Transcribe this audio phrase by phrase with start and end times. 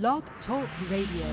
[0.00, 1.26] Blog Talk Radio.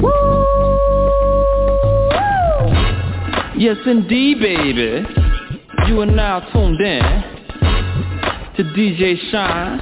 [0.00, 0.10] Woo!
[3.56, 5.06] Yes, indeed, baby.
[5.86, 7.02] You are now tuned in
[8.56, 9.78] to DJ Shine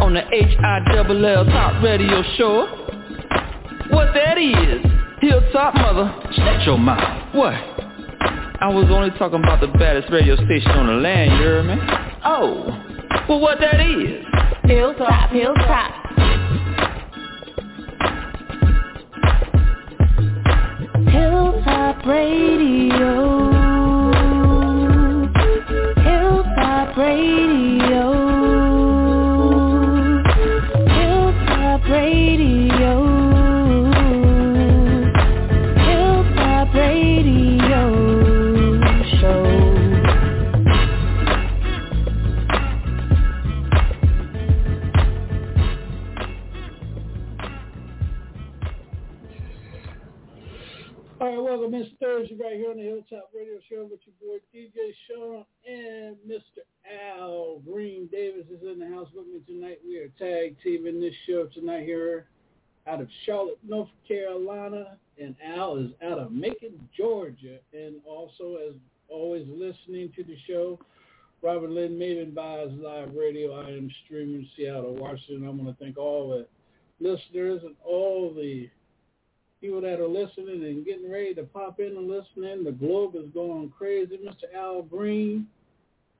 [0.00, 2.66] on the H-I-double-L Top Radio Show.
[3.90, 4.84] What that is,
[5.20, 7.25] Hilltop Mother, shut your mouth.
[7.36, 7.52] What?
[7.52, 11.74] I was only talking about the baddest radio station on the land, you heard me?
[12.24, 12.64] Oh,
[13.28, 14.24] well what that is?
[14.64, 15.92] Hilltop, Hilltop.
[21.12, 23.52] Hilltop Radio.
[26.02, 27.45] Hilltop Radio.
[52.76, 56.60] On the Hilltop Radio Show with your boy DJ Sean and Mr.
[57.18, 59.78] Al Green Davis is in the house with me tonight.
[59.86, 62.26] We are tag teaming this show tonight here
[62.86, 68.74] out of Charlotte, North Carolina, and Al is out of Macon, Georgia, and also as
[69.08, 70.78] always listening to the show.
[71.40, 73.54] Robin Lynn Maven Vibes Live Radio.
[73.54, 75.46] I am streaming Seattle, Washington.
[75.46, 76.46] I want to thank all the
[77.00, 78.68] listeners and all the
[79.66, 82.62] people that are listening and getting ready to pop in and listen in.
[82.62, 84.16] The globe is going crazy.
[84.18, 84.56] Mr.
[84.56, 85.48] Al Green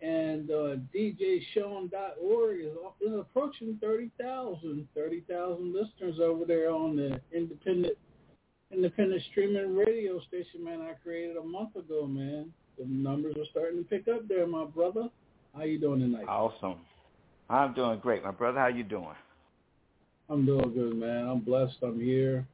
[0.02, 7.96] and uh, DJSean.org is, is approaching 30,000 30,000 listeners over there on the independent
[8.72, 12.52] independent streaming radio station, man, I created a month ago, man.
[12.78, 15.08] The numbers are starting to pick up there, my brother.
[15.56, 16.26] How you doing tonight?
[16.28, 16.78] Awesome.
[17.48, 18.58] I'm doing great, my brother.
[18.58, 19.14] How you doing?
[20.28, 21.28] I'm doing good, man.
[21.28, 21.76] I'm blessed.
[21.82, 22.44] I'm here.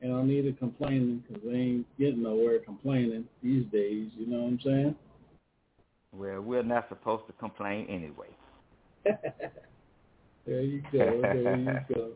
[0.00, 4.10] And I need to complaining because they ain't getting nowhere complaining these days.
[4.16, 4.94] You know what I'm saying?
[6.12, 8.28] Well, we're not supposed to complain anyway.
[10.46, 11.20] there you go.
[11.22, 12.10] There you go.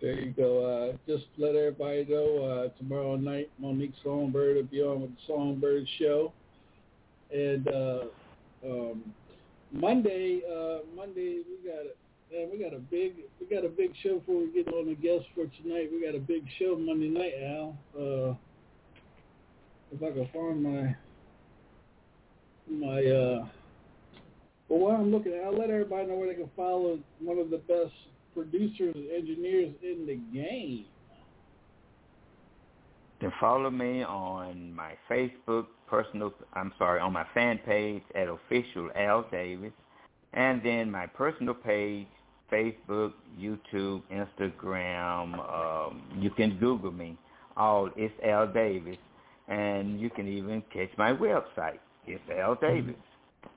[0.00, 0.64] There you go.
[0.64, 5.16] Uh, just let everybody know uh, tomorrow night Monique Songbird will be on with the
[5.26, 6.32] Songbird Show,
[7.32, 8.00] and uh,
[8.64, 9.14] um,
[9.72, 11.86] Monday, uh, Monday we got
[12.32, 14.94] man, we got a big we got a big show before we get on the
[14.94, 15.90] guests for tonight.
[15.92, 17.76] We got a big show Monday night, Al.
[17.96, 18.34] Uh,
[19.92, 20.96] if I can find my
[22.68, 23.46] my uh,
[24.68, 27.58] well, while I'm looking, I'll let everybody know where they can follow one of the
[27.58, 27.92] best
[28.34, 30.86] producers and engineers in the game.
[33.20, 38.90] Then follow me on my Facebook personal, I'm sorry, on my fan page at official
[38.96, 39.72] Al Davis,
[40.32, 42.06] and then my personal page,
[42.54, 45.34] Facebook, YouTube, Instagram.
[45.34, 47.16] Um, you can Google me.
[47.56, 48.96] All it's Al Davis,
[49.48, 51.78] and you can even catch my website.
[52.06, 52.94] It's Al Davis.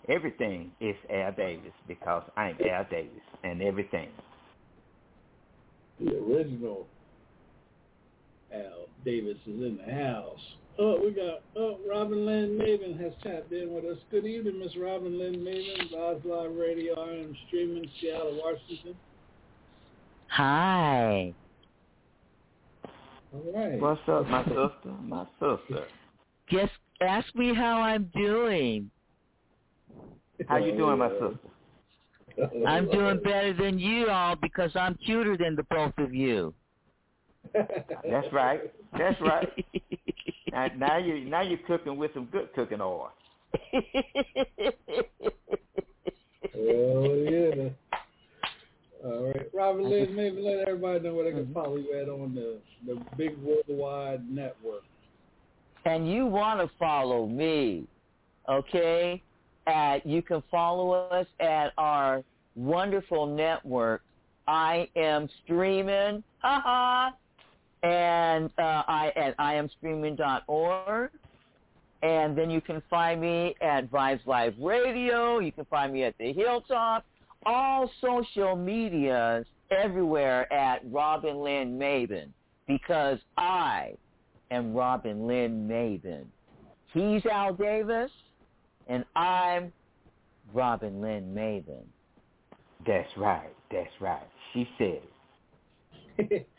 [0.10, 4.10] Everything is Al Davis because I'm Al Davis, and everything.
[6.00, 6.88] The original
[8.54, 10.40] Al Davis is in the house.
[10.80, 13.98] Oh, we got oh Robin Lynn Maven has tapped in with us.
[14.12, 16.94] Good evening, Miss Robin Lynn Maven, Vibes Live Radio.
[17.00, 18.96] I am streaming Seattle, Washington.
[20.28, 21.34] Hi.
[23.34, 23.80] All right.
[23.80, 24.72] What's up, my sister?
[25.02, 25.86] My sister.
[26.50, 28.92] Just ask me how I'm doing.
[30.48, 31.40] How you doing, my sister?
[32.68, 36.54] I'm doing better than you all because I'm cuter than the both of you.
[37.54, 38.72] That's right.
[38.96, 39.50] That's right.
[40.58, 43.12] now, now you now you're cooking with some good cooking oil.
[46.60, 47.70] Oh yeah.
[49.06, 51.54] All right, Robin Lynn, Maven let everybody know where they can mm-hmm.
[51.54, 52.58] follow you at on the
[52.88, 54.84] the big worldwide network.
[55.86, 57.88] and you want to follow me,
[58.50, 59.22] okay?
[59.68, 62.24] At you can follow us at our
[62.56, 64.02] wonderful network.
[64.48, 67.12] I am streaming, haha,
[67.84, 71.12] and uh, I at iamstreaming.org.
[72.04, 75.40] And then you can find me at Vibes Live Radio.
[75.40, 77.06] You can find me at the Hilltop.
[77.46, 82.30] All social medias everywhere at Robin Lynn Maven
[82.68, 83.94] because I
[84.52, 86.26] am Robin Lynn Maven.
[86.94, 88.12] He's Al Davis,
[88.88, 89.72] and I'm
[90.54, 91.84] Robin Lynn Maven.
[92.86, 93.54] That's right.
[93.72, 94.28] That's right.
[94.54, 95.02] She said
[96.18, 96.48] it.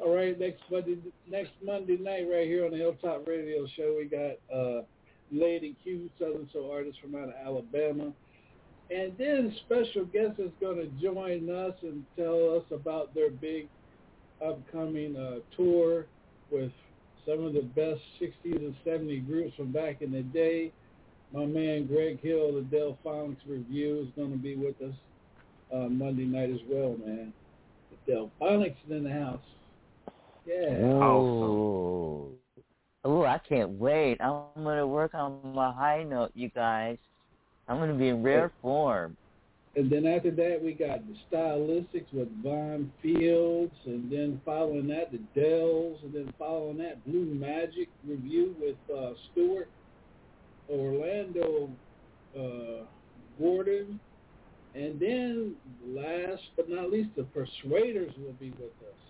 [0.00, 0.98] All right, next Monday,
[1.28, 4.82] next Monday night, right here on the Hilltop Radio Show, we got uh,
[5.30, 8.12] Lady Q, Southern Soul artist from out of Alabama,
[8.90, 13.68] and then special guest is going to join us and tell us about their big
[14.44, 16.06] upcoming uh, tour
[16.50, 16.72] with
[17.24, 20.72] some of the best 60s and 70s groups from back in the day.
[21.32, 24.94] My man Greg Hill, the Delfonics Review, is going to be with us
[25.72, 27.32] uh, Monday night as well, man.
[28.06, 29.40] The Delfonics is in the house.
[30.46, 30.76] Yeah.
[31.02, 32.28] Oh.
[33.04, 34.18] Oh, I can't wait.
[34.20, 36.96] I'm going to work on my high note, you guys.
[37.68, 39.16] I'm going to be in rare form.
[39.76, 45.10] And then after that, we got the Stylistics with Van Fields, and then following that,
[45.10, 49.68] the Dells, and then following that, Blue Magic review with uh, Stewart,
[50.70, 51.68] Orlando
[52.38, 52.84] uh,
[53.38, 53.98] Gordon,
[54.74, 55.56] and then
[55.86, 59.03] last but not least, the Persuaders will be with us.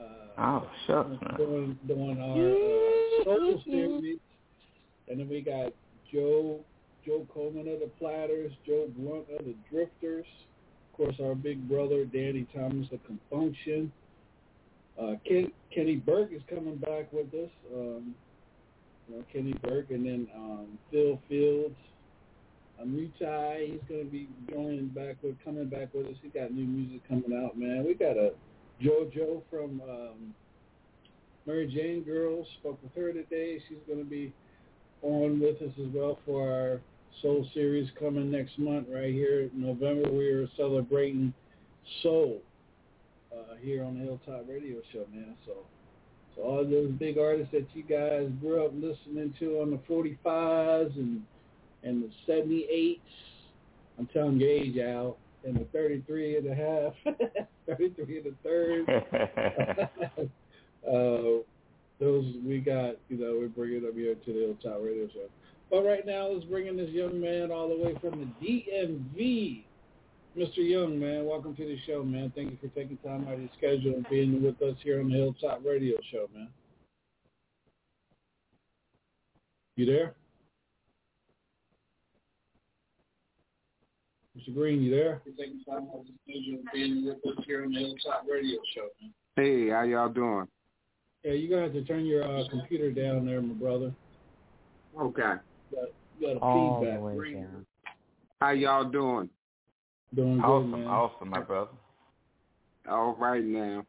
[0.00, 1.36] Uh, oh, shucks, man.
[1.36, 4.18] Doing, doing our uh, social series,
[5.08, 5.72] and then we got
[6.12, 6.60] Joe
[7.04, 10.26] Joe Coleman of the Platters, Joe Blunt of the Drifters,
[10.92, 13.92] of course our big brother Danny Thomas of Con Funk Shun.
[15.00, 17.50] Uh, Ken, Keni Burke is coming back with us.
[17.74, 18.14] Um,
[19.08, 21.76] you know, Keni Burke, and then um, Phil Fields,
[22.82, 23.72] Amutai.
[23.72, 26.16] He's going to be joining back with, coming back with us.
[26.22, 27.84] He got new music coming out, man.
[27.86, 28.32] We got a
[28.82, 30.34] JoJo from um,
[31.46, 32.46] Mary Jane Girls.
[32.60, 33.60] Spoke with her today.
[33.68, 34.32] She's going to be
[35.02, 36.80] on with us as well for our
[37.22, 40.10] Soul series coming next month right here in November.
[40.10, 41.34] We are celebrating
[42.02, 42.40] Soul
[43.32, 45.34] uh, here on the Hilltop Radio Show, man.
[45.44, 45.52] So,
[46.34, 50.96] so all those big artists that you guys grew up listening to on the 45s
[50.96, 51.22] and
[51.82, 53.00] and the 78s,
[53.98, 57.14] I'm telling you age, Al, and the 33 and a half,
[57.76, 58.88] 33 and a third.
[60.86, 61.42] uh,
[61.98, 65.28] those we got, you know, we're bringing them here to the Hilltop Radio Show.
[65.70, 69.62] But right now, let's bring in this young man all the way from the DMV.
[70.36, 70.58] Mr.
[70.58, 72.32] Young, man, welcome to the show, man.
[72.34, 75.10] Thank you for taking time out of your schedule and being with us here on
[75.10, 76.48] the Hilltop Radio Show, man.
[79.76, 80.14] You there?
[84.50, 84.54] Mr.
[84.54, 85.22] Green, you there?
[85.24, 88.24] You're taking time out of your schedule and being with us here on the Hilltop
[88.30, 88.88] Radio Show.
[89.36, 90.46] Hey, how y'all doing?
[91.24, 93.92] Yeah, you're going to have to turn your uh, computer down there, my brother.
[94.98, 95.22] Okay.
[95.70, 95.88] You got,
[96.18, 97.02] you got a All the feedback.
[97.02, 97.66] way down.
[98.40, 99.28] How y'all doing?
[100.14, 100.86] Doing good, Awesome, man.
[100.86, 101.70] awesome, my brother.
[102.88, 103.84] All right now.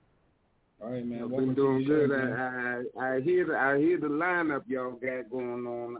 [0.83, 1.23] All right, man.
[1.23, 2.11] I've been doing the show, good.
[2.11, 5.97] I, I I hear the I hear the lineup y'all got going on.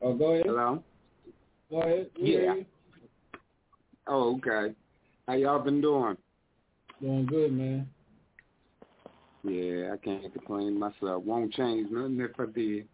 [0.00, 0.46] Oh, go ahead.
[0.46, 0.82] Hello.
[1.70, 2.10] Go ahead.
[2.16, 2.54] Yeah.
[4.06, 4.74] Oh, okay.
[5.26, 6.16] How y'all been doing?
[7.00, 7.88] Doing good, man.
[9.44, 11.22] Yeah, I can't complain myself.
[11.24, 12.88] Won't change nothing if I did.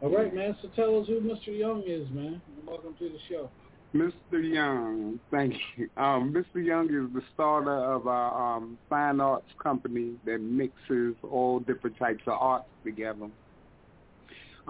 [0.00, 0.56] All right, man.
[0.62, 1.56] So tell us who Mr.
[1.58, 2.40] Young is, man.
[2.56, 3.50] And welcome to the show.
[3.94, 4.12] Mr.
[4.32, 5.88] Young, thank you.
[5.96, 6.62] Um, Mr.
[6.62, 12.22] Young is the starter of our um, fine arts company that mixes all different types
[12.26, 13.28] of arts together.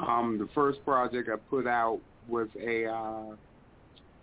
[0.07, 3.37] Um, the first project I put out was a uh,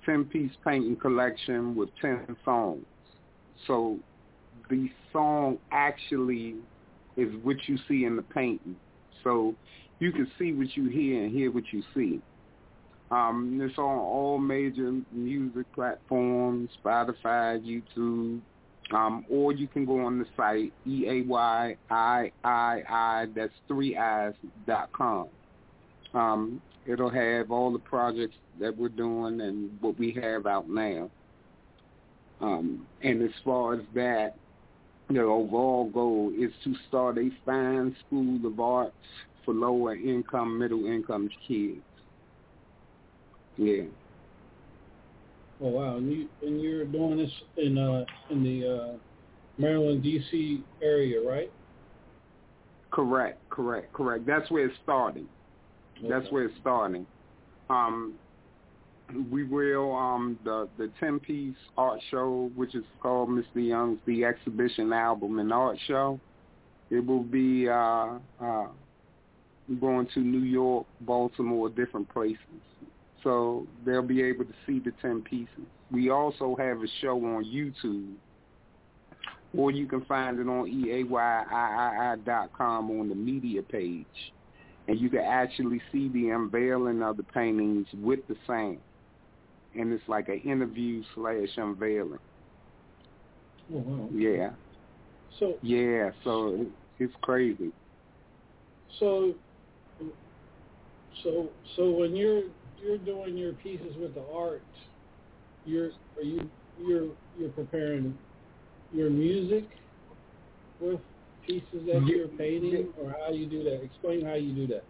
[0.08, 2.86] 10-piece painting collection with 10 songs.
[3.68, 3.98] So
[4.70, 6.56] the song actually
[7.18, 8.76] is what you see in the painting.
[9.24, 9.56] So
[10.00, 12.22] you can see what you hear and hear what you see.
[13.12, 18.42] Um, it's on all major music platforms, Spotify, YouTube,
[18.94, 23.54] um, or you can go on the site e a y i i i that's
[23.68, 24.34] three eyes
[24.68, 25.28] dot com.
[26.16, 31.10] Um, it'll have all the projects that we're doing and what we have out now.
[32.42, 34.36] Um, and as far as that,
[35.10, 38.96] the overall goal is to start a fine school of arts
[39.44, 41.82] for lower income, middle income kids.
[43.58, 43.84] Yeah.
[45.62, 48.98] Oh wow, and you and you're doing this in uh in the uh
[49.58, 50.62] Maryland D.C.
[50.82, 51.50] area, right?
[52.92, 54.26] Correct, correct, correct.
[54.26, 55.30] That's where it's starting.
[56.10, 57.06] That's where it's starting.
[57.70, 58.14] Um,
[59.32, 63.46] we will um the the ten piece art show, which is called Mr.
[63.56, 66.20] Young's The Exhibition Album and Art Show.
[66.90, 68.68] It will be uh uh
[69.80, 72.38] going to New York, Baltimore, different places.
[73.24, 75.66] So they'll be able to see the ten pieces.
[75.92, 78.14] We also have a show on YouTube.
[79.58, 84.06] Or you can find it on eayiii dot com on the media page
[84.88, 88.82] and you can actually see the unveiling of the paintings with the sound.
[89.74, 92.20] and it's like an interview slash unveiling.
[93.74, 94.10] Oh, wow.
[94.12, 94.52] Yeah,
[95.40, 96.12] So yeah.
[96.24, 96.66] So
[97.00, 97.74] it's crazy.
[99.00, 99.34] so
[101.24, 102.44] so so when you're
[102.82, 104.62] you're doing your pieces with the art,
[105.66, 106.50] you're are you
[106.80, 108.18] you're you're preparing
[108.94, 109.66] your music
[110.80, 111.00] with
[111.46, 113.84] pieces that you're painting, or how you do that?
[113.84, 114.84] Explain how you do that.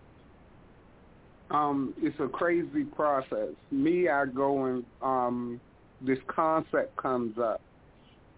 [1.55, 3.49] Um, it's a crazy process.
[3.71, 5.61] Me, I go and um,
[6.01, 7.61] this concept comes up,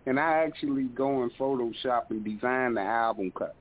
[0.06, 3.54] and I actually go in Photoshop and design the album cover.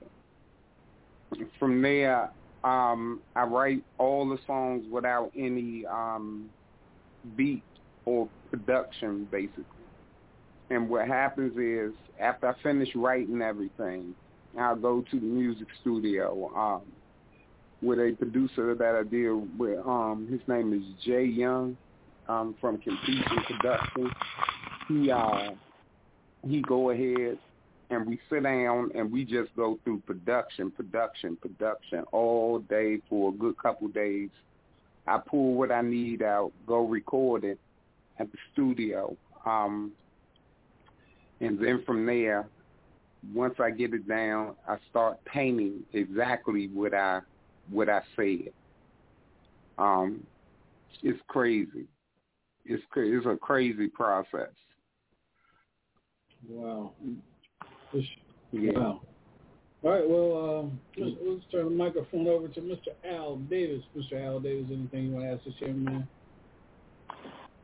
[1.58, 2.30] From there,
[2.64, 6.50] um, I write all the songs without any um,
[7.36, 7.62] beat
[8.04, 9.64] or production, basically.
[10.70, 14.14] And what happens is, after I finish writing everything,
[14.58, 16.50] I'll go to the music studio.
[16.56, 16.82] Um,
[17.82, 19.78] with a producer that I deal with.
[19.86, 21.76] Um, his name is Jay Young,
[22.28, 24.10] um, from Completion Production.
[24.88, 25.50] He uh,
[26.46, 27.38] he go ahead
[27.90, 33.30] and we sit down and we just go through production, production, production all day for
[33.30, 34.30] a good couple days.
[35.06, 37.60] I pull what I need out, go record it
[38.18, 39.92] at the studio, um,
[41.40, 42.48] and then from there,
[43.35, 47.21] once I get it down, I start painting exactly what I
[47.71, 48.52] what I said.
[49.78, 50.25] Um,
[51.02, 51.87] it's crazy.
[52.64, 54.50] It's cra- it's a crazy process.
[56.49, 56.92] Wow.
[58.52, 58.73] Yeah.
[58.73, 59.00] Wow.
[59.83, 60.09] All right.
[60.09, 62.88] Well, um, let's, let's turn the microphone over to Mr.
[63.09, 63.83] Al Davis.
[63.97, 64.25] Mr.
[64.25, 66.09] Al Davis, anything you want to ask this young man?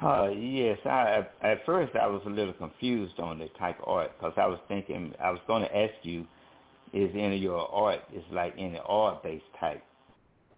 [0.03, 4.13] Uh, yes, I at first I was a little confused on the type of art
[4.19, 6.27] because I was thinking I was going to ask you,
[6.93, 9.83] is any of your art is like any art based type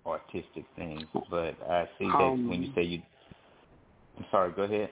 [0.07, 3.03] artistic things, but I see that Um, when you say you,
[4.19, 4.91] I'm sorry, go ahead.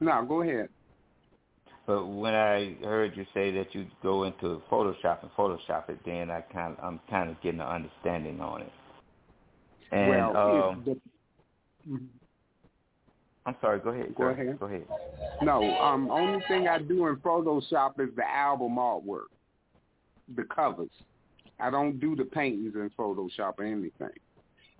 [0.00, 0.68] No, go ahead.
[1.86, 6.30] But when I heard you say that you go into Photoshop and Photoshop it, then
[6.30, 8.72] I kind of, I'm kind of getting an understanding on it.
[9.92, 11.00] And well, um, the,
[13.46, 14.14] I'm sorry, go ahead.
[14.16, 14.30] Go sir.
[14.30, 14.60] ahead.
[14.60, 14.84] Go ahead.
[15.40, 19.30] no, um, only thing I do in Photoshop is the album artwork,
[20.34, 20.90] the covers.
[21.60, 24.10] I don't do the paintings in Photoshop or anything.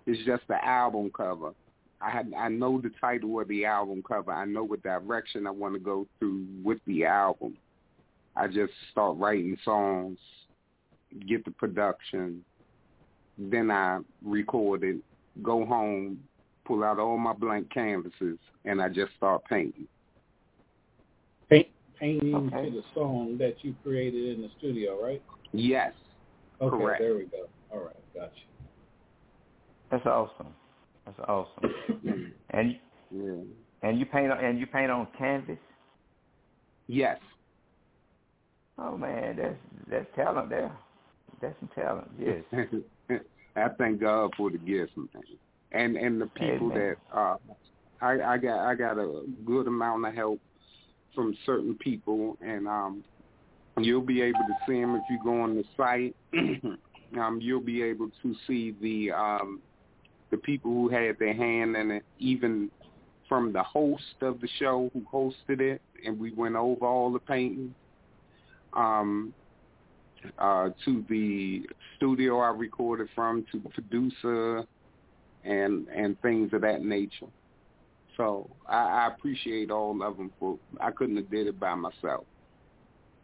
[0.05, 1.53] It's just the album cover.
[1.99, 4.31] I had, I know the title of the album cover.
[4.31, 7.57] I know what direction I want to go through with the album.
[8.35, 10.19] I just start writing songs,
[11.27, 12.43] get the production,
[13.37, 14.97] then I record it,
[15.41, 16.19] go home,
[16.67, 19.87] pull out all my blank canvases, and I just start painting.
[21.49, 22.69] Paint, painting Okay.
[22.69, 25.23] to the song that you created in the studio, right?
[25.53, 25.93] Yes.
[26.59, 27.01] Okay, Correct.
[27.01, 27.47] there we go.
[27.71, 28.33] All right, gotcha.
[29.89, 30.53] That's awesome.
[31.05, 32.33] That's awesome.
[32.49, 32.77] and
[33.09, 33.43] Yeah.
[33.83, 35.57] and you paint on and you paint on canvas.
[36.87, 37.19] Yes.
[38.77, 39.55] Oh man, that's
[39.89, 40.71] that's talent there.
[41.41, 42.11] That's some talent.
[42.19, 42.43] Yes.
[43.55, 45.07] I thank God for the gifts, man.
[45.71, 46.95] And and the people Amen.
[47.11, 47.37] that uh
[48.01, 50.39] I I got I got a good amount of help
[51.13, 53.03] from certain people and um
[53.77, 56.15] you'll be able to see them if you go on the site.
[57.19, 59.61] um you'll be able to see the um
[60.31, 62.69] the people who had their hand in it even
[63.27, 67.19] from the host of the show who hosted it and we went over all the
[67.19, 67.73] paintings.
[68.73, 69.33] Um
[70.39, 71.63] uh, to the
[71.95, 74.65] studio I recorded from, to the producer,
[75.47, 77.27] and and things of that nature.
[78.17, 80.57] So I, I appreciate all of them for.
[80.81, 82.25] I couldn't have did it by myself.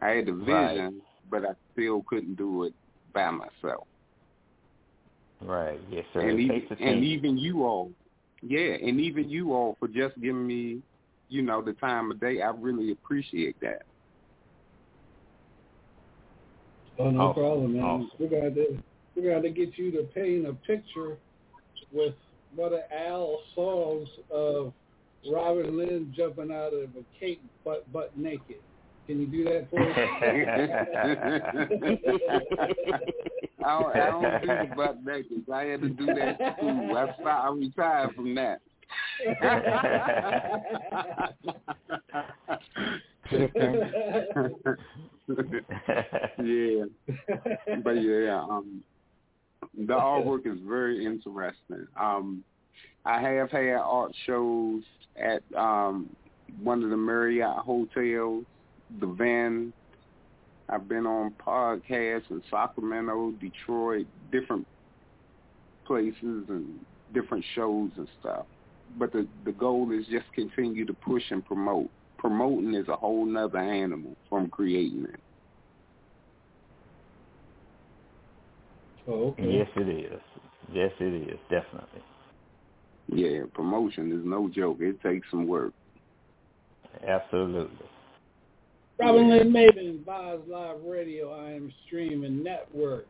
[0.00, 0.92] I had the vision, Right.
[1.30, 2.74] but I still couldn't do it
[3.12, 3.86] by myself.
[5.42, 5.80] Right.
[5.90, 6.28] Yes, sir.
[6.28, 7.90] and It even and even you all,
[8.42, 10.82] yeah, and even you all for just giving me,
[11.28, 12.40] you know, the time of day.
[12.42, 13.82] I really appreciate that.
[16.98, 17.82] Oh, no Awesome, problem, man.
[17.82, 18.10] awesome.
[18.18, 18.78] We're gonna to,
[19.16, 21.16] we're gonna get you to paint a picture
[21.94, 22.14] with
[22.54, 24.74] one of Al's songs of
[25.30, 28.56] Robin Lynn jumping out of a cake butt butt naked.
[29.06, 29.80] Can you do that for
[33.64, 35.44] I don't, I don't do the butt naked.
[35.52, 36.96] I had to do that in school.
[36.96, 38.60] I, sto- I retired from that.
[46.38, 46.84] yeah,
[47.82, 48.82] but yeah, um,
[49.76, 51.86] the artwork is very interesting.
[51.98, 52.44] Um,
[53.04, 54.82] I have had art shows
[55.16, 56.08] at um,
[56.62, 58.44] one of the Marriott hotels,
[59.00, 59.72] the Van.
[60.68, 64.66] I've been on podcasts in Sacramento, Detroit, different
[65.86, 66.80] places and
[67.12, 68.46] different shows and stuff.
[68.98, 71.90] but the the goal is just continue to push and promote.
[72.16, 75.20] Promoting is a whole nother animal from creating it.
[79.06, 79.58] Oh, okay.
[79.58, 80.20] Yes, it is.
[80.72, 81.38] Yes, it is.
[81.50, 82.02] Definitely.
[83.08, 84.78] Yeah, promotion is no joke.
[84.80, 85.72] It takes some work.
[87.06, 87.86] Absolutely.
[88.98, 93.06] Robin Lynn Maven, Vibes Live Radio, I am streaming network.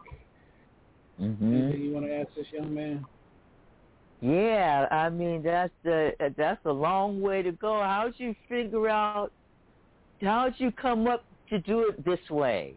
[1.18, 3.04] hmm Anything you want to ask this young man?
[4.20, 7.82] Yeah, I mean that's the that's a long way to go.
[7.82, 9.30] How'd you figure out?
[10.22, 12.74] How'd you come up to do it this way?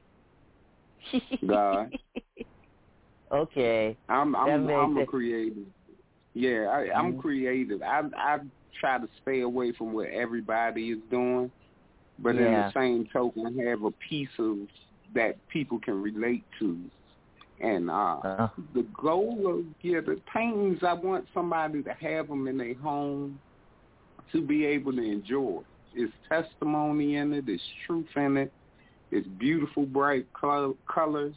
[1.48, 1.94] God.
[3.32, 3.98] Okay.
[4.10, 5.66] I'm I'm I'm a creative.
[6.34, 7.20] Yeah, I, I'm Mhm.
[7.20, 7.82] creative.
[7.82, 8.40] I I
[8.80, 11.52] try to stay away from what everybody is doing,
[12.20, 14.58] but in the same token, have a piece of
[15.14, 16.80] that people can relate to.
[17.60, 22.48] And uh Uh, the goal of yeah the paintings, I want somebody to have them
[22.48, 23.40] in their home
[24.32, 25.62] to be able to enjoy.
[25.94, 27.48] It's testimony in it.
[27.48, 28.54] It's truth in it.
[29.10, 31.36] It's beautiful, bright col- colors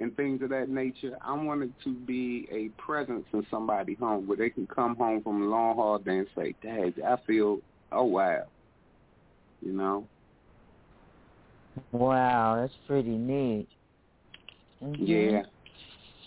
[0.00, 1.16] and things of that nature.
[1.22, 5.42] I wanted to be a presence in somebody's home where they can come home from
[5.42, 7.60] a long hard day and say, "Dad, I feel
[7.92, 8.46] oh wow,"
[9.60, 10.08] you know.
[11.92, 13.68] wow, that's pretty neat.
[14.82, 14.96] Mhm.
[14.98, 15.42] Yeah.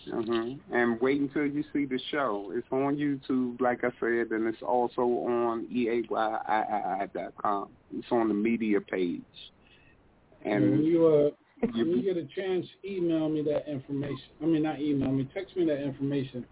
[0.07, 0.59] Mhm.
[0.71, 2.51] And wait until you see the show.
[2.53, 7.69] It's on YouTube, like I said, and it's also on eayii dot com.
[7.95, 9.21] It's on the media page.
[10.43, 11.35] when And you uh, you-
[11.71, 14.17] when you get a chance, email me that information.
[14.41, 16.45] I mean, not email me, text me that information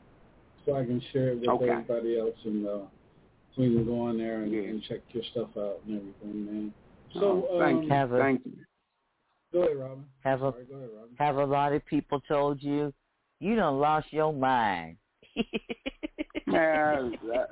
[0.65, 1.69] so I can share it with Okay.
[1.69, 2.77] everybody else, and uh,
[3.57, 4.61] we can go on there and, Yeah.
[4.61, 6.73] and check your stuff out and everything, man.
[7.15, 8.53] oh, So, thank um, you, Have a- thank you.
[9.51, 10.05] go ahead, Robin.
[10.23, 11.15] Have a Sorry, go ahead, Robin.
[11.17, 12.93] have a lot of people told you
[13.39, 14.97] you done lost your mind.
[16.47, 17.49] Man, that-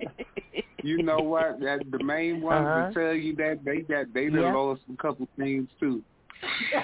[0.83, 1.59] You know what?
[1.59, 2.85] That the main ones Uh-huh.
[2.87, 4.53] that tell you that they that they done Yeah.
[4.53, 6.01] lost a couple things too.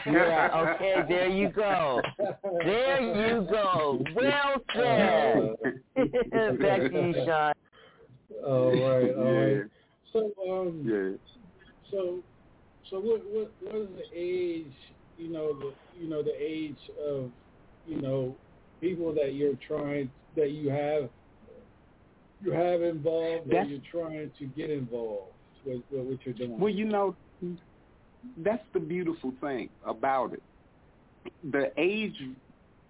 [0.06, 2.02] Yeah, okay, there you go.
[2.64, 4.04] There you go.
[4.16, 5.56] Well said.
[6.60, 7.54] Back to you, Sean.
[8.46, 9.64] All right, all yeah, right.
[10.12, 11.18] So, um, yeah.
[11.92, 12.20] so,
[12.90, 14.74] so what, what, what is the age?
[15.18, 17.32] You know, the, you know, the age of,
[17.88, 18.36] you know,
[18.82, 21.10] people that you're trying, that you have,
[22.42, 25.32] you have involved, that you're trying to get involved
[25.66, 26.60] with, with what you're doing.
[26.60, 27.16] Well, you know,
[28.38, 30.44] that's the beautiful thing about it.
[31.52, 32.16] The age,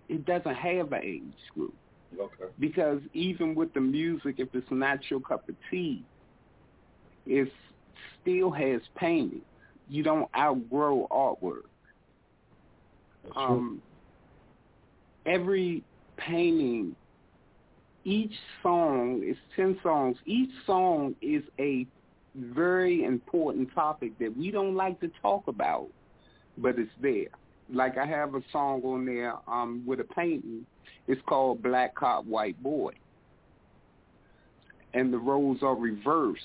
[0.10, 1.74] it doesn't have an age group
[2.20, 2.52] okay.
[2.60, 6.04] because even with the music, if it's not your cup of tea,
[7.26, 7.50] it
[8.22, 9.42] still has painting.
[9.90, 11.64] You don't outgrow artwork.
[13.24, 13.44] That's true.
[13.44, 13.82] Um,
[15.26, 15.84] every
[16.18, 16.96] painting,
[18.04, 20.18] each song is 10 songs.
[20.26, 21.88] Each song is a
[22.38, 25.88] very important topic that we don't like to talk about,
[26.58, 27.28] but it's there.
[27.72, 30.66] Like I have a song on there um, with a painting.
[31.08, 32.94] It's called Black Cop, White Boy.
[34.94, 36.42] And the roles are reversed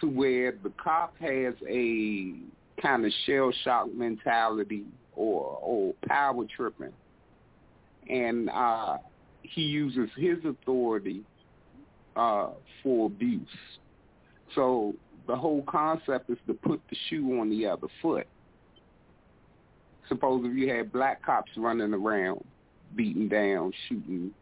[0.00, 2.34] to where the cop has a
[2.80, 6.92] kind of shell shock mentality or or power tripping,
[8.08, 8.96] and uh,
[9.42, 11.22] he uses his authority
[12.16, 12.48] uh,
[12.82, 13.46] for abuse.
[14.54, 14.94] So
[15.26, 18.26] the whole concept is to put the shoe on the other foot.
[20.08, 22.42] Suppose if you had black cops running around,
[22.96, 24.32] beating down, shooting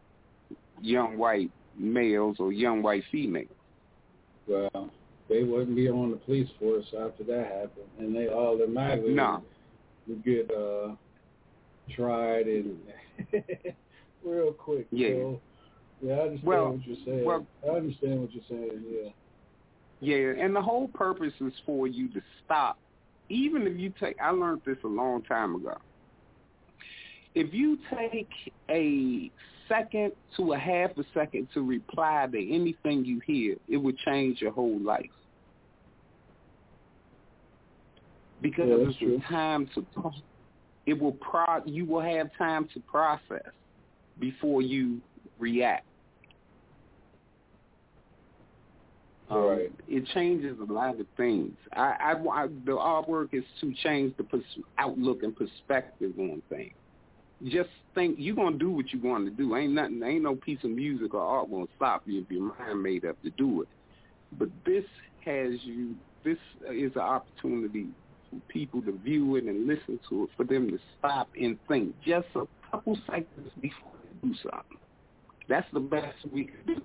[0.81, 3.47] young white males or young white females.
[4.47, 4.89] Well,
[5.29, 9.43] they wouldn't be on the police force after that happened, and they automatically No.
[10.07, 10.95] would get uh,
[11.95, 12.79] tried and
[14.25, 14.87] real quick.
[14.91, 15.09] Yeah.
[15.09, 15.41] So,
[16.01, 17.25] yeah, I understand Well- what you're saying.
[17.25, 18.83] well- I understand what you're saying.
[18.89, 19.09] Yeah.
[20.01, 22.77] Yeah, and the whole purpose is for you to stop.
[23.29, 25.77] Even if you take, I learned this a long time ago.
[27.35, 28.29] If you take
[28.71, 29.29] a
[29.67, 34.41] second to a half a second to reply to anything you hear, it would change
[34.41, 35.05] your whole life.
[38.41, 39.21] Because Yeah, it's true.
[39.29, 39.85] time to,
[40.85, 43.51] it will pro, you will have time to process
[44.19, 45.01] before you
[45.37, 45.85] react.
[49.29, 49.71] Um, Right.
[49.87, 51.55] It changes a lot of things.
[51.73, 54.43] I, I, I the artwork is to change the pers-
[54.77, 56.73] outlook and perspective on things.
[57.45, 59.55] Just think you're gonna do what you're going to do.
[59.55, 60.01] Ain't nothing.
[60.03, 63.21] Ain't no piece of music or art gonna stop you if your mind made up
[63.23, 63.67] to do it.
[64.37, 64.85] But this
[65.25, 65.95] has you.
[66.23, 66.37] This
[66.69, 67.87] is an opportunity
[68.29, 71.95] for people to view it and listen to it, for them to stop and think
[72.05, 74.77] just a couple seconds before they do something.
[75.47, 76.81] That's the best we can do.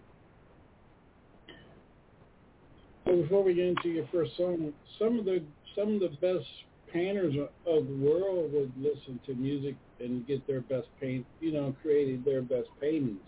[3.04, 5.42] Before we get into your first song, some of the
[5.76, 6.46] some of the best
[6.92, 7.34] painters
[7.66, 12.24] of the world would listen to music and get their best paint, you know, created
[12.24, 13.20] their best paintings.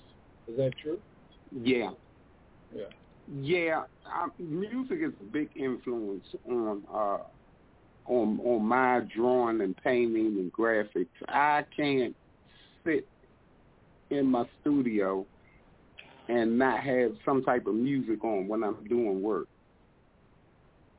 [0.48, 0.98] Is that true?
[1.50, 1.90] Yeah.
[2.74, 2.84] Yeah.
[3.28, 3.82] Yeah,
[4.14, 7.18] um, music is a big influence on uh
[8.06, 11.08] on on my drawing and painting and graphics.
[11.28, 12.14] I can't
[12.86, 13.08] sit
[14.10, 15.26] in my studio
[16.28, 19.48] and not have some type of music on when I'm doing work.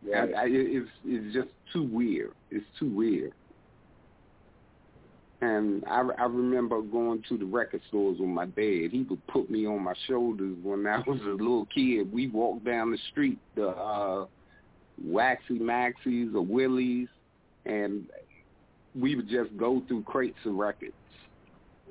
[0.06, 0.34] Right.
[0.34, 2.34] I, I, it's it's just too weird.
[2.52, 3.34] It's too weird.
[5.42, 8.90] And I, I remember going to the record stores with my dad.
[8.92, 12.12] He would put me on my shoulders when I was a little kid.
[12.12, 14.26] We walked down the street, the uh,
[15.04, 17.10] Waxie Maxie's or Willie's,
[17.66, 18.06] and
[19.00, 20.94] we would just go through crates of records.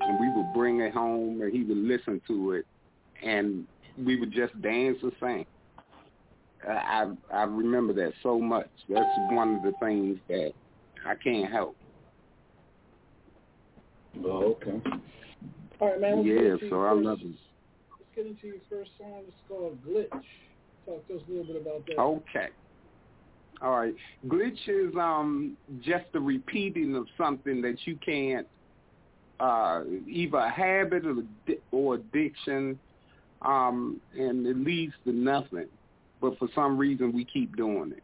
[0.01, 2.67] And we would bring it home, and he would listen to it,
[3.23, 3.67] and
[3.97, 5.47] we would just dance and sing.
[6.69, 8.69] I I remember that so much.
[8.89, 10.53] That's one of the things that
[11.07, 11.77] I can't help.
[14.25, 14.81] Oh, okay.
[15.81, 16.25] All right, man.
[16.25, 17.19] Yeah, into so I'm first, not.
[17.21, 19.23] Let's get into your first song.
[19.27, 20.11] It's called Glitch.
[20.87, 21.99] Talk to us a little bit about that.
[21.99, 22.49] Okay.
[23.63, 23.95] All right.
[24.27, 28.47] Glitch is um just the repeating of something that you can't
[29.41, 31.17] uh either a habit or
[31.73, 32.79] or addiction
[33.43, 35.67] um and it leads to nothing.
[36.27, 38.03] But for some reason we keep doing it.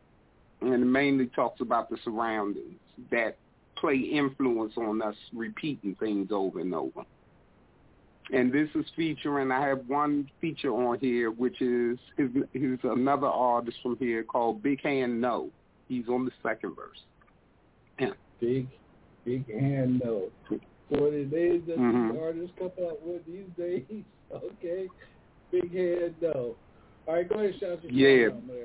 [0.61, 2.79] And it mainly talks about the surroundings
[3.11, 3.37] that
[3.77, 7.03] play influence on us repeating things over and over.
[8.33, 13.27] And this is featuring, I have one feature on here, which is, is, is another
[13.27, 15.51] artist from here called Big Hand No.
[15.89, 17.01] He's on the second verse.
[17.99, 18.11] Yeah.
[18.41, 18.69] Big,
[19.25, 20.29] big hand no.
[20.89, 22.13] For the days that Mhm.
[22.13, 23.83] the artists come out with these days.
[24.33, 24.87] Okay.
[25.51, 26.55] Big hand no.
[27.07, 28.29] All right, go ahead and shout your Yeah.
[28.47, 28.65] there.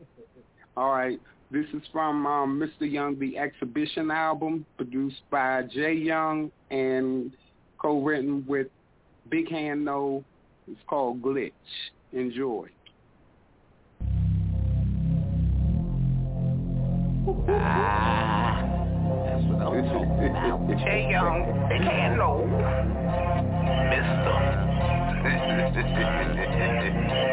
[0.76, 1.20] All right.
[1.50, 2.90] This is from um, Mr.
[2.90, 7.32] Young, the Exhibition album, produced by Jay Young and
[7.78, 8.66] co-written with
[9.28, 10.24] Big Hand No.
[10.68, 11.52] It's called Glitch.
[12.12, 12.68] Enjoy.
[17.26, 17.36] That's
[19.46, 20.80] what I'm talking about.
[20.80, 22.36] Hey, young, they can't know.
[25.22, 27.25] Came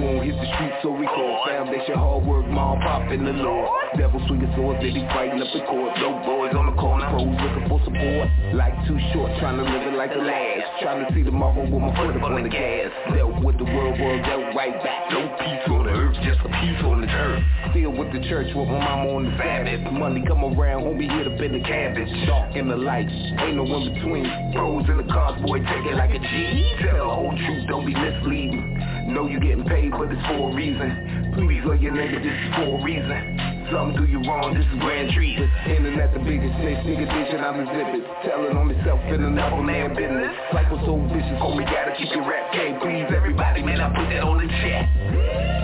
[0.00, 3.89] womb, hit the streets so we call Foundation, hard work, mom, pop in the Lord
[3.96, 5.98] Devil swinging swords, they be fighting up the court.
[5.98, 8.30] Dope boys on the corner, pros looking for support.
[8.54, 10.62] Like too short, trying to live it like the last.
[10.78, 12.94] Trying to see tomorrow with my foot up on the gas.
[13.10, 15.10] Dealt with the world, world dealt right back.
[15.10, 17.42] No peace on the earth, just a peace on the turf.
[17.74, 19.82] Still with the church, with my mama on the Sabbath.
[19.90, 22.10] Money come around, won't homie hit up in the cabbage.
[22.30, 24.26] Dark in the lights, ain't no in between.
[24.54, 26.78] Bros in the cars, boy, take it like a G.
[26.78, 29.10] Tell the whole truth, don't be misleading.
[29.10, 31.34] Know you getting paid, but it's for a reason.
[31.34, 33.59] Please love your nigga, this is for a reason.
[33.70, 35.48] Something do you wrong, this is grand treason.
[35.64, 38.02] Internet the biggest snitch, nigga dishing I'm exhibit.
[38.26, 40.34] Telling on myself in another man business.
[40.52, 42.80] Life was so vicious, oh, homie, gotta keep your rap game.
[42.80, 45.59] Please everybody, man, I put that on the chat.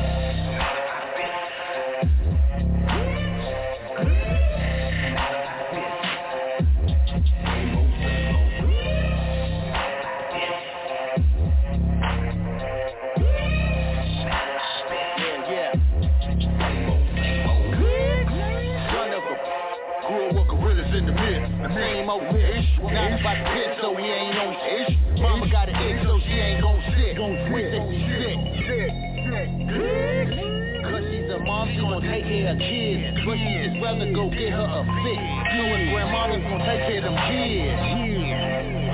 [33.37, 35.21] Just rather go get her a fit.
[35.57, 37.81] Knowing grandmama's gon' take care of them kids.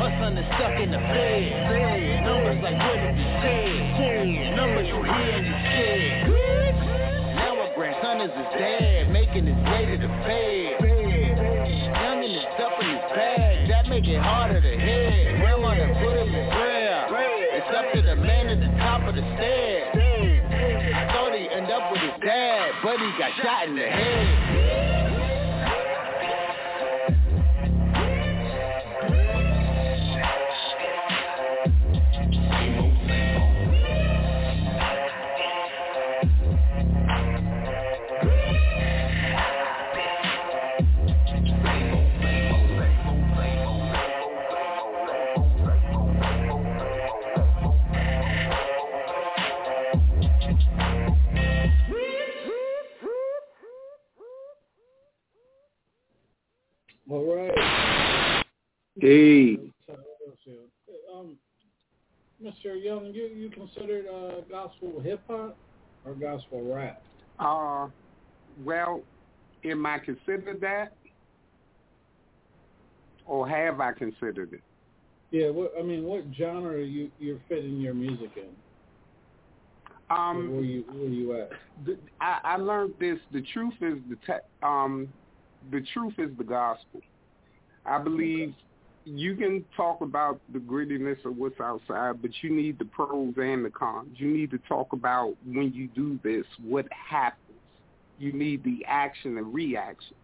[0.03, 2.27] Her son is stuck in the bed.
[2.27, 4.57] Numbers like what if you said.
[4.57, 6.27] Numbers you hear and you scared.
[7.39, 10.83] Now her grandson is his dad, making his way to the Fed.
[10.83, 15.39] Youngin' is up in his bag, that make it harder to head.
[15.41, 17.07] Grandma done put him in prayer.
[17.55, 19.92] It's up to the man at the top of the stairs.
[23.01, 24.52] He got shot in the head.
[57.09, 57.53] All right.
[59.01, 59.59] Hey.
[61.12, 61.37] Um,
[62.43, 62.83] Mr.
[62.83, 65.57] Young, you you considered uh, gospel hip hop
[66.05, 67.03] or gospel rap?
[67.38, 67.88] Uh,
[68.65, 69.03] well,
[69.65, 70.93] am I considered that,
[73.25, 74.62] or have I considered it?
[75.31, 78.51] Yeah, what I mean, what genre are you you're fitting your music in?
[80.15, 81.51] Um, where you where you at?
[81.85, 83.19] The, I, I learned this.
[83.33, 85.09] The truth is the te- um,
[85.70, 87.01] the truth is the gospel.
[87.85, 88.55] I believe
[89.05, 93.64] you can talk about the grittiness of what's outside, but you need the pros and
[93.64, 94.11] the cons.
[94.16, 97.38] You need to talk about when you do this, what happens.
[98.18, 100.14] You need the action and reaction.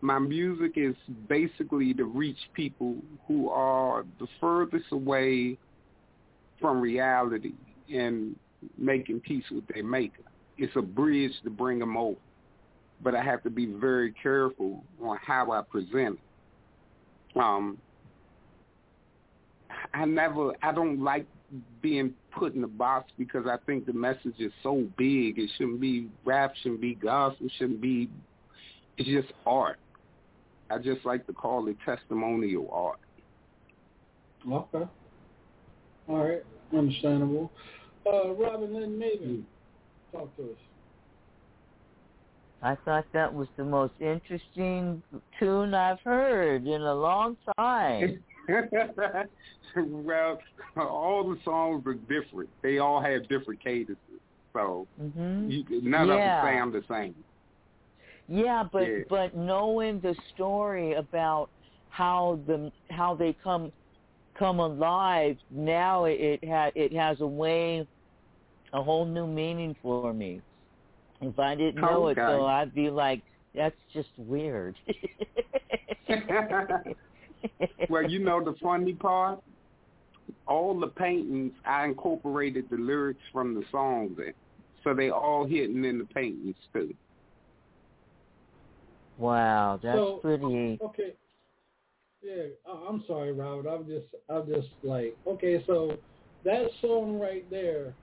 [0.00, 0.94] My music is
[1.28, 5.58] basically to reach people who are the furthest away
[6.60, 7.52] from reality
[7.92, 8.36] and
[8.76, 10.22] making peace with their maker.
[10.56, 12.18] It's a bridge to bring them over.
[13.02, 16.18] But I have to be very careful on how I present
[17.34, 17.38] it.
[17.38, 17.78] Um,
[19.94, 21.26] I never, I don't like
[21.80, 25.38] being put in a box because I think the message is so big.
[25.38, 28.10] It shouldn't be rap, shouldn't be gospel, shouldn't be.
[28.96, 29.78] It's just art.
[30.70, 32.98] I just like to call it testimonial art.
[34.50, 34.90] Okay.
[36.08, 36.42] All right.
[36.76, 37.50] Understandable.
[38.06, 39.42] Uh, Robin Lynn Maven,
[40.12, 40.58] talk to us.
[42.62, 45.02] I thought that was the most interesting
[45.38, 48.18] tune I've heard in a long time.
[49.76, 50.40] well,
[50.76, 52.48] all the songs are different.
[52.62, 53.96] They all have different cadences,
[54.52, 55.50] so mm-hmm.
[55.50, 56.14] you, none yeah.
[56.14, 57.14] of them sound the same.
[58.28, 59.04] Yeah, but Yeah.
[59.08, 61.48] but knowing the story about
[61.90, 63.72] how the how they come
[64.38, 67.86] come alive now it, it ha it has a way
[68.72, 70.42] a whole new meaning for me.
[71.20, 72.20] If I didn't know it Okay.
[72.26, 73.22] though, I'd be like,
[73.54, 74.76] that's just weird.
[77.88, 79.40] well, you know the funny part?
[80.46, 84.32] All the paintings, I incorporated the lyrics from the songs in.
[84.84, 86.94] So they all hidden in the paintings too.
[89.18, 90.78] wow, that's So- pretty.
[90.82, 91.14] Okay.
[92.22, 92.44] Yeah,
[92.88, 93.68] I'm sorry, Robert.
[93.68, 95.96] I'm just, I'm just like, okay, so
[96.44, 97.94] that song right there.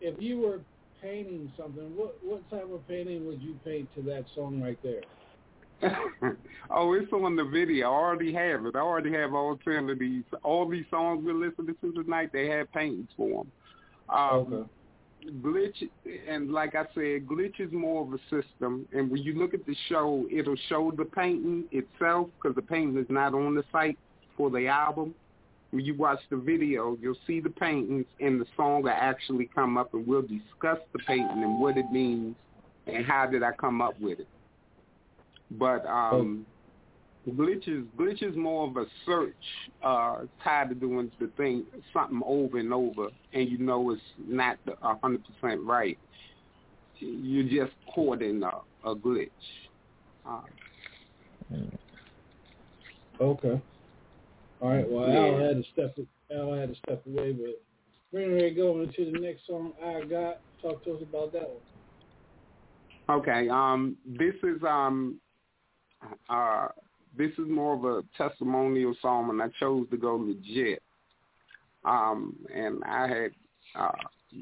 [0.00, 0.60] If you were
[1.06, 5.02] painting something, what what type of painting would you paint to that song right there?
[6.70, 7.90] oh, it's on the video.
[7.90, 8.74] I already have it.
[8.74, 10.24] I already have all ten of these.
[10.42, 13.52] All these songs we're listening to tonight, they have paintings for them.
[14.08, 14.70] Um, Okay.
[15.42, 15.88] Glitch,
[16.28, 18.86] and like I said, Glitch is more of a system.
[18.92, 22.96] And when you look at the show, it'll show the painting itself because the painting
[22.98, 23.98] is not on the site
[24.36, 25.14] for the album.
[25.76, 29.76] When you watch the video, you'll see the paintings and the song will actually come
[29.76, 32.34] up, and we'll discuss the painting and what it means
[32.86, 34.28] and how did I come up with it.
[35.50, 36.46] But um,
[37.28, 39.34] Glitch is Glitch is more of a search,
[39.84, 44.56] uh, tired of doing the thing something over and over, and you know it's not
[44.80, 45.98] a hundred percent right.
[47.00, 49.28] You're just caught in a, a glitch.
[50.26, 50.40] Uh,
[53.20, 53.60] Okay.
[54.60, 54.88] All right.
[54.88, 55.26] Well, Yeah.
[55.26, 55.98] Al had to step.
[56.34, 57.62] Al had to step away, but
[58.12, 59.72] we're ready to go into the next song.
[59.84, 60.38] I got.
[60.62, 63.20] Talk to us about that one.
[63.20, 65.20] okay, um, this is um,
[66.30, 66.68] uh,
[67.16, 70.82] this is more of a testimonial song, and I chose to go legit.
[71.84, 73.30] Um, and I had
[73.78, 73.92] uh,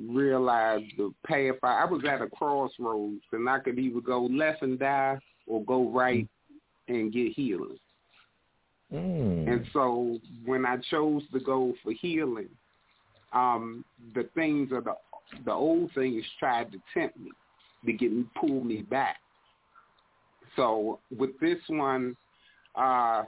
[0.09, 1.57] realized the path.
[1.63, 5.63] I, I was at a crossroads, and I could either go left and die or
[5.65, 6.27] go right
[6.89, 7.77] and get healing.
[8.95, 9.49] Mm.
[9.49, 12.49] And so when I chose to go for healing,
[13.33, 14.95] um, the things of the
[15.45, 17.31] the old things tried to tempt me
[17.87, 19.17] to get me pull me back.
[20.55, 22.17] So with this one,
[22.77, 23.25] uh,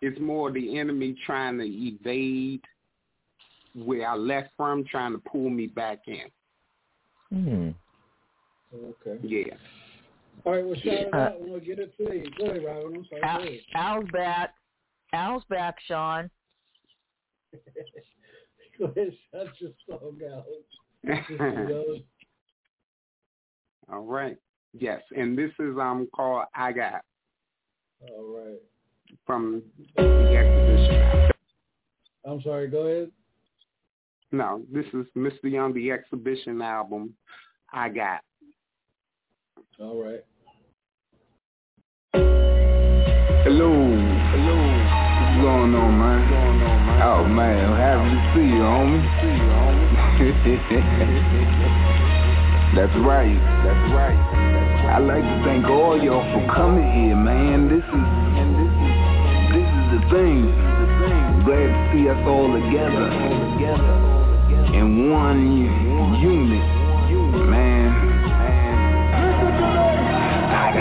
[0.00, 2.62] it's more the enemy trying to evade
[3.74, 6.30] where I left from, trying to pull me back in.
[7.30, 7.70] Hmm.
[8.74, 9.18] Okay.
[9.22, 9.54] Yeah.
[10.44, 10.64] All right.
[10.64, 12.34] Well, shout it Uh, out and we'll get it played.
[12.36, 12.96] Go ahead, Robin.
[12.96, 13.22] I'm sorry.
[13.22, 13.60] Al, ahead.
[13.74, 14.54] Al's back.
[15.12, 16.30] Al's back, Sean.
[18.78, 19.12] Go ahead.
[19.32, 20.44] Shut your song out.
[23.92, 24.36] All right.
[24.74, 27.02] Yes, and this is um called I Got
[28.10, 28.60] All right.
[29.26, 29.62] from
[29.96, 31.30] the exhibition.
[32.26, 32.68] I'm sorry.
[32.68, 33.10] Go ahead.
[34.30, 35.50] No, this is Mr.
[35.50, 37.14] Young, the exhibition album.
[37.72, 38.20] I got.
[39.80, 40.24] All right.
[43.46, 43.70] Hello.
[43.70, 44.58] Hello.
[44.58, 46.18] What's going on, man?
[46.18, 46.98] What's going on, man?
[47.06, 47.78] Oh, man.
[47.78, 48.98] Happy to see you, homie.
[52.74, 53.38] That's right.
[53.62, 54.18] That's right.
[54.98, 57.70] I'd like to thank all y'all for coming here, man.
[57.70, 58.02] This is
[59.54, 60.50] this is the thing.
[61.46, 63.14] glad to see us all together.
[64.74, 65.38] In one
[66.18, 66.66] unit,
[67.46, 67.87] man.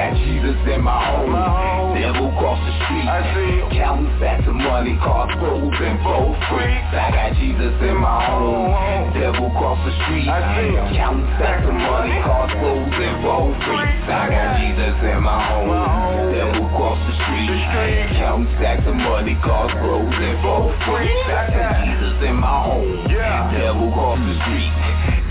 [0.08, 2.00] Got Jesus in my home.
[2.00, 3.08] Devil cross the street.
[3.08, 6.92] I see Counting stacks of money, cars clothes and four freaks.
[6.96, 9.12] I got Jesus in my home.
[9.14, 10.28] Devil cross the street.
[10.28, 14.08] I see Counting stacks of money, cars clothes and four freaks.
[14.08, 15.76] I got Jesus in my home.
[16.32, 17.52] Devil cross the street.
[18.16, 21.28] Counting stacks of money, cars clothes and four freaks.
[21.28, 23.08] I got Jesus in my home.
[23.12, 24.74] Devil cross the street.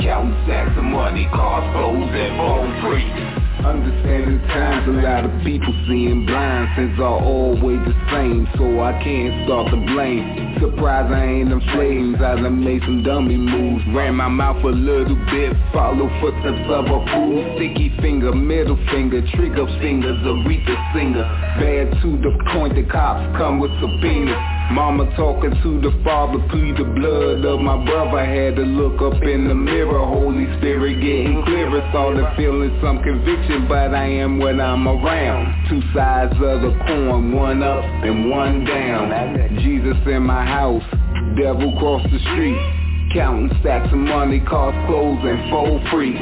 [0.05, 3.46] Counting stacks of money, cars clothes and four freaks.
[3.67, 8.93] Understanding times a lot of people seeing blind Since are always the same So I
[9.03, 10.55] can't start to blame.
[10.63, 13.83] Surprised I ain't them flames I done made some dummy moves.
[13.91, 17.43] Ran my mouth a little bit Follow footsteps of a fool.
[17.59, 21.27] Sticky finger, middle finger Trigger fingers, Aretha singer.
[21.59, 26.77] Bad to the point the cops come with subpoenas Mama talking to the father, plead
[26.77, 28.19] the blood of my brother.
[28.19, 31.87] Had to look up in the mirror, Holy Spirit getting clearer.
[31.91, 35.69] Started feeling some conviction, but I am what I'm around.
[35.71, 39.59] Two sides of the coin, one up and one down.
[39.63, 40.83] Jesus in my house,
[41.39, 42.59] devil cross the street.
[43.15, 46.19] Counting stacks of money, cars clothes and four freaks.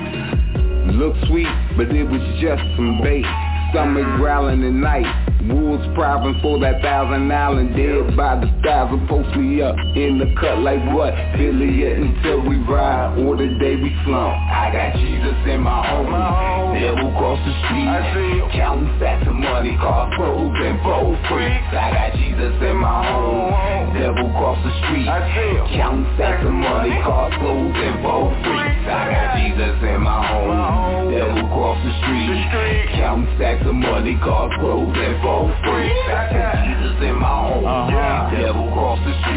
[0.92, 3.24] Look sweet, but it was just some bait.
[3.72, 9.28] Stomach growling at night Wolves priving for that thousand island Dead by the thousand post
[9.37, 11.12] me up In the cut like what?
[11.37, 14.33] Billy it until we ride Or the day we slump.
[14.48, 16.74] I got Jesus in my home.
[16.80, 17.87] Devil cross the street.
[17.87, 21.70] I see Counting stacks of money Cars clothes and four freaks.
[21.76, 23.94] I got Jesus in my home.
[23.94, 25.09] Devil cross the street.
[25.09, 28.85] I see Counting stacks of money Cars clothes and four freaks.
[28.88, 31.12] I got Jesus in my home.
[31.12, 32.33] Devil cross the street.
[32.96, 35.16] Counting stacks of money Cars clothes and
[35.62, 37.64] freaks I got Jesus in my home.
[37.66, 38.30] Uh-huh.
[38.36, 39.34] Devil cross the street.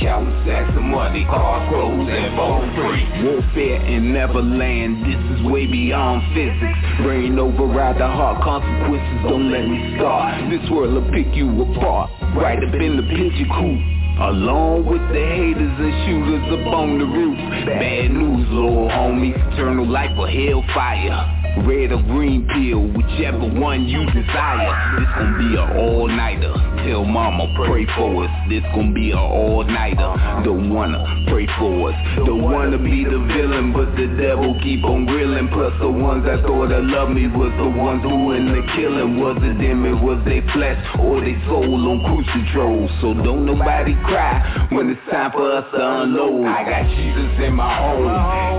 [0.00, 5.66] Counting stacks of money Cars clothes and four freaks Warfare in Neverland, this is way
[5.66, 6.78] beyond physics.
[7.02, 12.10] Brain override the heart, consequences don't let me start This world will pick you apart,
[12.34, 17.04] right up in the pigeon coop Along with the haters and shooters up on the
[17.04, 17.38] roof.
[17.64, 21.42] Bad news, little homie, eternal life or hellfire.
[21.66, 24.72] Red or green pill, whichever one you desire.
[24.96, 26.54] This gon' be a all-nighter.
[26.88, 28.30] Tell mama pray for us.
[28.48, 30.44] This gon' be a all-nighter.
[30.44, 31.96] Don't wanna pray for us.
[32.16, 35.48] Don't wanna be the villain But the devil keep on grilling.
[35.48, 39.20] Plus the ones that thought that loved me Was the ones doing the killing.
[39.20, 42.88] Was it them, it was they flesh Or they soul on cruise control?
[43.00, 46.46] So don't nobody cry When it's time for us to unload.
[46.46, 48.08] I got Jesus in my home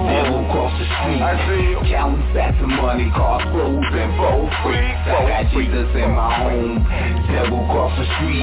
[0.08, 1.22] Devil cross the street.
[1.22, 6.10] I see Counting stacks of money Cars clothes and four freaks I got Jesus in
[6.12, 6.84] my home
[7.30, 8.42] Devil cross the street.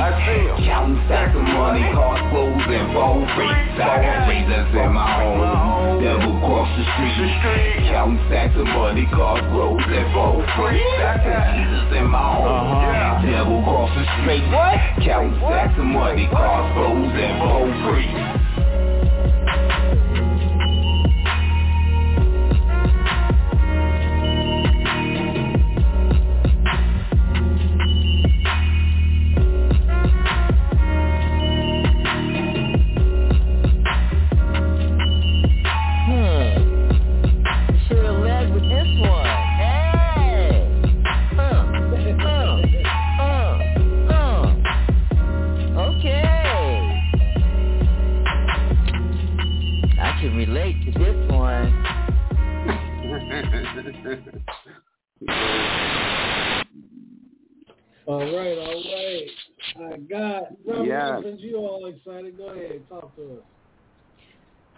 [0.67, 6.01] Counting stacks of money Cars clothes and four freaks I got Jesus in my home
[6.01, 7.91] Devil cross the street.
[7.93, 13.25] Counting stacks of money Cars clothes and four freaks I got Jesus in my home
[13.27, 14.45] Devil cross the street?
[15.05, 18.70] Counting stacks of money Cars clothes and four freaks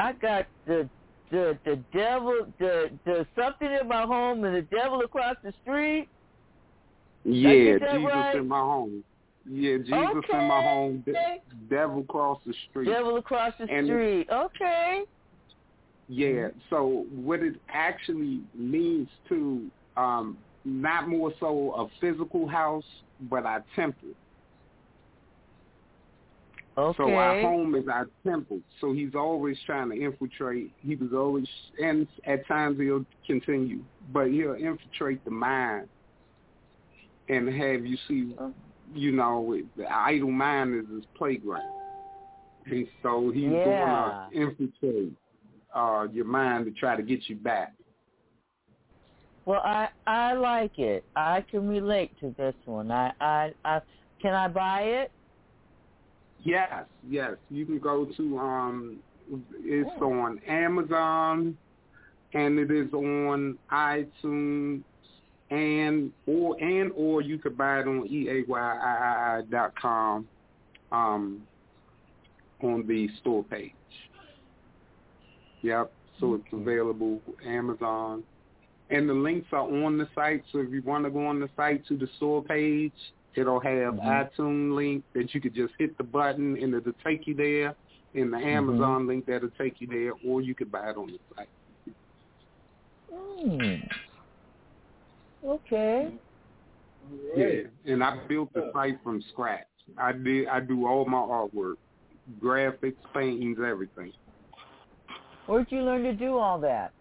[0.02, 0.88] I got the
[1.30, 6.08] the the devil the the something in my home and the devil across the street.
[7.24, 8.36] Yeah, Jesus right?
[8.36, 9.04] in my home.
[9.48, 11.02] Yeah, Jesus in my home.
[11.06, 11.40] De- Okay.
[11.70, 12.86] devil across the street.
[12.86, 14.28] Devil across the And- street.
[14.30, 15.02] Okay.
[16.08, 16.48] Yeah.
[16.68, 22.84] So what it actually means to um not more so a physical house,
[23.30, 24.08] but our temple.
[26.78, 26.96] Okay.
[27.02, 28.60] So our home is our temple.
[28.80, 30.72] So he's always trying to infiltrate.
[30.80, 31.46] He was always,
[31.82, 33.80] and at times he'll continue,
[34.12, 35.88] but he'll infiltrate the mind
[37.28, 38.34] and have you see,
[38.92, 41.62] you know, the idle mind is his playground.
[42.66, 43.64] And so he's Yeah.
[43.64, 45.12] going to infiltrate
[45.74, 47.72] uh, your mind to try to get you back.
[49.44, 51.04] Well, I I like it.
[51.16, 52.92] I can relate to this one.
[52.92, 53.80] I I, I
[54.20, 55.12] can I buy it?
[56.44, 57.32] Yes, yes.
[57.50, 58.98] You can go to um
[59.60, 60.12] it's oh.
[60.12, 61.56] on Amazon
[62.34, 64.82] and it is on iTunes
[65.50, 70.26] and or and or you could buy it on eayii dot com
[70.90, 71.42] um
[72.62, 73.72] on the store page.
[75.62, 75.92] Yep.
[76.18, 78.24] So it's available Amazon.
[78.90, 80.42] And the links are on the site.
[80.52, 82.92] So if you want to go on the site to the store page,
[83.34, 84.40] it'll have mm-hmm.
[84.40, 87.74] iTunes link that you could just hit the button and it'll take you there.
[88.14, 88.48] And the mm-hmm.
[88.48, 89.08] Amazon mm-hmm.
[89.08, 91.48] link that'll take you there, or you could buy it on the site.
[93.42, 93.88] Mm.
[95.44, 96.12] Okay.
[97.36, 97.46] Yeah,
[97.86, 99.66] and I built the site from scratch.
[99.98, 100.46] I did.
[100.46, 101.76] I do all my artwork,
[102.40, 104.12] graphics, paintings, everything.
[105.46, 106.92] Where'd you learn to do all that?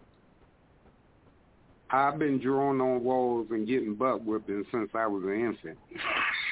[1.92, 5.78] I've been drawing on walls and getting butt whipping since I was an infant.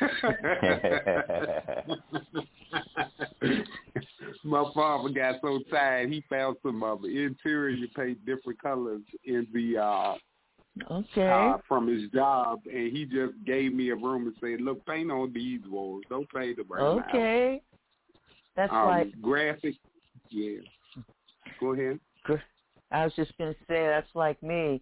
[4.44, 9.46] My father got so tired he found some of the interior paint different colors in
[9.52, 10.14] the uh
[10.88, 11.28] Okay.
[11.28, 15.10] Uh, from his job, and he just gave me a room and said, "Look, paint
[15.10, 16.04] on these walls.
[16.08, 17.00] Don't paint them right okay.
[17.00, 17.62] now." Okay.
[18.56, 19.74] That's um, like graphic.
[20.30, 20.60] Yeah.
[21.58, 21.98] Go ahead.
[22.92, 24.80] I was just going to say that's like me.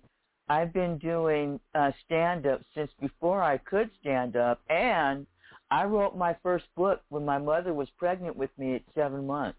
[0.48, 5.26] I've been doing uh, stand up since before I could stand up, and
[5.70, 9.58] I wrote my first book when my mother was pregnant with me at seven months.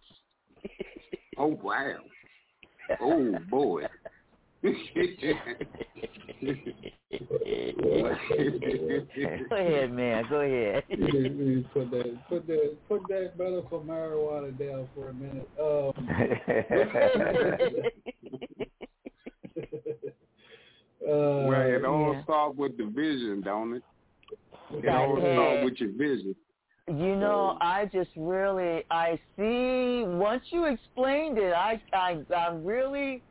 [1.38, 1.98] oh wow!
[3.00, 3.84] Oh boy!
[4.64, 4.70] go
[9.52, 10.26] ahead, man.
[10.28, 10.84] Go ahead.
[11.72, 15.48] put that, put that, put that medical marijuana down for a minute.
[15.62, 15.94] Um,
[21.04, 22.24] uh, well, it all yeah.
[22.24, 23.84] starts with the vision, don't it?
[24.72, 26.36] It all starts with your vision.
[26.88, 33.22] You know, I just really I see once you explained it, I I I really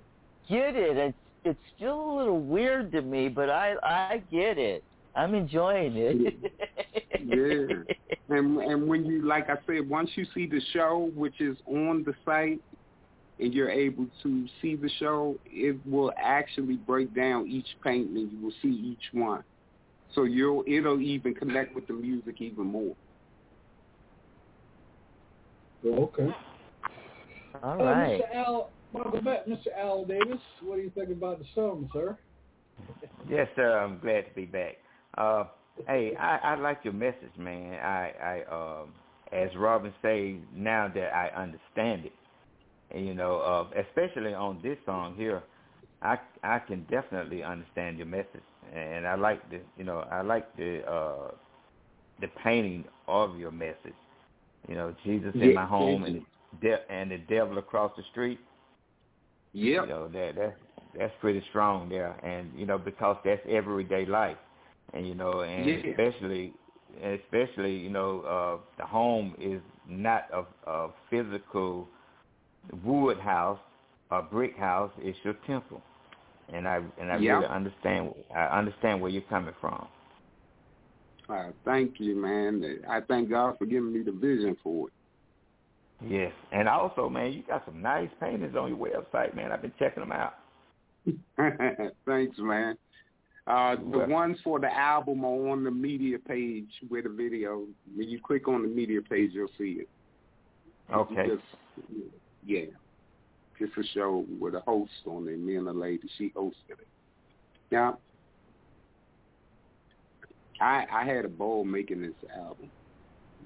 [0.49, 0.97] get it.
[0.97, 4.85] It's it's still a little weird to me, but I I get it.
[5.17, 6.53] I'm enjoying it.
[7.25, 7.95] yeah.
[8.31, 12.05] And and when you like I said, once you see the show, which is on
[12.05, 12.61] the site,
[13.41, 18.31] and you're able to see the show, it will actually break down each painting.
[18.33, 19.45] You will see each one,
[20.15, 22.97] so you'll it'll even connect with the music even more.
[25.85, 26.29] Okay.
[27.63, 28.21] All right.
[28.21, 28.35] Uh, Mr.
[28.35, 29.67] Al, welcome back, Mr.
[29.77, 30.41] Al Davis.
[30.63, 32.17] What do you think about the song, sir?
[33.29, 33.79] Yes, sir.
[33.79, 34.77] I'm glad to be back.
[35.17, 35.45] Uh,
[35.87, 37.75] hey, I, I like your message, man.
[37.75, 38.93] I, I, um,
[39.33, 42.13] as Robin says, now that I understand it,
[42.91, 45.43] and, you know, uh, especially on this song here,
[46.03, 48.43] I, I can definitely understand your message,
[48.75, 51.31] and I like the, you know, I like the, uh,
[52.21, 53.95] the painting of your message.
[54.69, 56.23] You know, Jesus in my home and
[56.61, 58.39] the de- and the devil across the street.
[59.53, 59.83] Yeah.
[59.83, 60.57] You know that that
[60.99, 64.37] that's pretty strong there, and you know because that's everyday life,
[64.93, 65.91] and you know, and yeah.
[65.91, 66.53] especially
[67.03, 71.89] especially you know uh, the home is not a, a physical
[72.85, 73.59] wood house,
[74.11, 74.93] a brick house.
[75.03, 75.83] is your temple,
[76.53, 77.35] and I and I yeah.
[77.35, 78.15] really understand.
[78.35, 79.87] I understand where you're coming from.
[81.29, 82.81] Uh, thank you, man.
[82.89, 84.93] I thank God for giving me the vision for it.
[86.07, 89.51] Yes, and also, man, you got some nice paintings on your website, man.
[89.51, 90.35] I've been checking them out.
[92.07, 92.79] Thanks, man.
[93.49, 97.65] Uh, the ones for the album are on the media page with the video.
[97.97, 99.89] When you click on the media page, you'll see it.
[100.95, 101.27] Okay.
[101.27, 101.89] Just,
[102.49, 102.65] yeah.
[103.61, 106.09] It's a show with a host on it, me and a lady.
[106.17, 106.87] She hosted it.
[107.71, 107.93] Yeah.
[110.61, 112.71] I I had a ball making this album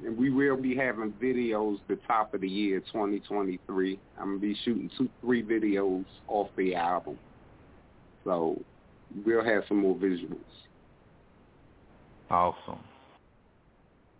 [0.04, 3.98] and we will be having videos the top of the year 2023.
[4.18, 7.18] I'm gonna be shooting two, three videos off the album,
[8.24, 8.60] so
[9.24, 10.38] we'll have some more visuals.
[12.30, 12.80] Awesome.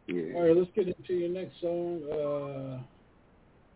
[0.07, 0.35] Yeah.
[0.35, 2.03] All right, let's get into your next song.
[2.11, 2.83] Uh,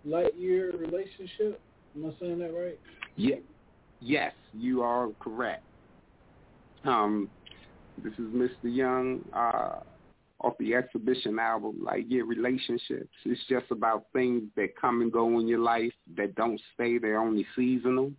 [0.06, 1.60] Lightyear relationship.
[1.94, 2.78] Am I saying that right?
[3.16, 3.36] Yeah.
[4.00, 5.64] Yes, you are correct.
[6.84, 7.30] Um,
[8.02, 8.50] this is Mr.
[8.64, 9.24] Young.
[9.32, 9.80] Uh,
[10.40, 13.08] off the exhibition album, like yeah, relationships.
[13.24, 16.98] It's just about things that come and go in your life that don't stay.
[16.98, 18.12] They're only seasonal.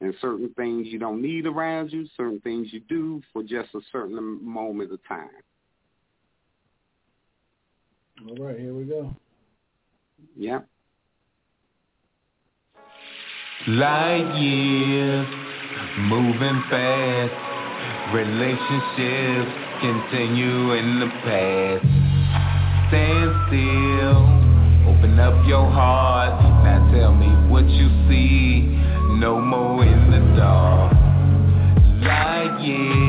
[0.00, 3.80] And certain things you don't need around you, certain things you do for just a
[3.90, 5.28] certain moment of time.
[8.28, 9.14] All right, here we go.
[10.36, 10.60] Yeah.
[13.66, 15.26] Light years,
[15.96, 17.32] moving fast,
[18.12, 21.86] relationships continue in the past.
[22.88, 24.44] Stand still,
[24.86, 26.42] Open up your heart.
[26.62, 28.68] Now tell me what you see.
[29.16, 30.92] No more in the dark.
[32.02, 33.03] Light years,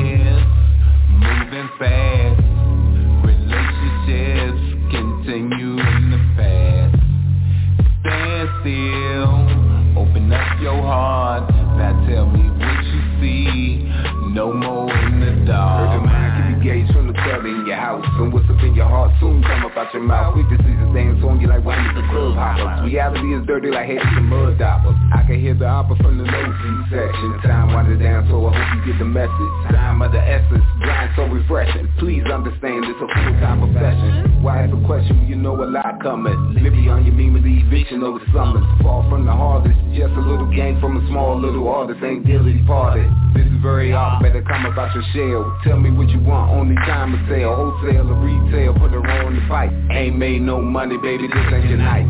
[14.36, 15.88] No more in the dark.
[15.88, 18.90] Heard your mind can be gauged from the your house And what's up in your
[18.90, 20.34] heart soon come up out your mouth.
[20.34, 23.70] Quick to see the dance on you like when the club hoppers Reality is dirty
[23.70, 27.38] like haters and mud doppers I can hear the opera from the nosy section.
[27.46, 29.52] Time winding down so I hope you get the message.
[29.70, 31.86] Time of the essence, grind so refreshing.
[31.98, 34.42] Please understand it's a full-time profession.
[34.42, 36.34] Why ask a question you know a lot coming?
[36.58, 38.66] Libby on your meme the eviction the summons.
[38.82, 42.02] Far from the harvest, just a little game from a small little artist.
[42.02, 45.42] Ain't dilly parted This is very off, better come about your shell.
[45.62, 49.34] Tell me what you want, only time to sell Wholesale or retail, put her on
[49.34, 52.06] the pipe Ain't made no money, baby, this ain't your night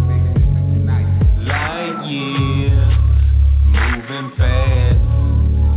[1.46, 2.96] Light years,
[3.66, 4.98] moving fast.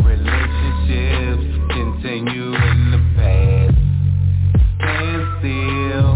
[0.03, 3.77] Relationships continue in the past.
[4.81, 6.09] Stand still,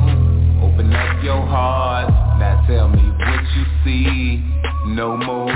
[0.66, 2.10] open up your heart.
[2.40, 4.42] Now tell me what you see.
[4.88, 5.53] No more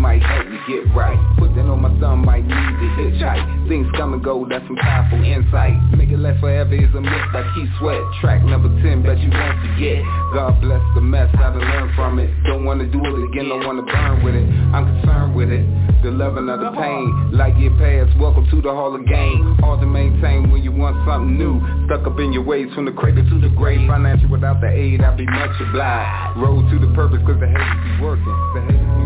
[0.00, 1.20] might help me get right.
[1.36, 3.68] Put that on my thumb, might need to hitchhike.
[3.68, 5.76] Things come and go, that's some powerful insight.
[5.92, 8.00] Make it last forever is a myth by Keith Sweat.
[8.20, 10.00] Track number 10, bet you won't forget.
[10.32, 12.30] God bless the mess, I done learned from it.
[12.48, 14.48] Don't wanna do it again, don't wanna burn with it.
[14.72, 15.68] I'm concerned with it.
[16.02, 19.60] The loving of the pain, like it past, welcome to the Hall of Game.
[19.60, 21.60] Hard to maintain when you want something new.
[21.84, 23.86] Stuck up in your ways from the cradle to the grave.
[23.86, 26.40] Financial without the aid, I'd be much obliged.
[26.40, 28.36] Road to the purpose, cause the haters be working.
[28.56, 28.99] The haters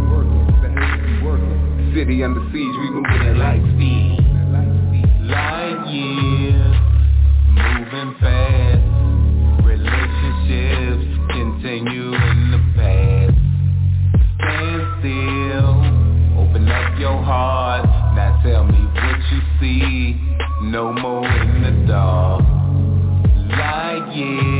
[1.94, 4.18] City under siege, we moving at light speed.
[5.30, 6.76] Light years,
[7.54, 8.82] moving fast.
[9.64, 13.38] Relationships continue in the past.
[14.42, 15.70] Stand still,
[16.42, 17.86] open up your heart.
[18.16, 20.18] Now tell me what you see.
[20.62, 22.42] No more in the dark.
[23.50, 24.53] Light years,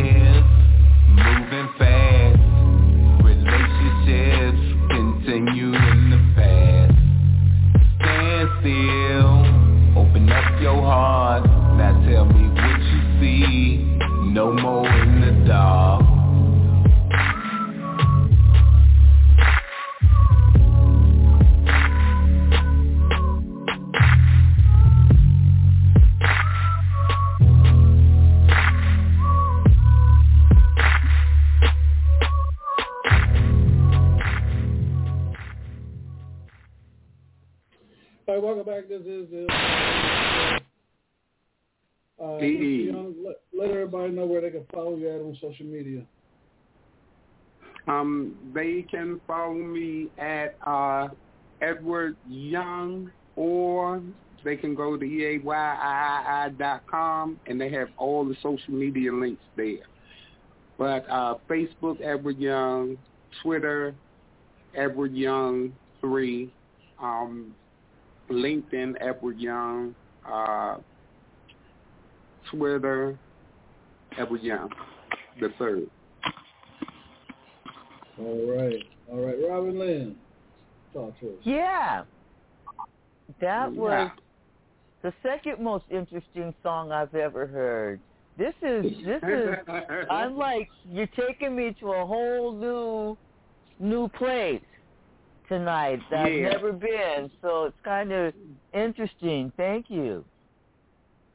[15.45, 16.03] in the dark.
[38.27, 38.89] All right, welcome back.
[38.89, 39.53] This is uh,
[42.23, 42.39] uh,
[43.95, 46.03] everybody know where they can follow you at on social media.
[47.87, 51.09] Um, they can follow me at uh,
[51.61, 54.03] Edward Young, or
[54.43, 55.51] they can go to eayii.com,
[57.47, 59.87] and they have all the social media links there.
[60.79, 62.97] But uh, Facebook, Edward Young,
[63.43, 63.95] Twitter,
[64.75, 66.53] Edward Young three,
[67.01, 67.55] um,
[68.31, 69.95] LinkedIn, Edward Young,
[70.27, 70.79] uh,
[72.51, 73.17] Twitter,
[74.19, 74.71] Edward Young,
[75.41, 75.89] the third.
[78.19, 80.17] All right, all right, Robin Lynn,
[80.93, 81.35] talk to us.
[81.43, 82.05] Yeah.
[83.41, 83.81] That Yeah.
[83.81, 84.11] was
[85.03, 88.01] the second most interesting song I've ever heard.
[88.37, 89.55] This is this is
[90.11, 93.17] I'm like you're taking me to a whole new
[93.79, 94.63] new place
[95.49, 97.31] tonight that I've never been.
[97.43, 98.35] So it's kind of
[98.73, 99.53] interesting.
[99.57, 100.25] Thank you.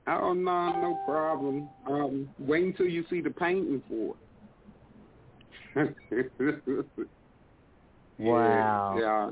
[0.09, 1.69] Oh no, no problem.
[1.87, 4.15] Um, wait until you see the painting for
[5.75, 5.95] it.
[8.19, 9.31] Wow.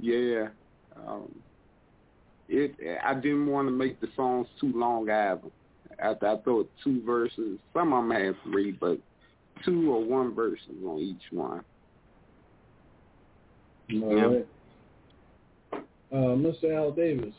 [0.00, 0.18] Yeah, yeah.
[0.18, 0.48] yeah.
[0.96, 1.34] Um,
[2.48, 2.74] it.
[3.04, 5.40] I didn't want to make the songs too long either.
[6.02, 7.58] I, I thought two verses.
[7.72, 8.98] Some of them had three, but
[9.64, 11.62] two or one verses on each one.
[14.02, 15.78] All Yeah.
[16.12, 16.74] Uh, Mr.
[16.76, 17.34] Al Davis.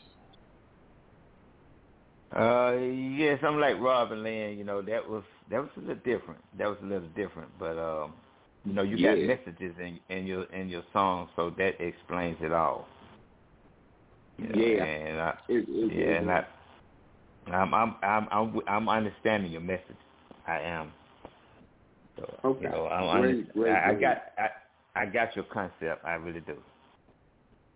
[2.34, 4.58] Uh, yes, I'm like Robin Lynn.
[4.58, 6.40] You know, that was that was a little different.
[6.58, 8.14] That was a little different, but um,
[8.64, 12.52] you know, you got messages in in your in your song, so that explains it
[12.52, 12.88] all.
[14.38, 14.84] You know, Yeah.
[14.84, 16.44] and I, It, it, yeah, and I
[17.52, 19.96] I'm I'm I'm I'm, I'm understanding your message.
[20.46, 20.92] I am.
[22.18, 22.64] So, Okay.
[22.64, 24.48] You know, I'm Great, great, I, I got I,
[25.02, 26.04] I got your concept.
[26.04, 26.56] I really do.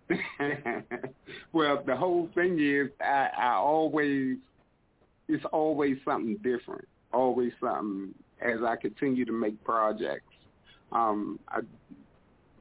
[1.52, 4.36] well, the whole thing is I, I always
[5.28, 6.86] it's always something different.
[7.12, 10.24] Always something as I continue to make projects.
[10.92, 11.60] Um, I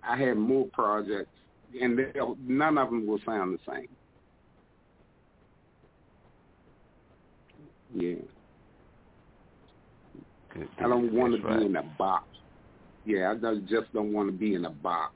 [0.04, 1.30] I had more projects,
[1.82, 2.12] and they,
[2.46, 3.88] none of them will sound the same.
[7.94, 8.16] Yeah,
[10.80, 11.62] I don't want to be right.
[11.62, 12.26] in a box.
[13.06, 15.14] Yeah, I just don't want to be in a box.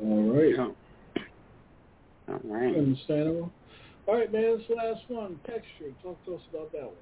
[0.00, 0.54] All right.
[0.56, 0.68] Yeah.
[2.28, 2.76] All right.
[2.76, 3.50] Understandable.
[4.06, 4.58] All right, man.
[4.58, 5.92] This last one, texture.
[6.02, 6.94] Talk to us about that one.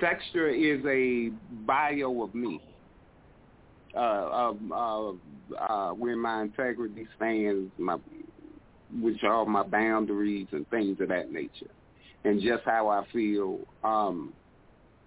[0.00, 1.30] Texture is a
[1.64, 2.60] bio of me,
[3.96, 5.10] uh, um, uh,
[5.56, 7.96] uh, where my integrity stands, my,
[9.00, 11.70] which are my boundaries and things of that nature,
[12.24, 14.32] and just how I feel um,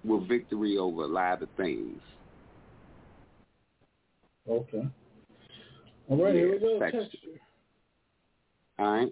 [0.05, 1.99] with victory over a lot of things.
[4.47, 4.87] Okay.
[6.07, 6.79] All right, here we go.
[6.79, 7.01] Texture.
[7.01, 7.17] Texture.
[8.77, 9.09] All right.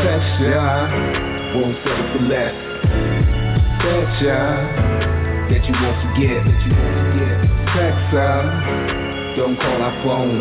[0.00, 0.62] Texture,
[1.56, 2.54] won't settle for less.
[3.82, 4.46] Texture,
[5.50, 6.38] that you won't forget.
[6.46, 7.38] That you won't forget.
[7.74, 9.03] Texture,
[9.36, 10.38] don't call our phone.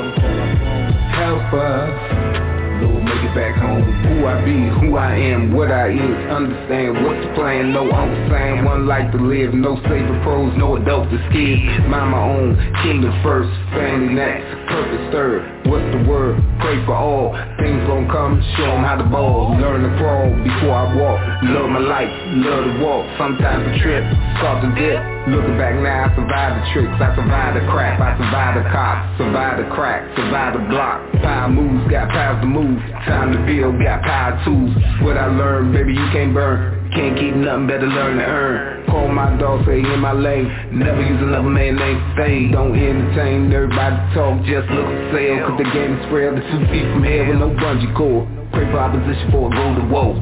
[1.17, 2.33] Help us.
[2.81, 3.81] Lord, make it back home.
[3.81, 6.17] Who I be, who I am, what I is.
[6.29, 7.73] Understand what's the plan.
[7.73, 9.53] No Uncle Sam, one life to live.
[9.53, 11.57] No saver pros, no adult to skid.
[11.89, 15.41] Mind my own, kingdom first, family next, purpose third.
[15.65, 16.37] What's the word?
[16.59, 17.33] Pray for all.
[17.57, 19.57] Things gon' come, show 'em how to ball.
[19.57, 21.19] Learn to crawl before I walk.
[21.43, 22.11] Love my life,
[22.45, 23.05] love to walk.
[23.17, 24.03] Sometimes a trip,
[24.37, 25.12] start to dip.
[25.23, 29.07] Looking back now, I survived the tricks, I survived the crap, I survived the cops,
[29.15, 30.99] survived the crack, survived the block.
[31.23, 32.75] Power moves, got powers to move.
[33.07, 34.75] Time to build, got power tools.
[34.99, 36.91] What I learned, baby, you can't burn.
[36.91, 38.85] Can't keep nothing, better learn to earn.
[38.91, 40.51] Call my dog, say in my lane.
[40.75, 42.51] Never use another man name fade.
[42.51, 45.39] Don't entertain everybody talk, just look for sale.
[45.47, 48.27] Cause the game is frail, the two feet from hell with no bungee cord.
[48.51, 50.19] Pray for opposition for a road to woe.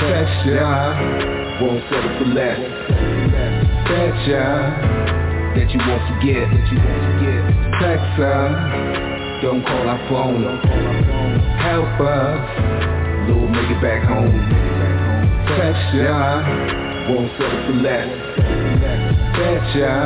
[0.00, 0.64] Texture,
[1.60, 2.85] won't settle for less.
[3.86, 4.66] Texture,
[5.54, 6.42] that you won't forget.
[6.42, 7.38] That you won't forget.
[7.78, 8.50] Text us,
[9.42, 10.42] don't call our phone.
[11.62, 12.42] Help us,
[13.30, 14.34] Lord, make it back home.
[15.46, 16.10] Texture,
[17.14, 18.10] won't settle for less.
[19.38, 20.02] Texture,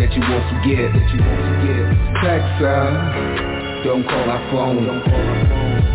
[0.00, 0.88] that you won't forget.
[0.88, 1.84] That you won't forget.
[2.24, 4.88] Text us, don't call our phone.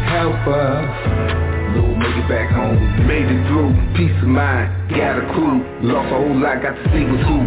[0.06, 1.55] Help us.
[1.74, 2.78] Lord, make it back home.
[3.07, 5.66] Made it through, peace of mind, got a crew.
[5.82, 7.41] Lost a whole lot, got to see what's who.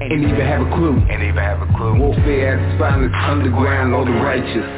[0.00, 0.96] Ain't even have a clue.
[1.10, 1.98] Ain't even have a clue.
[1.98, 4.68] Warfare at its finest, underground, all the righteous.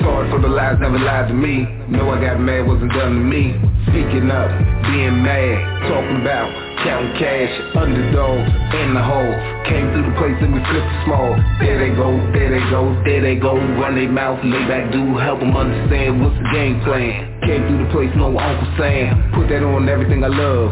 [0.00, 1.64] Sorry for the lies, never lied to me.
[1.88, 3.56] Know I got mad, wasn't done to me.
[3.88, 4.50] Speaking up,
[4.90, 9.32] being mad, talking about counting cash, underdogs, in the hole.
[9.68, 11.32] Came through the place and we flipped the small.
[11.60, 13.56] There they go, there they go, there they go.
[13.78, 17.40] Run they mouth, lay back, do help them understand what's the game plan.
[17.42, 19.32] Came through the place, no Uncle Sam.
[19.32, 20.70] Put that on everything I love.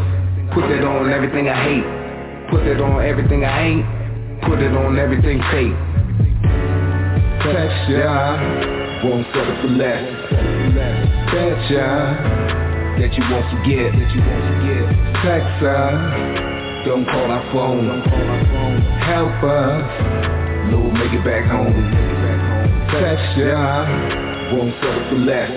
[0.53, 1.87] Put that on everything I hate.
[2.49, 3.85] Put that on everything I ain't.
[4.43, 5.73] Put it on everything fake.
[7.41, 8.05] Texture,
[9.03, 10.05] won't settle for less.
[11.31, 12.64] Texture,
[12.99, 13.91] that you won't forget.
[13.91, 14.83] That you won't forget.
[15.23, 15.99] Text us,
[16.85, 18.01] don't call our phone.
[19.03, 19.83] Help us,
[20.71, 21.75] Lord, make it back home.
[22.91, 23.55] Texture,
[24.55, 25.51] won't settle for less.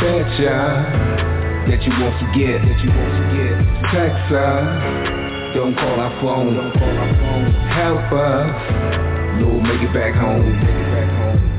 [0.00, 1.16] Texture,
[1.68, 2.62] that you won't forget.
[2.64, 3.54] That you won't forget.
[3.92, 5.16] Text us.
[5.54, 6.54] Don't call our phone.
[7.72, 9.40] Help us.
[9.40, 10.52] Lord, make it back home.
[10.52, 11.55] Make it back home.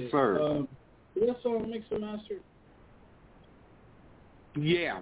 [0.00, 0.40] Yes, sir.
[0.40, 0.68] Um,
[1.16, 1.70] that song
[2.00, 2.40] mastered?
[4.56, 5.00] Yeah.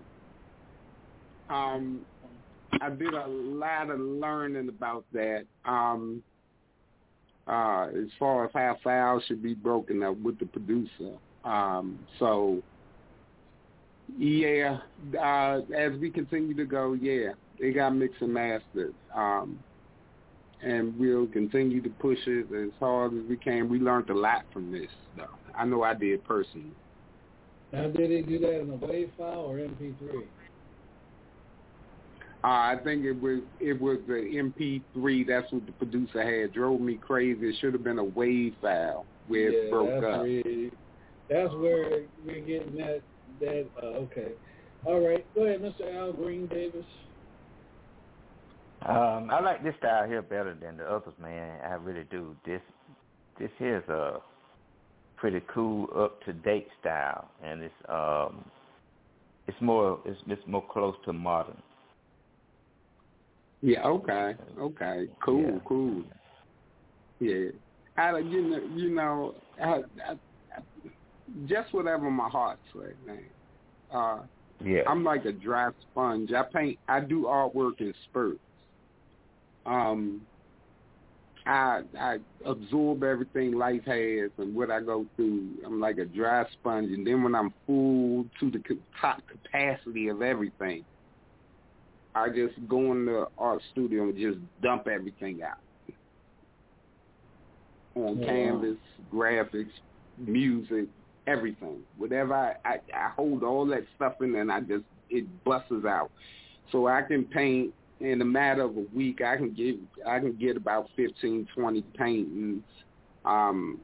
[1.48, 2.00] Um,
[2.80, 5.44] I did a lot of learning about that.
[5.64, 6.22] Um,
[7.46, 11.16] uh, as far as how files should be broken up with the producer.
[11.44, 12.62] Um, so,
[14.16, 14.78] yeah,
[15.18, 18.94] uh, as we continue to go, yeah, it got mixed and mastered.
[19.14, 19.58] Um,
[20.62, 23.68] and we'll continue to push it as hard as we can.
[23.68, 25.24] We learned a lot from this, though.
[25.54, 26.72] I know I did personally.
[27.72, 30.22] Now, did they do that in a WAV file or MP3?
[32.42, 35.26] Uh, I think it was it was the MP3.
[35.26, 36.54] That's what the producer had.
[36.54, 37.48] Drove me crazy.
[37.48, 40.22] It should have been a WAV file where it broke that's up.
[40.22, 40.70] Really,
[41.28, 43.02] that's where we're getting that.
[43.40, 44.32] That uh, okay.
[44.86, 45.94] All right, go ahead, Mr.
[45.94, 46.86] Al Green Davis.
[48.86, 51.60] Um, I like this style here better than the others, man.
[51.64, 52.34] I really do.
[52.46, 52.62] This
[53.38, 54.20] this here's a
[55.16, 58.44] pretty cool, up to date style, and it's um,
[59.46, 61.60] it's more it's it's more close to modern.
[63.60, 63.86] Yeah.
[63.86, 64.34] Okay.
[64.58, 65.08] Okay.
[65.22, 65.42] Cool.
[65.42, 65.58] Yeah.
[65.66, 66.04] Cool.
[67.18, 67.48] Yeah.
[67.98, 70.12] I you know you know I, I,
[70.56, 70.60] I,
[71.46, 73.24] just whatever my heart says, man.
[73.92, 74.22] Uh,
[74.64, 74.82] Yeah.
[74.88, 76.32] I'm like a dry sponge.
[76.32, 76.78] I paint.
[76.88, 78.40] I do artwork in spurts.
[79.66, 80.26] Um,
[81.46, 85.58] I I absorb everything life has and what I go through.
[85.64, 88.62] I'm like a dry sponge, and then when I'm full to the
[89.00, 90.84] top capacity of everything,
[92.14, 95.58] I just go in the art studio and just dump everything out
[97.94, 98.24] on Wow.
[98.24, 99.72] canvas, graphics,
[100.16, 100.88] music,
[101.26, 101.84] everything.
[101.96, 106.10] Whatever I, I I hold all that stuff in and I just it busts out.
[106.70, 109.20] So I can paint in a matter of a week.
[109.22, 109.76] I can get
[110.06, 112.62] I can get about fifteen, twenty paintings,
[113.24, 113.80] um,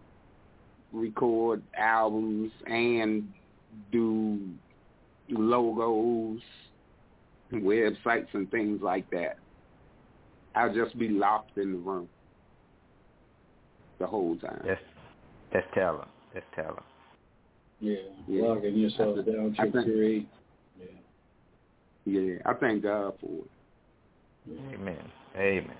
[0.92, 3.28] record albums, and
[3.92, 4.40] do
[5.28, 6.40] logos,
[7.52, 9.38] websites, and things like that.
[10.54, 12.08] I'll just be locked in the room
[13.98, 14.62] the whole time.
[14.66, 14.80] That's
[15.52, 16.08] that's talent.
[16.32, 16.82] That's talent.
[17.80, 17.96] Yeah,
[18.26, 18.42] Yeah.
[18.44, 20.28] locking yourself I think- down I to think- create.
[20.80, 20.86] Yeah.
[22.06, 23.50] Yeah, I thank God for it.
[24.48, 25.10] Amen.
[25.36, 25.76] Amen.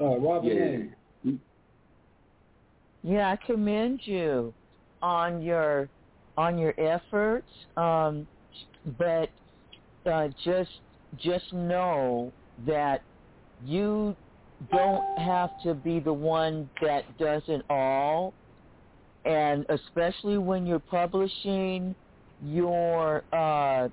[0.00, 1.32] Uh, Robin Yeah.
[3.02, 4.52] Yeah, I commend you
[5.00, 5.88] on your
[6.36, 7.48] on your efforts.
[7.76, 8.26] Um,
[8.98, 9.30] but
[10.04, 10.70] uh, just
[11.18, 12.32] just know
[12.66, 13.02] that
[13.64, 14.16] you
[14.72, 18.34] don't have to be the one that does it all,
[19.24, 21.94] and especially when you're publishing
[22.42, 23.88] your uh,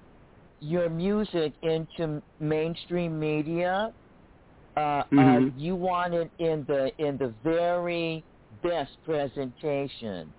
[0.64, 3.94] your music into mainstream media.
[4.76, 5.54] Uh, uh, Mhm.
[5.56, 8.26] you want it in the in the very
[8.64, 10.34] best presentation,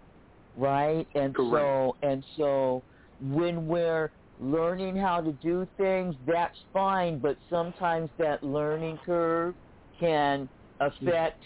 [0.57, 1.07] right?
[1.15, 2.85] And so and so
[3.21, 9.55] when we're learning how to do things, that's fine, but sometimes that learning curve
[10.01, 10.49] can
[10.81, 11.43] affect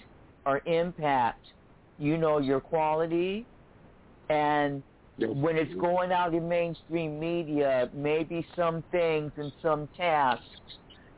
[0.47, 1.45] or impact,
[1.99, 3.47] you know, your quality
[4.31, 4.83] and.
[5.27, 10.45] When it's going out in mainstream media, maybe some things and some tasks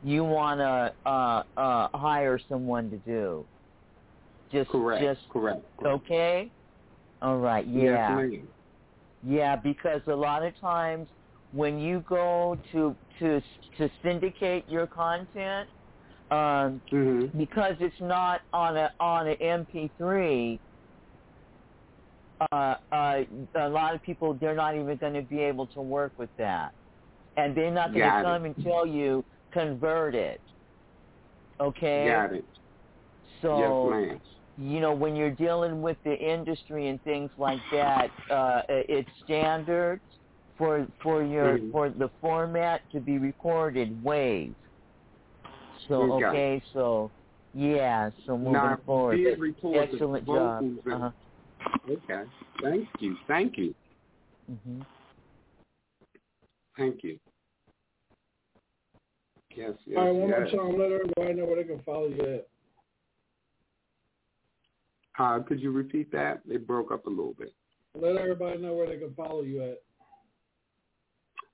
[0.01, 3.47] you want to uh, uh, hire someone to do.
[4.51, 5.61] Just, correct, just correct.
[5.85, 6.51] okay.
[7.21, 8.47] All right, yeah, ma'am.
[9.21, 9.55] yeah.
[9.55, 11.07] Because a lot of times
[11.51, 13.41] when you go to to
[13.77, 15.69] to syndicate your content,
[16.31, 17.37] um, Mhm.
[17.37, 20.59] because it's not on a on an MP3.
[22.51, 23.23] Uh, uh,
[23.55, 26.73] a lot of people they're not even going to be able to work with that,
[27.37, 28.23] and they're not going to it.
[28.23, 30.41] come and tell you convert it.
[31.59, 32.07] Okay.
[32.07, 32.45] Got it.
[33.41, 34.19] So yes,
[34.57, 40.01] you know when you're dealing with the industry and things like that, uh, it's standard
[40.57, 41.71] for for your Mhm.
[41.71, 44.55] for the format to be recorded wave.
[45.87, 46.61] So Okay.
[46.73, 47.11] so
[47.53, 50.63] yeah, so moving Now, forward, did record the excellent job.
[50.91, 51.11] Uh-huh.
[51.89, 52.23] Okay.
[52.61, 53.15] Thank you.
[53.27, 53.73] Thank you.
[54.47, 54.81] hmm
[56.77, 57.19] Thank you.
[59.55, 60.79] Yes, yes, All right, one more time.
[60.79, 62.47] Let everybody know where they can follow you at.
[65.19, 66.39] Uh, could you repeat that?
[66.49, 67.53] It broke up a little bit.
[67.93, 69.81] Let everybody know where they can follow you at.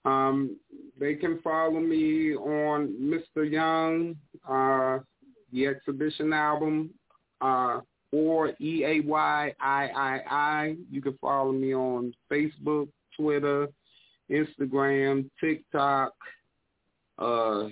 [0.05, 0.57] Um,
[0.99, 3.49] they can follow me on Mr.
[3.49, 4.15] Young,
[4.47, 4.99] uh,
[5.51, 6.91] the exhibition album,
[7.41, 7.81] uh,
[8.17, 10.75] or E A Y I I I.
[10.89, 13.67] You can follow me on Facebook, Twitter,
[14.31, 16.13] Instagram, TikTok,
[17.19, 17.67] uh,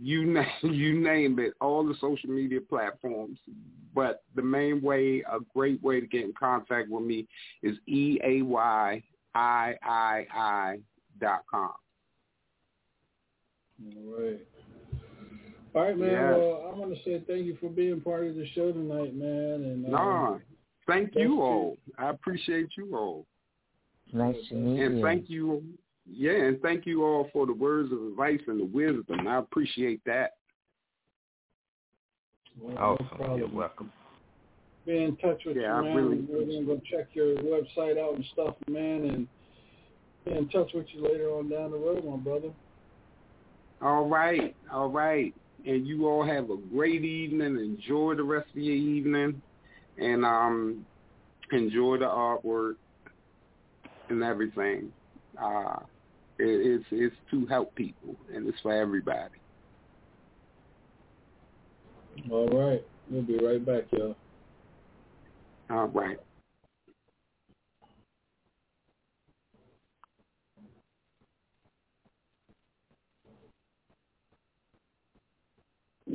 [0.00, 3.38] you name you name it, all the social media platforms.
[3.94, 7.26] But the main way, a great way to get in contact with me
[7.62, 9.02] is e a y
[9.34, 10.78] i i i
[11.18, 11.72] dot com.
[13.82, 14.46] All right.
[15.76, 16.10] All right, man.
[16.10, 16.38] Yes.
[16.38, 19.62] Well, I want to say thank you for being part of the show tonight, man.
[19.62, 20.38] And uh, Nah,
[20.86, 21.42] thank Thank you you.
[21.42, 21.76] all.
[21.98, 23.26] I appreciate you all.
[24.12, 25.04] Nice to meet And you.
[25.04, 25.62] thank you,
[26.10, 29.28] yeah, and thank you all for the words of advice and the wisdom.
[29.28, 30.32] I appreciate that.
[32.58, 33.06] well, no Awesome.
[33.18, 33.38] problem.
[33.38, 33.92] You're welcome.
[34.86, 35.96] Be in touch with Yeah, you, man.
[35.96, 39.28] really- We're gonna go check your website out and stuff, man, and
[40.24, 42.50] be in touch with you later on down the road, my brother.
[43.82, 45.34] All right, all right.
[45.66, 47.56] And you all have a great evening.
[47.58, 49.42] Enjoy the rest of your evening,
[49.98, 50.86] and um,
[51.52, 52.76] enjoy the artwork
[54.08, 54.92] and everything.
[55.40, 55.80] Uh,
[56.38, 59.34] it, it's it's to help people, and it's for everybody.
[62.30, 62.82] All right.
[63.10, 64.16] We'll be right back, y'all.
[65.70, 66.18] All right.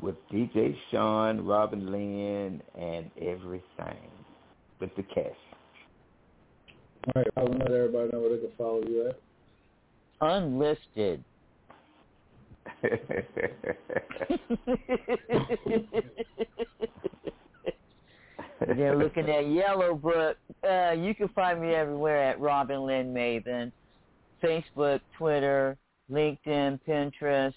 [0.00, 4.10] with DJ Sean, Robin Lynn, and everything
[4.80, 5.36] with the cash.
[7.04, 9.18] All right, I'll let everybody know where they can follow you at.
[10.20, 11.24] Unlisted.
[18.76, 20.36] They're looking at Yellow Book.
[20.68, 23.72] Uh, you can find me everywhere at Robin Lynn Maven.
[24.42, 25.76] Facebook, Twitter,
[26.10, 27.54] LinkedIn, Pinterest,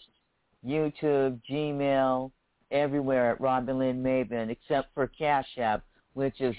[0.65, 2.31] YouTube, Gmail,
[2.71, 6.55] everywhere at Robin Lynn Maven, except for Cash App, which is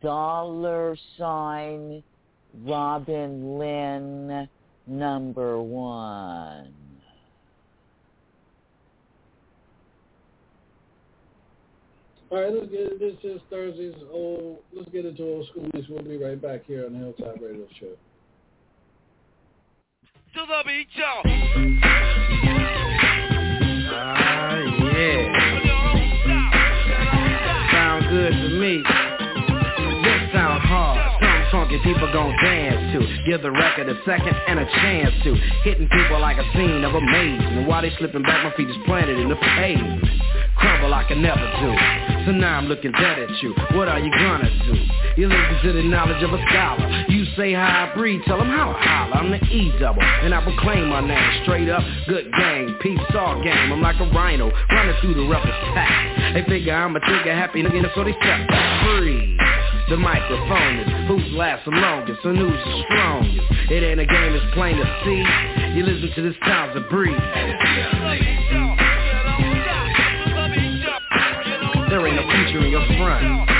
[0.00, 2.02] dollar sign
[2.62, 4.48] Robin Lynn
[4.86, 6.72] number one.
[12.30, 14.58] All right, let's get this is Thursday's old.
[14.72, 15.88] Let's get into old school music.
[15.88, 17.94] We'll be right back here on the Hilltop Radio Show.
[20.34, 21.22] To the beat, y'all.
[23.96, 25.30] Ah, yeah.
[27.70, 28.82] Sound good to me.
[30.02, 30.98] This sound hard.
[31.50, 33.06] Funky people gon' dance to.
[33.24, 35.34] Give the record a second and a chance to.
[35.62, 37.68] Hitting people like a scene of amazement.
[37.68, 40.04] While they slipping back, my feet is planted in the pavement.
[40.56, 42.26] Crumble like I never do.
[42.26, 43.54] So now I'm looking dead at you.
[43.76, 44.74] What are you gonna do?
[45.20, 47.04] You listen to the knowledge of a scholar.
[47.36, 49.14] Say how I breathe, tell them how I holler.
[49.16, 51.82] I'm the E double, and I proclaim my name straight up.
[52.06, 53.72] Good gang, peace all game.
[53.72, 56.34] I'm like a rhino running through the roughest pack.
[56.34, 59.36] They figure I'm a trigger happy nigga, so they step back free.
[59.90, 63.70] The microphone is who's last the longest and who's the strongest.
[63.70, 65.20] It ain't a game, it's plain to see.
[65.74, 67.18] You listen to this sounds of breeze.
[71.90, 73.53] There ain't no future in your front.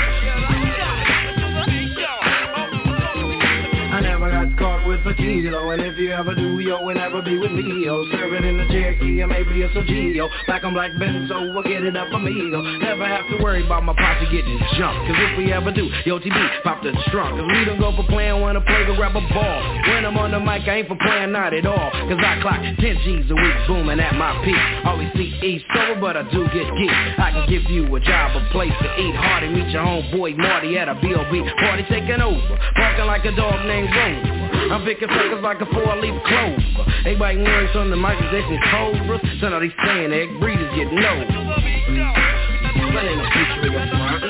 [4.85, 5.71] With a kilo.
[5.71, 8.05] And if you ever do, yo, will never be with me, yo.
[8.11, 10.29] Serve it in the Cherokee or maybe it's a Geo.
[10.45, 12.61] Black on black Benzo, we'll get it up amigo.
[12.61, 15.09] Never have to worry about my posse getting jumped.
[15.09, 17.33] Cause if we ever do, yo, TB, pop the trunk.
[17.33, 19.59] Cause we don't go for playing, wanna play grab a ball.
[19.89, 21.89] When I'm on the mic, I ain't for playing, not at all.
[22.05, 24.61] Cause I clock 10 G's a week, booming at my peak.
[24.85, 26.93] Always see East sober, but I do get geek.
[27.17, 29.15] I can give you a job, a place to eat.
[29.15, 31.41] Hardy, meet your homeboy Marty at a B.O.B.
[31.57, 34.54] Party taking over, barking like a dog named Rover.
[34.71, 36.85] I'm picking suckers like a four-leaf clover.
[37.19, 39.21] Biting words on the mic, they some cobras.
[39.39, 40.99] Son of these saying egg breeders getting
[43.05, 44.23] ain't no future in your front.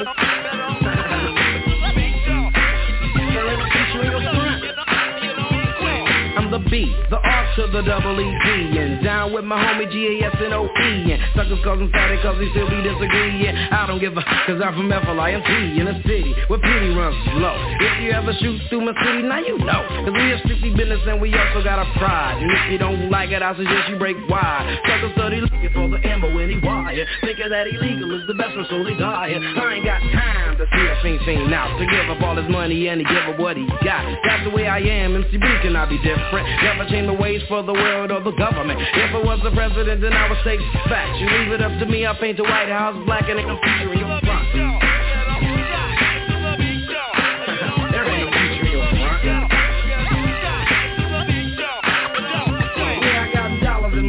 [6.38, 9.90] I'm the B, the R to the double E D And down with my homie
[9.92, 13.56] G-A-S-N-O-E And suckers cause I'm static cause they still be disagreeing.
[13.72, 17.56] I don't give a cause I'm from F-L-I-N-T In a city where pity runs low.
[17.80, 19.82] If you ever shoot through my city, now you know.
[20.04, 22.44] Cause we are strictly business and we also got a pride.
[22.44, 24.68] And if you don't like it, I suggest you break wide.
[24.86, 28.54] Suckers study looking for the ammo in the wire Thinking that illegal is the best
[28.54, 31.86] for so they die I ain't got time to see a fiend fiend now To
[31.86, 34.04] give up all his money and to give up what he got.
[34.26, 36.46] That's the way I am, MC B can I be different?
[36.64, 38.80] Never change the ways for the world or the government.
[38.80, 41.20] If I was the president then I would state facts.
[41.20, 44.00] You leave it up to me, I'll paint the White House black and I'm featuring
[44.00, 44.45] your front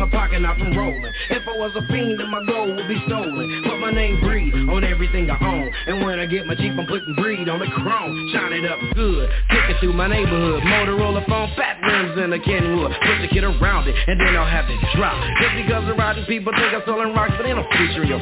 [0.07, 0.43] my pocket,
[0.77, 1.13] rolling.
[1.31, 3.63] If I was a fiend then my gold would be stolen.
[3.65, 5.71] Put my name breed on everything I own.
[5.87, 8.31] And when I get my Jeep I'm putting breed on the chrome.
[8.33, 10.63] Shine it up good, kick it through my neighborhood.
[10.63, 12.93] Motorola phone, fat rims and a Kenwood.
[12.93, 16.25] Put the kid around it and then I'll have it drop Just because the riding
[16.27, 18.21] people think I'm selling rocks But they don't feature in your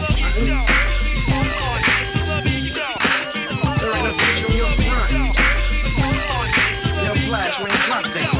[3.92, 5.12] ain't no feature in your front.
[7.04, 7.54] Yo, Flash,
[7.86, 8.33] drop that,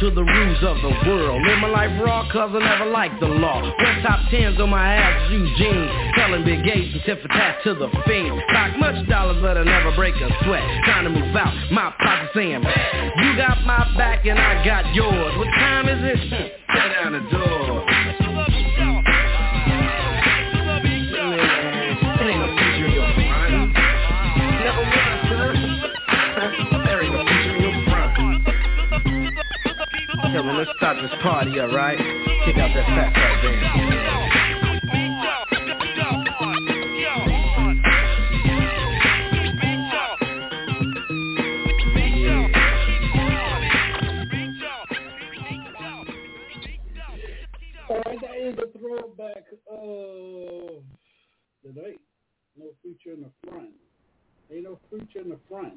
[0.00, 1.42] to the rules of the world.
[1.42, 3.62] Live my life raw cause I never liked the law.
[3.62, 6.12] Went top tens on my ass, Eugene.
[6.14, 8.40] Telling Big Gates and tip tat to the fiend.
[8.52, 10.62] Talk much dollars but I never break a sweat.
[10.84, 15.38] Trying to move out, my pocket saying, You got my back and I got yours.
[15.38, 16.52] What time is it?
[16.72, 18.25] Tear down the door.
[30.34, 31.98] Well, let's start this party, alright?
[31.98, 33.62] Kick out that fat fat band.
[48.22, 50.82] That is a throwback of
[51.64, 52.00] the night.
[52.58, 53.70] No future in the front.
[54.52, 55.74] Ain't no future in the front.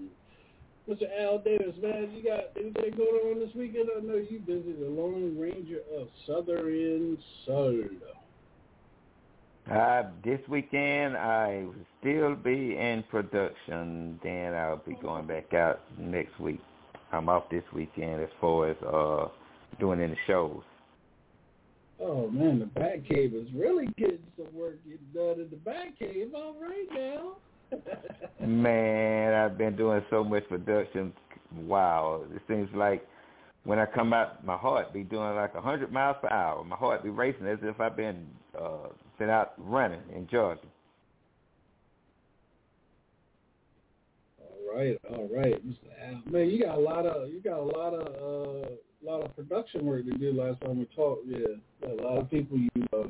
[0.89, 1.03] Mr.
[1.21, 3.89] Al Davis, man, you got anything going on this weekend?
[3.95, 4.73] I know you busy.
[4.73, 7.15] The Lone Ranger of Southern
[7.45, 7.83] Soul.
[9.71, 14.19] Uh, this weekend I will still be in production.
[14.23, 16.59] Then I'll be going back out next week.
[17.11, 19.27] I'm off this weekend as far as uh
[19.79, 20.63] doing any shows.
[21.99, 26.33] Oh man, the Batcave is really getting some work getting done in the Batcave.
[26.33, 27.35] All right now.
[28.45, 31.13] Man, I've been doing so much production.
[31.55, 33.07] Wow, it seems like
[33.63, 36.63] when I come out, my heart be doing like a hundred miles per hour.
[36.63, 38.25] My heart be racing as if I've been
[38.59, 40.61] uh, been out running in Georgia.
[44.41, 45.61] All right, all right,
[46.31, 48.69] Man, you got a lot of you got a lot of uh,
[49.03, 50.33] lot of production work to do.
[50.33, 53.07] Last time we talked, yeah, a lot of people you uh,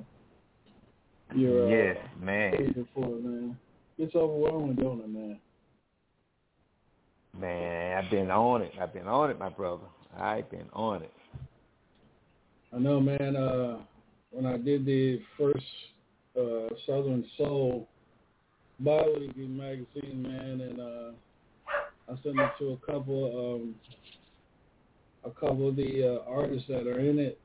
[1.35, 2.85] you're uh, Yes, man.
[2.93, 3.57] for, man.
[3.99, 5.37] It's overwhelming, don't it, man?
[7.37, 8.71] Man, I've been on it.
[8.81, 9.83] I've been on it, my brother.
[10.17, 11.11] I've been on it.
[12.73, 13.35] I know, man.
[13.35, 13.79] Uh,
[14.31, 15.65] when I did the first
[16.39, 17.89] uh, Southern Soul
[18.79, 21.11] bi-weekly magazine, man, and uh,
[22.07, 23.75] I sent it to a couple, um,
[25.25, 27.37] a couple of the uh, artists that are in it.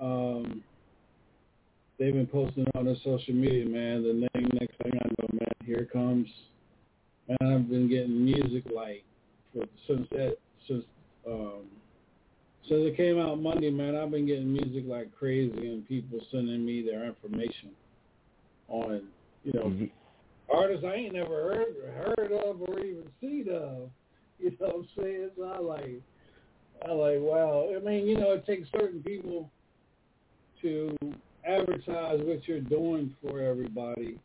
[0.00, 0.64] Um,
[1.96, 4.02] they've been posting on their social media, man.
[4.02, 4.98] The name, next thing
[5.64, 6.28] here comes.
[7.28, 9.04] Man, I've been getting music like
[9.86, 10.36] since that
[10.68, 10.84] since
[11.26, 11.62] um,
[12.68, 13.96] since it came out Monday, man.
[13.96, 17.70] I've been getting music like crazy, and people sending me their information
[18.68, 19.02] on
[19.44, 19.72] you know
[20.52, 23.90] artists I ain't never heard heard of or even seen of.
[24.40, 25.30] You know what I'm saying?
[25.36, 26.02] So I like
[26.86, 27.70] I like wow.
[27.74, 29.48] I mean, you know, it takes certain people
[30.60, 30.96] to
[31.46, 34.18] advertise what you're doing for everybody,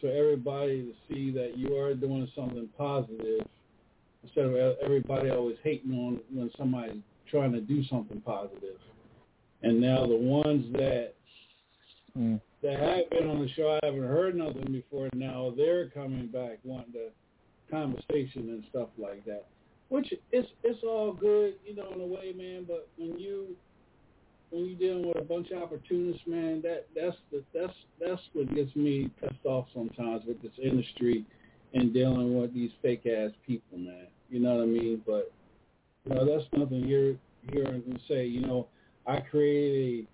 [0.00, 3.46] so everybody to see that you are doing something positive,
[4.22, 8.78] instead of everybody always hating on when somebody's trying to do something positive.
[9.62, 11.14] And now the ones that
[12.16, 12.40] Mm.
[12.62, 15.10] that have been on the show, I haven't heard nothing before.
[15.14, 17.10] Now they're coming back wanting to
[17.70, 19.46] conversation and stuff like that,
[19.90, 22.64] which it's it's all good, you know, in a way, man.
[22.66, 23.54] But when you
[24.50, 28.54] when you dealing with a bunch of opportunists, man, that that's the that's that's what
[28.54, 31.24] gets me pissed off sometimes with this industry
[31.74, 34.06] and dealing with these fake ass people, man.
[34.30, 35.02] You know what I mean?
[35.06, 35.32] But
[36.04, 37.16] you know, that's nothing here
[37.52, 38.26] here to say.
[38.26, 38.68] You know,
[39.06, 40.06] I created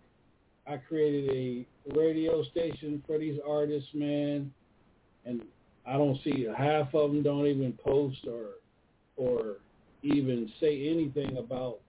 [0.66, 4.52] a I created a radio station for these artists, man,
[5.24, 5.42] and
[5.86, 8.50] I don't see half of them don't even post or
[9.16, 9.56] or
[10.02, 11.80] even say anything about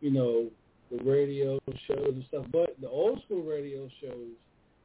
[0.00, 0.46] you know
[0.90, 2.46] the radio shows and stuff.
[2.52, 4.30] But the old school radio shows,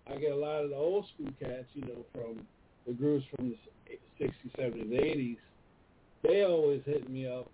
[0.07, 2.45] I get a lot of the old school cats, you know, from
[2.87, 5.37] the groups from the 60s, 70s, 80s.
[6.23, 7.49] They always hit me up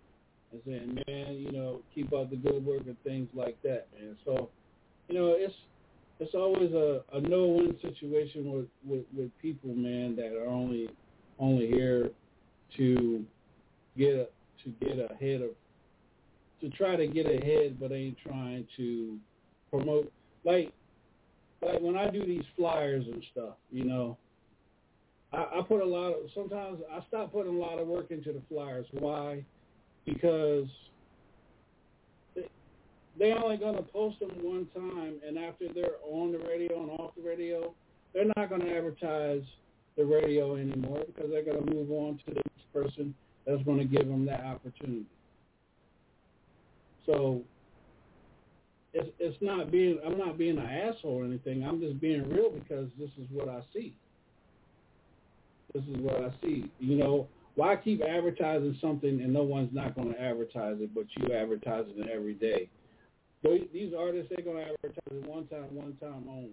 [0.51, 4.17] and saying, man, you know, keep up the good work and things like that, man.
[4.25, 4.49] So,
[5.07, 5.53] you know, it's
[6.19, 10.89] it's always a, a no-win situation with, with, with people, man, that are only
[11.39, 12.09] only here
[12.75, 13.23] to
[13.97, 14.27] get a,
[14.63, 15.51] to get ahead of
[16.61, 19.17] to try to get ahead, but ain't trying to
[19.69, 20.11] promote.
[20.43, 20.71] Like
[21.61, 24.17] like when I do these flyers and stuff, you know,
[25.33, 28.31] I, I put a lot of sometimes I stop putting a lot of work into
[28.31, 28.85] the flyers.
[28.91, 29.43] Why?
[30.05, 30.67] Because
[33.19, 36.91] they only going to post them one time, and after they're on the radio and
[36.91, 37.73] off the radio,
[38.13, 39.41] they're not to advertise
[39.97, 43.13] the radio anymore because they're to move on to the next person
[43.45, 45.05] that's to give them that opportunity.
[47.07, 47.41] So
[48.93, 51.63] it's it's not being I'm not being an asshole or anything.
[51.63, 53.95] I'm just being real because this is what I see.
[55.73, 56.69] This is what I see.
[56.79, 61.05] You know, why keep advertising something and no one's not going to advertise it, but
[61.17, 62.69] you advertising it every day?
[63.43, 66.51] These artists, they're going to advertise it one time, one time only.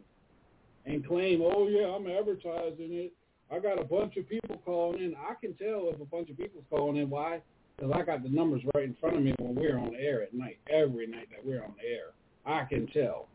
[0.87, 3.13] And claim, oh, yeah, I'm advertising it.
[3.51, 5.15] I got a bunch of people calling in.
[5.17, 7.11] I can tell if a bunch of people's calling in.
[7.11, 7.41] Why?
[7.77, 10.33] Because I got the numbers right in front of me when we're on air at
[10.35, 12.13] night, every night that we're on air.
[12.47, 13.29] I can tell.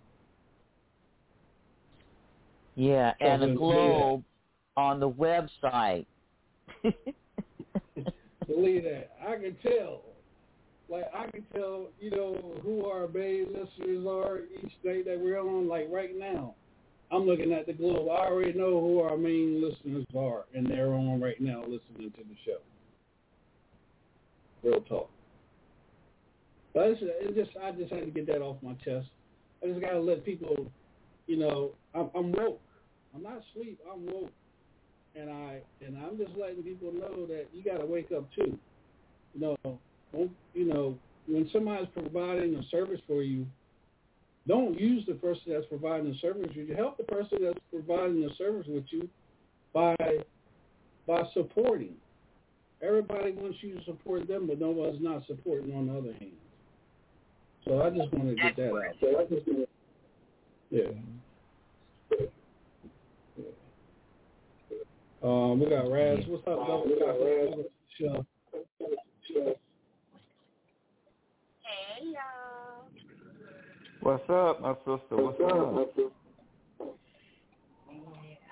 [2.75, 4.23] Yeah, and the Globe
[4.77, 6.05] on the website.
[8.47, 9.11] Believe that.
[9.27, 10.03] I can tell
[10.89, 15.39] like I can tell, you know, who our main listeners are each day that we're
[15.39, 15.67] on.
[15.67, 16.55] Like right now,
[17.11, 18.07] I'm looking at the globe.
[18.09, 22.23] I already know who our main listeners are, and they're on right now listening to
[22.23, 22.57] the show.
[24.64, 25.10] Real talk.
[26.74, 29.07] But it's, it just, I just had to get that off my chest.
[29.64, 30.72] I just gotta let people,
[31.28, 32.62] you know, I'm, I'm woke.
[33.16, 33.80] I'm not asleep.
[33.91, 34.32] I'm woke,
[35.16, 38.57] and I and I'm just letting people know that you gotta wake up too.
[39.34, 39.80] You know,
[40.53, 40.97] you know,
[41.28, 43.45] when somebody's providing a service for you,
[44.47, 46.74] don't use the person that's providing the service you.
[46.76, 49.10] Help the person that's providing the service with you
[49.74, 49.95] by
[51.07, 51.95] by supporting.
[52.82, 56.32] Everybody wants you to support them, but no one's not supporting on the other hand.
[57.65, 58.95] So I just want to get that out.
[59.01, 59.45] So I just
[60.71, 60.84] yeah.
[65.21, 66.19] Um, we got Raz.
[66.27, 66.84] What's up, brother?
[66.86, 67.65] We got Raz.
[67.99, 68.25] Show.
[71.64, 72.88] Hey y'all.
[74.01, 75.18] What's up, my sister?
[75.18, 75.89] What's up?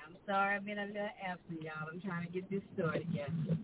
[0.06, 1.88] I'm sorry I've been a little absent, y'all.
[1.92, 3.58] I'm trying to get this story together.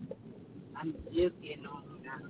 [0.76, 2.28] I'm just getting on now.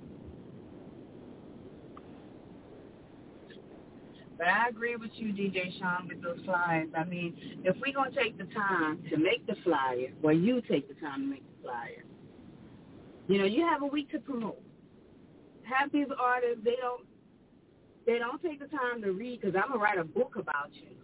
[4.36, 6.88] But I agree with you, DJ Sean, with those flyers.
[6.96, 10.60] I mean, if we're going to take the time to make the flyer, well, you
[10.62, 12.04] take the time to make the flyer.
[13.28, 14.60] You know, you have a week to promote.
[15.62, 17.06] Have these artists, they don't
[18.06, 20.68] they don't take the time to read, because I'm going to write a book about
[20.74, 20.94] you.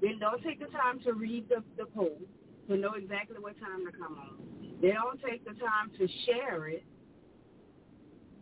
[0.00, 2.22] Then don't take the time to read the, the post
[2.68, 4.63] to know exactly what time to come on.
[4.80, 6.84] They don't take the time to share it.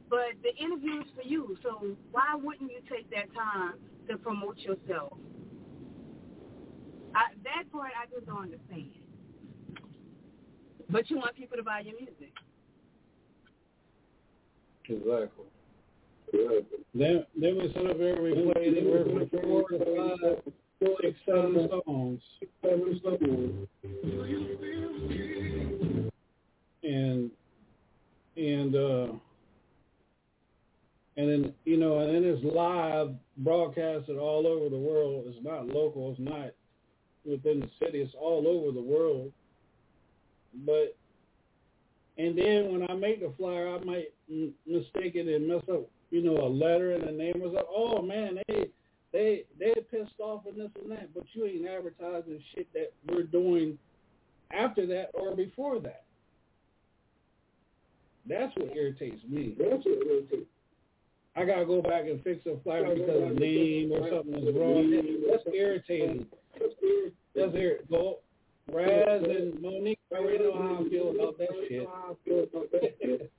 [0.09, 3.74] But the interview is for you, so why wouldn't you take that time
[4.10, 5.16] to promote yourself?
[7.14, 8.90] I, that part I just don't understand.
[10.90, 12.32] But you want people to buy your music.
[14.84, 15.46] Exactly.
[16.94, 20.42] Then, then we sit up here and we play anywhere from four to five,
[21.00, 22.20] six, seven songs.
[22.62, 23.68] Seven songs.
[26.82, 27.30] And
[28.36, 29.06] and uh
[31.16, 35.24] and then you know, and then it's live broadcasted all over the world.
[35.26, 36.10] It's not local.
[36.10, 36.52] It's not
[37.24, 38.00] within the city.
[38.00, 39.32] It's all over the world.
[40.66, 40.96] But
[42.18, 45.88] and then when I make the flyer, I might m- mistake it and mess up,
[46.10, 48.68] you know, a letter and a name was like, oh man, they
[49.12, 53.22] they they pissed off and this and that, but you ain't advertising shit that we're
[53.22, 53.78] doing
[54.50, 56.02] after that or before that.
[58.28, 59.55] That's what irritates me.
[59.59, 60.32] That's what irritates.
[60.32, 60.47] Me.
[61.35, 64.90] I gotta go back and fix a flyer because a name or something is wrong.
[65.31, 66.27] That's irritating.
[67.35, 67.86] That's irritating.
[67.89, 68.19] Well,
[68.70, 71.89] Raz and Monique I already know how I feel about that shit.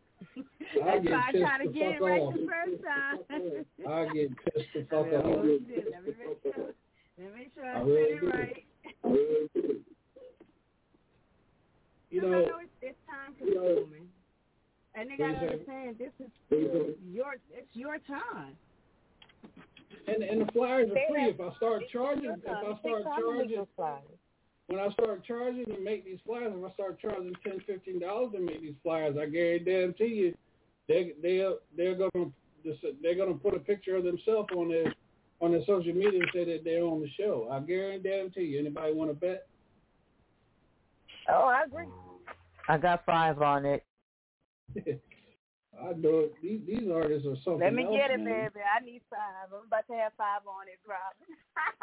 [0.84, 2.34] I get I pissed to the fuck right off.
[2.34, 3.18] the first time.
[3.88, 5.44] I get pissed the fuck off.
[5.44, 5.60] me
[6.18, 6.74] make sure,
[7.18, 8.66] let me make sure I I really said it right.
[12.10, 14.08] You know, know it's, it's time consuming.
[14.96, 15.54] And they gotta What you say?
[15.54, 18.56] understand this is your it's your time.
[20.08, 21.30] and and the flyers are free.
[21.30, 23.66] If I start charging, if I start charging,
[24.68, 28.32] when I start charging to make these flyers, if I start charging ten, fifteen dollars
[28.34, 30.38] to make these flyers, I guarantee you,
[30.88, 31.44] they they
[31.76, 32.30] they're gonna
[33.02, 34.94] they're gonna put a picture of themselves on their
[35.42, 37.50] on their social media and say that they're on the show.
[37.52, 38.60] I guarantee you.
[38.60, 39.48] Anybody want to bet?
[41.30, 41.86] Oh, I agree.
[42.70, 43.84] I got five on it.
[44.78, 46.34] I know it.
[46.42, 48.50] These, these artists are something Let me else, get it, man.
[48.54, 48.64] baby.
[48.64, 49.50] I need five.
[49.52, 51.36] I'm about to have five on it, dropping.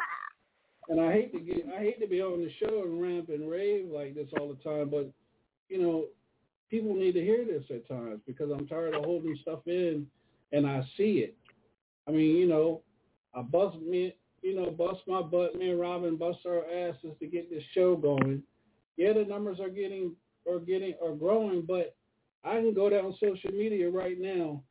[0.89, 3.49] And I hate to get, I hate to be on the show and ramp and
[3.49, 5.11] rave like this all the time, but
[5.69, 6.05] you know,
[6.69, 10.07] people need to hear this at times because I'm tired of holding stuff in,
[10.51, 11.37] and I see it.
[12.07, 12.81] I mean, you know,
[13.33, 15.55] I bust me, you know, bust my butt.
[15.55, 18.41] Me and Robin bust our asses to get this show going.
[18.97, 20.13] Yeah, the numbers are getting,
[20.49, 21.95] are getting, are growing, but
[22.43, 24.61] I can go down social media right now,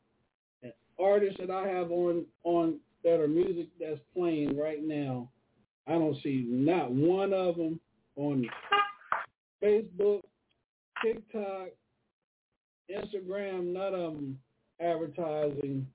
[0.99, 5.29] artists that I have on on that are music that's playing right now.
[5.87, 7.81] I don't see not one of them
[8.17, 8.45] on
[9.63, 10.21] Facebook,
[11.03, 11.69] TikTok,
[12.91, 13.73] Instagram.
[13.73, 14.39] None of them
[14.81, 15.87] advertising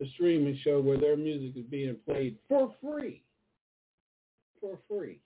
[0.00, 3.22] the streaming show where their music is being played for free.
[4.60, 5.20] For free.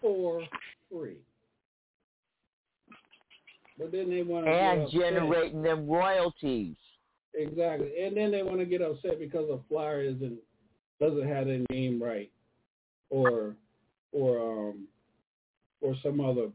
[0.00, 0.42] For
[0.90, 1.18] free.
[3.78, 6.76] But then they want to And generating them royalties.
[7.34, 10.38] Exactly, and then they want to get upset because a flyer isn't
[11.00, 12.30] doesn't have their name right,
[13.10, 13.54] or
[14.12, 14.88] or um
[15.80, 16.48] or some other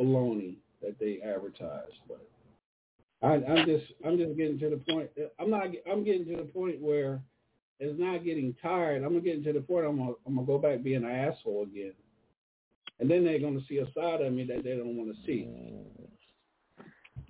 [0.00, 1.92] baloney that they advertise.
[2.08, 2.26] But
[3.22, 5.10] I, I'm just I'm just getting to the point.
[5.38, 5.68] I'm not.
[5.90, 7.20] I'm getting to the point where
[7.78, 9.04] it's not getting tired.
[9.04, 9.86] I'm getting to get to the point.
[9.86, 11.92] I'm gonna I'm gonna go back being an asshole again,
[12.98, 15.48] and then they're gonna see a side of me that they don't want to see.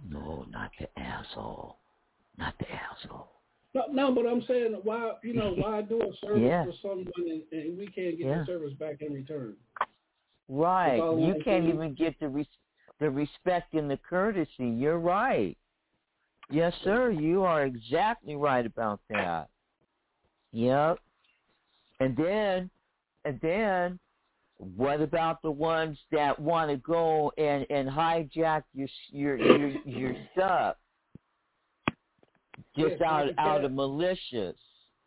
[0.09, 1.77] No, not the asshole.
[2.39, 3.29] Not the asshole.
[3.75, 6.65] No, no, but I'm saying why you know why do a service Yeah.
[6.65, 8.39] for someone and, and we can't get Yeah.
[8.41, 9.55] the service back in return?
[10.49, 10.97] Right.
[10.97, 11.73] You can't do.
[11.73, 12.47] even get the res-
[13.01, 14.67] the respect and the courtesy.
[14.67, 15.57] You're right.
[16.51, 17.11] Yes, sir.
[17.11, 19.49] You are exactly right about that.
[20.53, 20.99] Yep.
[22.01, 22.69] And then,
[23.25, 23.99] and then,
[24.77, 30.15] what about the ones that want to go and and hijack your your your your
[30.33, 30.77] stuff
[32.77, 34.57] just Yeah, out out of malicious?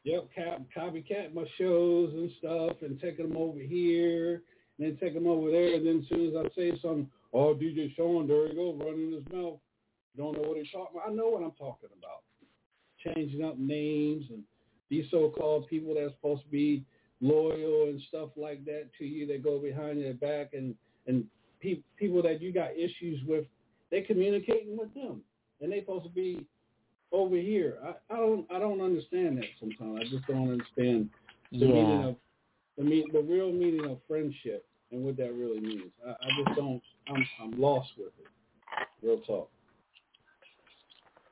[0.04, 4.44] Yep, cop, copycat my shows and stuff, and taking them over here,
[4.78, 7.56] and then take them over there, and then as soon as I say something, oh
[7.56, 9.58] DJ Sean, there you go, running his mouth.
[10.18, 11.10] Don't know what he's talking about.
[11.10, 12.24] I know what I'm talking about.
[13.04, 14.44] Changing up names and
[14.90, 16.86] these so-called people that's supposed to be
[17.22, 20.76] loyal and stuff like that to you, they go behind your back and
[21.08, 21.26] and
[21.62, 23.46] pe- people that you got issues with,
[23.92, 25.22] they communicating with them,
[25.62, 26.46] and they supposed to be
[27.12, 27.78] over here.
[27.84, 30.00] I, I don't I don't understand that sometimes.
[30.02, 31.10] I just don't understand
[31.52, 31.68] the Yeah.
[31.74, 32.16] meaning of
[32.78, 35.92] the mean the real meaning of friendship and what that really means.
[36.06, 36.82] I, I just don't.
[37.08, 38.28] I'm I'm lost with it.
[39.06, 39.50] Real talk.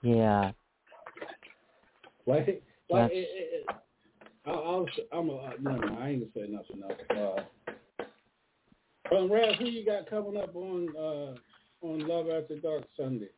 [0.02, 0.52] Yeah.
[2.26, 2.48] Like
[2.90, 3.28] like That's- it,
[3.70, 3.76] it,
[4.46, 7.40] it, I, I'll I'm a uh, no, no I ain't gonna say nothing else.
[9.12, 13.30] Uh, um, Raz, who you got coming up on uh on Love After Dark Sunday?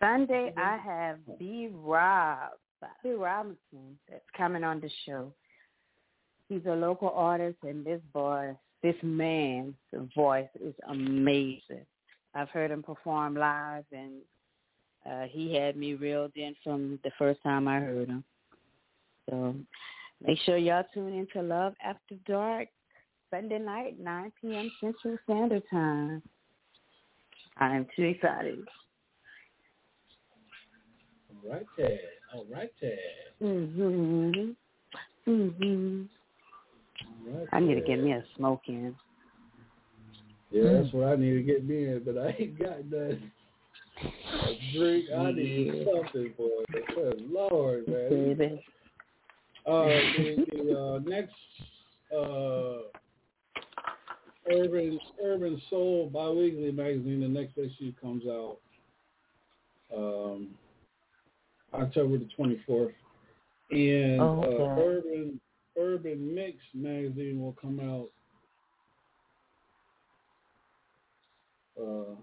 [0.00, 1.70] Sunday, I have B.
[1.72, 2.50] Rob,
[3.02, 3.10] B.
[3.10, 5.32] Robinson, that's coming on the show.
[6.48, 9.74] He's a local artist, and this boy, this man's
[10.14, 11.84] voice is amazing.
[12.34, 14.20] I've heard him perform live, and
[15.06, 18.24] uh, he had me reeled in from the first time I heard him.
[19.28, 19.54] So
[20.24, 22.68] make sure y'all tune in to Love After Dark
[23.30, 24.70] Sunday night, 9 p.m.
[24.80, 26.22] Central Standard Time.
[27.58, 28.66] I am too excited.
[31.30, 31.98] All right, there.
[32.34, 32.98] All right, there.
[33.40, 34.52] hmm
[35.26, 36.08] Mhm.
[37.26, 38.94] Right I need to get me a smoke in.
[40.50, 43.30] Yeah, that's what I need to get me in, but I ain't got nothing.
[44.74, 46.86] Drink, I need something for it.
[46.94, 48.08] Good Lord, man.
[48.10, 48.64] Baby.
[49.66, 51.34] Uh, the, the uh, next
[52.16, 52.88] uh,
[54.50, 58.58] Urban Urban Soul Biweekly magazine, the next issue comes out
[59.94, 60.48] um,
[61.74, 62.94] October the twenty fourth,
[63.70, 64.82] and Oh, uh, okay.
[64.82, 65.40] Urban
[65.78, 68.08] Urban Mix magazine will come out.
[71.80, 72.14] Uh,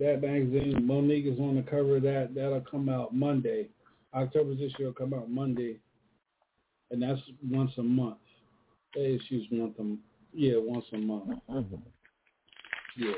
[0.00, 2.34] that magazine, Monique is on the cover of that.
[2.34, 3.68] That'll come out Monday.
[4.14, 5.78] October's issue will come out Monday,
[6.90, 8.16] and that's once a month.
[8.94, 9.96] That issue's once a
[10.32, 11.38] yeah once a month.
[11.48, 11.76] Mm-hmm.
[12.96, 13.12] Yeah.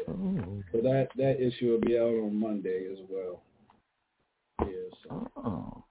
[0.72, 3.42] So that that issue will be out on Monday as well.
[4.60, 4.88] Yeah.
[5.04, 5.30] So.
[5.36, 5.84] Oh.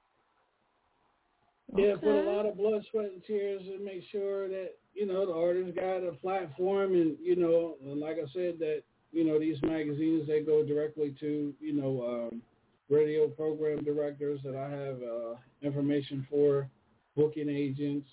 [1.78, 5.26] Yeah, put a lot of blood, sweat, and tears and make sure that you know
[5.26, 9.40] the artist got a platform, and you know, and like I said, that you know
[9.40, 12.42] these magazines they go directly to you know um,
[12.90, 16.70] radio program directors that I have uh, information for,
[17.16, 18.08] booking agents,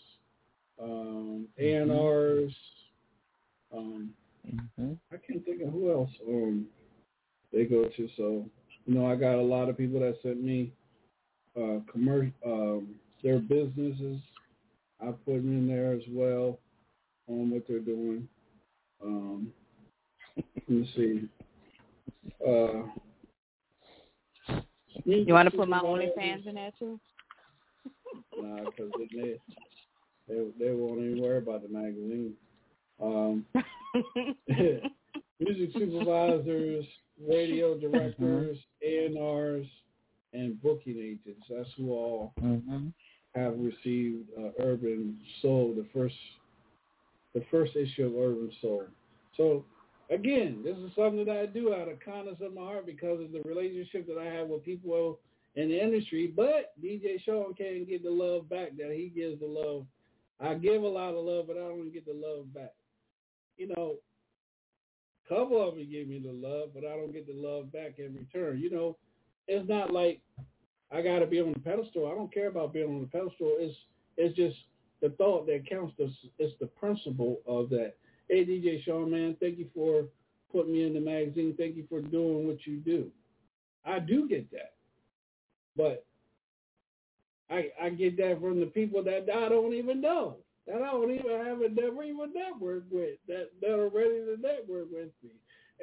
[0.81, 2.53] um, A&Rs.
[3.77, 4.11] Um,
[4.79, 6.67] I can't think of who else um,
[7.53, 8.09] they go to.
[8.17, 8.45] So
[8.87, 10.73] you know, I got a lot of people that sent me
[11.57, 12.33] uh, commercial.
[12.47, 14.21] Um, their businesses.
[15.01, 16.59] I put them in there as well
[17.29, 18.29] on what they're doing.
[19.03, 19.53] Um,
[20.69, 21.29] let me see.
[22.47, 22.83] Uh,
[25.05, 26.99] You want to put my OnlyFans in there too?
[28.41, 29.39] Nah, because they,
[30.29, 32.35] they they won't even worry about the magazine.
[33.03, 33.45] Um,
[35.41, 36.85] music supervisors,
[37.27, 39.67] radio directors, A&Rs,
[40.33, 41.47] and booking agents.
[41.51, 42.89] That's who all Mm-hmm.
[43.35, 46.15] have received uh, Urban Soul, the first
[47.35, 48.85] the first issue of Urban Soul.
[49.37, 49.65] So
[50.11, 53.33] again, this is something that I do out of kindness of my heart because of
[53.33, 55.19] the relationship that I have with people
[55.55, 56.33] in the industry.
[56.35, 59.87] But DJ Sean can't get the love back that he gives the love.
[60.41, 62.75] I give a lot of love, but I don't get the love back.
[63.57, 63.97] You know,
[65.27, 67.99] a couple of them give me the love, but I don't get the love back
[67.99, 68.61] in return.
[68.61, 68.97] You know,
[69.49, 70.21] it's not like
[70.93, 72.07] I got to be on the pedestal.
[72.07, 73.57] I don't care about being on the pedestal.
[73.59, 73.77] It's
[74.17, 74.57] it's just
[75.01, 75.95] the thought that counts.
[75.99, 77.95] It's, it's the principle of that.
[78.29, 80.05] Hey, DJ Sean, man, thank you for
[80.53, 81.55] putting me in the magazine.
[81.57, 83.11] Thank you for doing what you do.
[83.85, 84.75] I do get that,
[85.77, 86.05] but
[87.51, 90.37] I I get that from the people that I don't even know,
[90.67, 94.37] that I don't even have a never even network with, that that are ready to
[94.41, 95.31] network with me.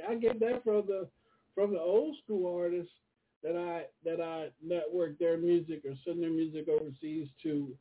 [0.07, 1.07] I get that from the
[1.55, 2.93] from the old school artists
[3.41, 7.75] that I that I network their music or send their music overseas to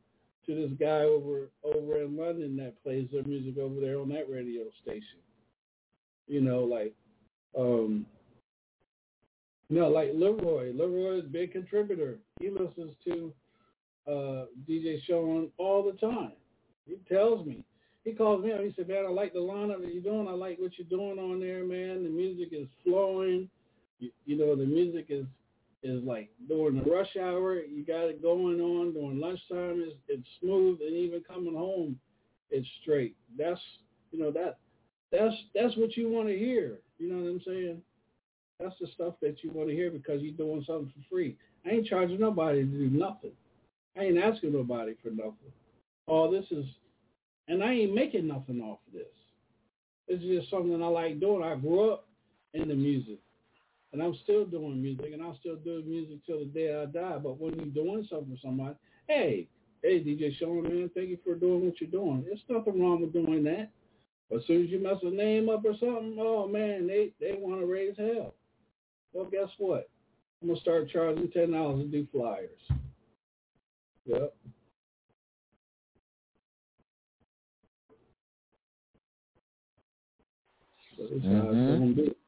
[0.46, 4.30] to this guy over over in London that plays their music over there on that
[4.30, 5.20] radio station.
[6.26, 6.94] You know, like
[7.58, 8.06] um
[9.70, 10.72] know, like Leroy.
[10.72, 12.18] Leroy is a big contributor.
[12.40, 13.32] He listens to
[14.06, 16.32] uh DJ Sean all the time.
[16.86, 17.64] He tells me.
[18.04, 18.60] He calls me up.
[18.60, 20.28] He said, Man, I like the lineup that you're doing.
[20.28, 22.04] I like what you're doing on there, man.
[22.04, 23.48] The music is flowing.
[23.98, 25.24] You, you know, the music is
[25.84, 28.94] is like during the rush hour, you got it going on.
[28.94, 31.98] During lunchtime, it's, it's smooth, and even coming home,
[32.50, 33.14] it's straight.
[33.38, 33.60] That's
[34.10, 34.58] you know that
[35.12, 36.78] that's that's what you want to hear.
[36.98, 37.82] You know what I'm saying?
[38.58, 41.36] That's the stuff that you want to hear because you're doing something for free.
[41.66, 43.32] I ain't charging nobody to do nothing.
[43.96, 45.52] I ain't asking nobody for nothing.
[46.06, 46.64] All this is,
[47.48, 49.06] and I ain't making nothing off of this.
[50.08, 51.42] It's just something I like doing.
[51.42, 52.06] I grew up
[52.52, 53.18] in the music.
[53.94, 57.16] And I'm still doing music, and I'll still do music till the day I die.
[57.18, 58.74] But when you're doing something for somebody,
[59.06, 59.46] hey,
[59.84, 62.24] hey, DJ Sean, man, thank you for doing what you're doing.
[62.26, 63.70] There's nothing wrong with doing that.
[64.28, 67.36] But as soon as you mess a name up or something, oh man, they they
[67.38, 68.34] want to raise hell.
[69.12, 69.88] Well, guess what?
[70.42, 72.58] I'm gonna start charging ten dollars to do flyers.
[74.06, 74.34] Yep.
[80.96, 81.78] So this is how it's Mhm.
[81.78, 82.23] gonna be.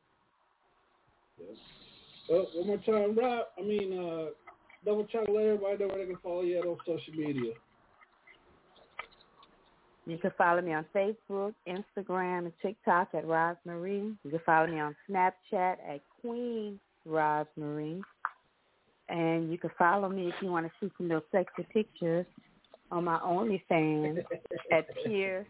[2.28, 2.46] Yes.
[2.54, 3.46] Oh, one more time, Rob.
[3.58, 4.26] I mean, uh,
[4.84, 7.52] double check let everybody know where they can follow you at on social media.
[10.06, 14.14] You can follow me on Facebook, Instagram, and TikTok at Rosemarie.
[14.22, 18.00] You can follow me on Snapchat at Queen Rosemarie.
[19.08, 22.26] And you can follow me if you want to see some little sexy pictures
[22.92, 24.22] on my OnlyFans
[24.72, 25.44] at Pure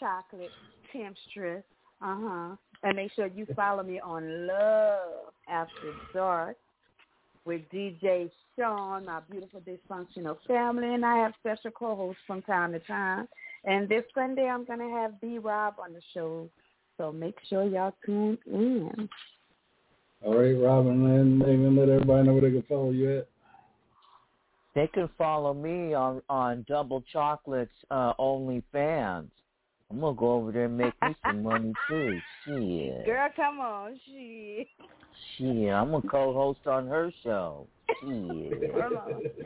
[0.00, 0.50] Chocolate
[0.92, 1.64] Temptress.
[2.00, 2.56] Uh huh.
[2.82, 6.56] And make sure you follow me on Love After Dark
[7.44, 12.78] with DJ Sean, my beautiful dysfunctional family, and I have special co-hosts from time to
[12.80, 13.26] time.
[13.64, 16.48] And this Sunday, I'm going to have B Rob on the show,
[16.96, 19.08] so make sure y'all tune in.
[20.24, 23.28] All right, Robin, and even let everybody know where they can follow you at.
[24.74, 29.28] They can follow me on on Double Chocolate's uh, OnlyFans.
[29.90, 32.20] I'm gonna go over there and make me some money too.
[32.44, 33.06] Shit.
[33.06, 34.68] Girl, come on, shit.
[35.36, 37.66] Shit, I'm a co-host on her show.
[38.00, 38.70] Shit.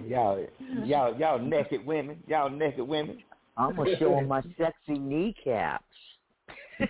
[0.09, 0.44] y'all,
[0.85, 2.16] y'all, y'all naked women.
[2.27, 3.19] Y'all naked women.
[3.56, 5.85] I'm gonna show 'em my sexy kneecaps.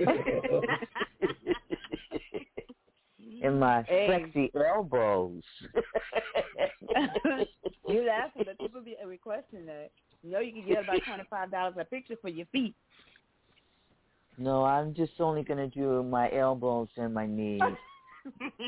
[3.42, 4.06] and my Hey.
[4.08, 5.42] sexy elbows.
[7.88, 9.90] you laughing, but people be requesting that.
[10.22, 12.74] You know, you can get about twenty five dollars a picture for your feet.
[14.38, 17.60] No, I'm just only gonna do my elbows and my knees.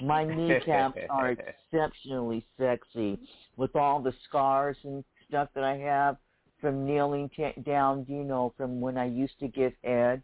[0.02, 3.20] My kneecaps are exceptionally sexy
[3.56, 6.16] with all the scars and stuff that I have
[6.60, 10.22] from kneeling t- down, you know, from when I used to get Ed.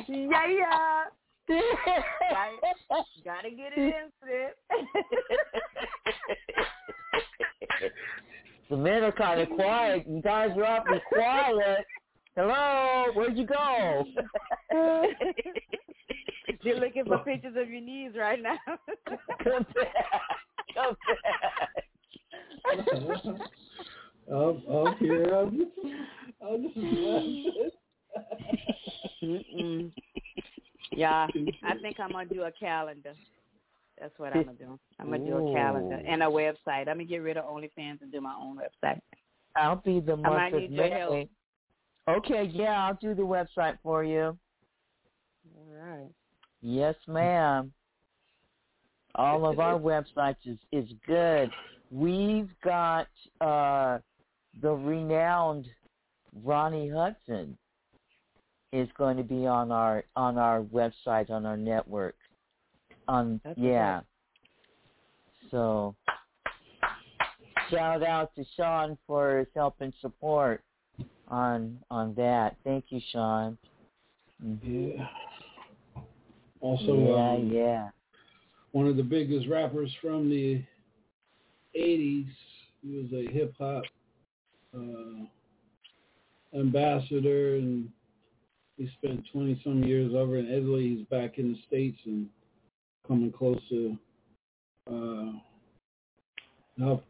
[0.09, 1.05] yeah, yeah.
[1.47, 4.53] Gotta, gotta get it in, sis.
[8.69, 10.05] the men are kind of quiet.
[10.07, 11.85] You guys are awfully quiet.
[12.35, 14.05] Hello, where'd you go?
[16.61, 18.57] You're looking for pictures of your knees right now.
[19.43, 19.95] Come back.
[20.73, 20.97] Come
[22.67, 23.51] back.
[24.33, 25.35] I'm, I'm here.
[25.35, 25.71] I'm just,
[26.41, 26.75] I'm just
[29.23, 29.91] Mm-mm.
[30.91, 31.27] Yeah,
[31.63, 33.13] I think I'm gonna do a calendar.
[33.99, 34.79] That's what I'm gonna do.
[34.99, 36.87] I'm gonna do a calendar and a website.
[36.87, 38.99] I'm gonna get rid of OnlyFans and do my own website.
[39.55, 41.11] I'll be the I month might of need your help.
[41.11, 41.29] May.
[42.07, 44.37] Okay, yeah, I'll do the website for you.
[45.55, 46.09] All right.
[46.61, 47.71] Yes, ma'am.
[49.13, 49.79] All of our
[50.17, 51.51] websites is is good.
[51.91, 53.07] We've got
[53.41, 53.99] uh
[54.61, 55.67] the renowned
[56.43, 57.55] Ronnie Hudson
[58.75, 62.15] is going to be on our on our website on our network.
[63.07, 64.01] On That's yeah.
[65.49, 65.95] So
[67.71, 70.61] shout out to Sean for his help and support
[71.29, 72.57] on on that.
[72.65, 73.57] Thank you, Sean.
[74.43, 74.97] Mhm.
[74.97, 75.07] Yeah.
[76.59, 77.89] Also, yeah, um, yeah.
[78.71, 80.61] one of the biggest rappers from the
[81.75, 82.27] 80s.
[82.81, 83.83] He was a hip hop
[84.75, 85.25] uh,
[86.57, 87.89] ambassador and
[88.77, 90.97] he spent 20 some years over in Italy.
[90.97, 92.27] He's back in the States and
[93.07, 93.97] coming close to
[94.87, 95.31] uh,
[96.77, 97.01] now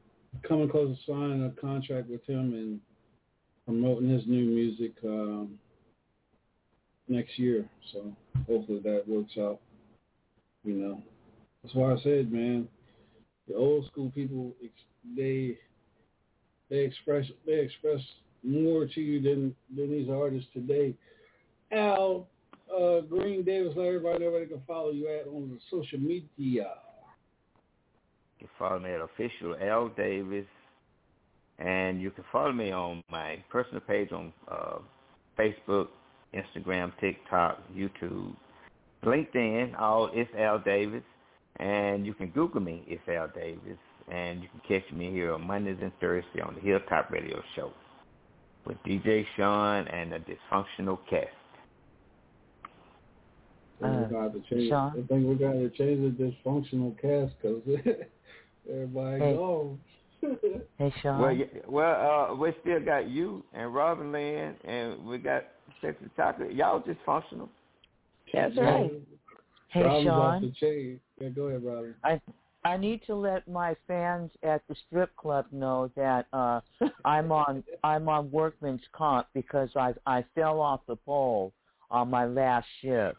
[0.47, 2.79] coming close to signing a contract with him and
[3.65, 5.57] promoting his new music um,
[7.07, 7.67] next year.
[7.91, 8.13] So
[8.47, 9.59] hopefully that works out.
[10.63, 11.03] You know,
[11.63, 12.67] that's why I said, man,
[13.47, 14.53] the old school people
[15.15, 15.57] they
[16.69, 17.99] they express they express
[18.43, 20.95] more to you than than these artists today.
[21.75, 22.27] Al
[22.73, 25.99] uh, Green Davis, let everybody know where they can follow you at on the social
[25.99, 26.27] media.
[26.37, 26.63] You
[28.39, 30.45] can follow me at official Al Davis,
[31.59, 34.77] and you can follow me on my personal page on uh,
[35.37, 35.87] Facebook,
[36.33, 38.35] Instagram, TikTok, YouTube,
[39.03, 39.79] LinkedIn.
[39.79, 41.03] All it's Al Davis,
[41.57, 42.83] and you can Google me.
[42.87, 43.77] It's Al Davis,
[44.09, 47.71] and you can catch me here on Mondays and Thursdays on the Hilltop Radio Show
[48.65, 51.29] with DJ Sean and the Dysfunctional Cast.
[53.81, 54.69] I think Uh, we got to change.
[54.69, 54.91] Sean?
[54.91, 57.61] I think we got to change the dysfunctional cast because
[58.69, 59.35] everybody Hey.
[59.35, 59.77] goes.
[60.77, 61.21] Hey, Sean.
[61.21, 65.45] Well, yeah, well, uh, we still got you and Robin Lynn, and we got
[65.81, 66.53] Sexy Chocolate.
[66.53, 67.47] Y'all dysfunctional.
[68.33, 68.91] That's right.
[69.69, 70.41] Hey, Robin's off Sean.
[70.41, 70.99] the chain.
[71.19, 71.95] Yeah, go ahead, Robin.
[72.03, 72.19] I
[72.65, 76.59] I need to let my fans at the strip club know that uh
[77.05, 81.53] I'm on I'm on workman's comp because I I fell off the pole
[81.91, 83.17] on my last shift.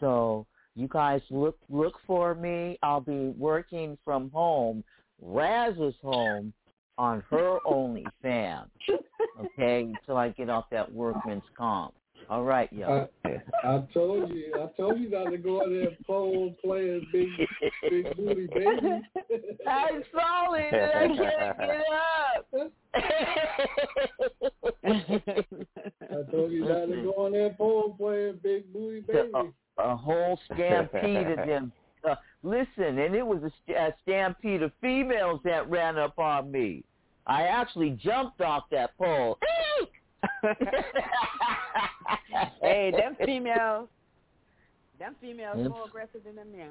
[0.00, 2.78] So you guys look look for me.
[2.82, 4.84] I'll be working from home.
[5.20, 6.52] Raz is home
[6.96, 8.68] on her OnlyFans.
[9.40, 11.94] Okay, until I get off that workman's comp.
[12.30, 13.08] All right, yo.
[13.24, 13.30] I,
[13.64, 17.28] I, told you, I told you not to go out there and pole playing big,
[17.88, 19.00] big booty baby.
[19.66, 22.72] I saw it, and I can't get up.
[26.10, 29.30] I told you not to go out there pole playing big booty baby.
[29.78, 31.72] A, a whole stampede of them.
[32.08, 36.84] Uh, listen, and it was a, a stampede of females that ran up on me.
[37.26, 39.38] I actually jumped off that pole.
[39.80, 39.90] Eek!
[42.60, 43.88] hey, them females,
[44.98, 46.70] them females more aggressive than them men.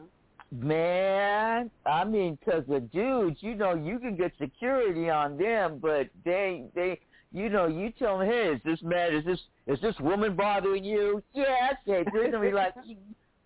[0.52, 6.08] Man, I mean, because the dudes, you know, you can get security on them, but
[6.24, 7.00] they, they,
[7.34, 10.86] you know, you tell them, hey, is this man, is this, is this woman bothering
[10.86, 11.22] you?
[11.34, 12.10] Yeah, okay.
[12.14, 12.74] They're gonna be like,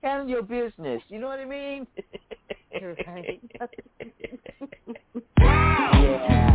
[0.04, 1.02] handle your business.
[1.08, 1.88] You know what I mean?
[2.80, 3.42] You're right.
[5.40, 6.51] yeah.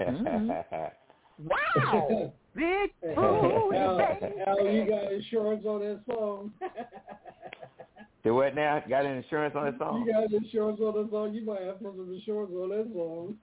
[0.00, 0.92] Mhm.
[1.38, 2.32] Wow.
[2.54, 4.00] Big booty, Al.
[4.46, 6.52] Al, you got insurance on that song.
[8.22, 8.80] Do what now?
[8.88, 10.04] Got an insurance on that song?
[10.06, 11.34] You got insurance on that song.
[11.34, 13.36] You might have to put some insurance on that song.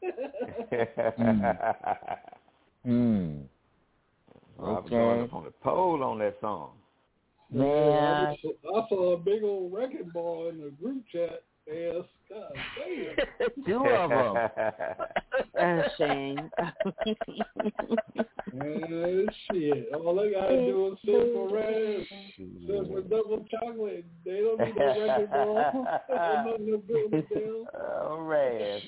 [2.85, 3.37] Hmm.
[4.57, 4.89] Robin Okay.
[4.89, 6.71] going up on the pole on that song.
[7.51, 8.27] Yeah, Man.
[8.27, 11.43] I saw- I saw a big old wrecking ball in the group chat.
[11.73, 13.65] Yes, God damn.
[13.65, 14.35] Two of them.
[15.59, 16.51] Oh, Shane.
[18.53, 19.93] Man, shit.
[19.93, 22.05] All they gotta do is sit for red,
[22.37, 24.05] sit for double chocolate.
[24.25, 25.87] They don't need no wrecking ball.
[26.09, 27.65] Nothing to do with them.
[27.79, 28.81] All right.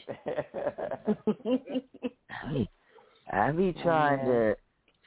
[3.32, 4.56] I be trying to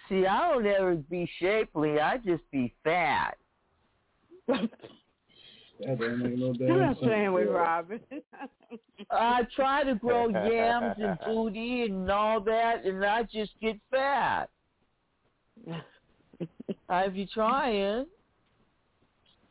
[0.08, 0.26] see.
[0.26, 2.00] I don't ever be shapely.
[2.00, 3.36] I just be fat.
[5.80, 7.06] That don't make no damn I'm not sense.
[7.06, 8.00] playing with Robin.
[9.10, 14.48] I try to grow yams and booty and all that, and I just get fat.
[16.88, 18.06] I be trying.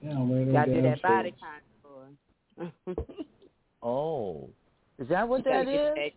[0.02, 1.34] Yeah, don't make no Gotta do that body
[2.58, 2.74] sense.
[2.86, 2.96] contour.
[3.84, 4.50] Oh,
[5.00, 6.12] is that what You gotta that that-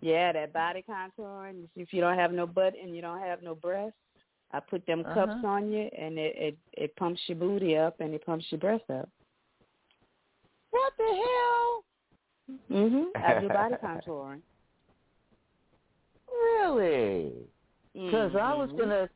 [0.00, 1.46] yeah, that body contour.
[1.46, 3.96] And if you don't have no butt and you don't have no breasts,
[4.52, 5.46] I put them cups Uh-huh.
[5.46, 8.90] on you, and it, it it pumps your booty up and it pumps your breasts
[8.90, 9.08] up.
[10.72, 11.84] What the hell?
[12.70, 13.06] Mhm.
[13.16, 14.42] I do body contouring.
[16.28, 17.32] Really?
[17.92, 19.08] Because I was gonna,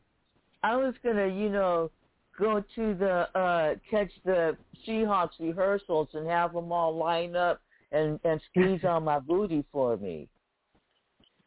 [0.62, 1.90] I was gonna, you know,
[2.38, 4.56] go to the uh catch the
[4.86, 9.96] Seahawks rehearsals and have them all line up and and squeeze on my booty for
[9.96, 10.28] me.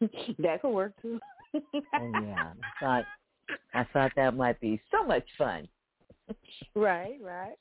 [0.38, 1.20] that could work too.
[1.54, 3.04] Oh yeah, I thought
[3.74, 5.68] I thought that might be so much fun.
[6.74, 7.56] right, right.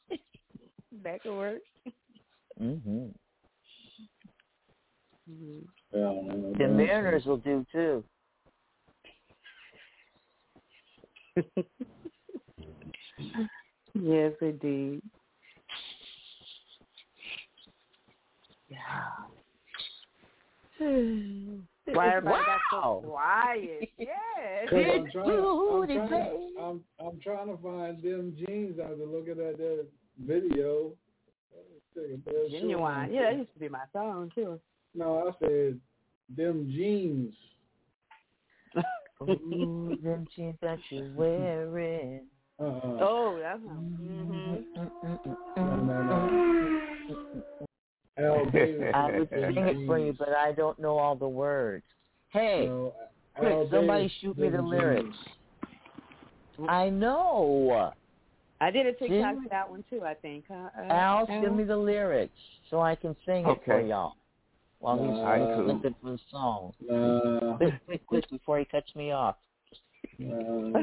[1.04, 1.62] that could work.
[2.62, 3.14] Mhm.
[5.30, 5.64] Mhm.
[5.92, 8.04] That don't The Mariners will do too.
[13.94, 15.02] yes, indeed.
[20.80, 23.02] Why everybody got so Wow.
[23.06, 23.90] quiet?
[24.00, 24.70] Yes.
[24.72, 26.54] I'm trying, I'm, trying.
[26.58, 29.86] I'm, I'm trying to find them jeans after looking at that
[30.18, 30.94] video.
[31.96, 32.62] Take a damn shit.
[32.62, 33.12] Genuine.
[33.12, 34.60] Yeah, that used to be my song too.
[34.96, 35.80] No, I said
[36.36, 37.34] them jeans.
[39.22, 42.22] Ooh, them jeans that you're wearing.
[42.60, 42.98] Uh-uh.
[43.02, 44.64] Oh, that's mhm.
[45.58, 46.50] No, no, no.
[48.94, 51.86] I would them sing it for you, but I don't know all the words.
[52.30, 52.94] Hey, No,
[53.36, 55.16] quick, somebody shoot me the lyrics.
[56.58, 56.68] jeans.
[56.70, 57.94] I know.
[58.62, 60.04] I did a TikTok Didn't- for that one too.
[60.04, 60.46] I think.
[60.50, 62.34] Uh, Al, give me the lyrics
[62.70, 63.88] so I can sing it for Okay.
[63.88, 64.16] y'all
[64.80, 65.66] while he's All right, cool.
[65.74, 66.74] looking for the song.
[66.82, 69.36] Nah, Quick, quick, quick, before he cuts me off.
[70.18, 70.38] nah,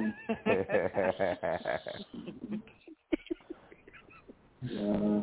[4.63, 5.23] nah.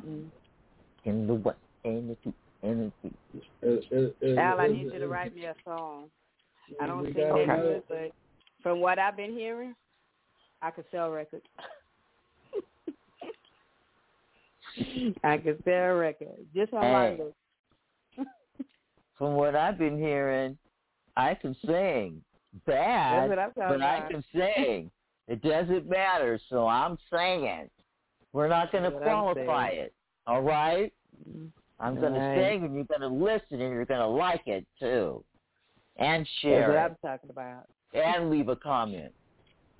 [1.05, 1.57] In the what?
[1.83, 3.13] In the two, in the two.
[3.61, 6.09] It- it- it- Al, I it- need you to uh, write me a song.
[6.79, 8.11] I don't we sing got that good, but
[8.61, 9.75] from what I've been hearing,
[10.61, 11.45] I could sell records.
[15.23, 16.41] I could sell records.
[16.55, 17.17] Just how Hey.
[17.19, 17.35] look.
[19.17, 20.57] From what I've been hearing,
[21.15, 22.21] I can sing.
[22.67, 24.91] Bad, That's what I'm talking but I can sing.
[25.27, 27.69] It doesn't matter, so I'm singing.
[28.31, 29.93] We're not going to That's what I'm qualify it.
[30.27, 30.93] All right?
[31.27, 31.47] Mm-hmm.
[31.79, 34.65] I'm going to sing, and you're going to listen, and you're going to like it
[34.79, 35.23] too,
[35.97, 36.71] and share.
[36.71, 37.67] That's what I'm talking about.
[37.93, 39.11] and leave a comment,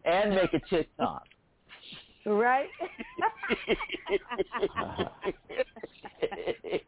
[0.05, 1.27] and make a TikTok.
[2.25, 2.69] Right?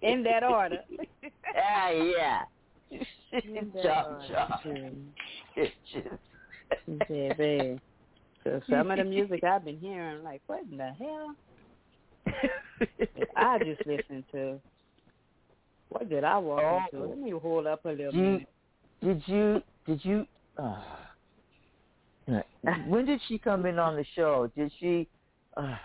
[0.02, 0.80] In that order.
[1.58, 2.42] ah, yeah.
[3.32, 4.22] In that chop,
[4.66, 4.92] order.
[7.38, 7.80] babe.
[8.44, 11.36] So some of the music I've been hearing, I'm like, what in the hell?
[13.36, 14.60] I just listened to.
[15.90, 16.98] What did I walk Oh.
[16.98, 17.10] into?
[17.10, 18.48] Let me hold up a little minute.
[19.02, 20.26] did you did you
[20.58, 20.82] uh,
[22.88, 24.50] when did she come in on the show?
[24.56, 25.08] Did she
[25.58, 25.76] uh,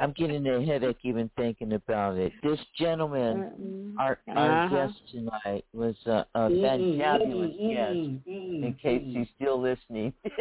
[0.00, 2.32] I'm getting a headache even thinking about it.
[2.42, 4.74] This gentleman, our our Uh-huh.
[4.74, 7.98] guest tonight was a, a mm-mm, guest.
[8.26, 10.12] In case he's still listening.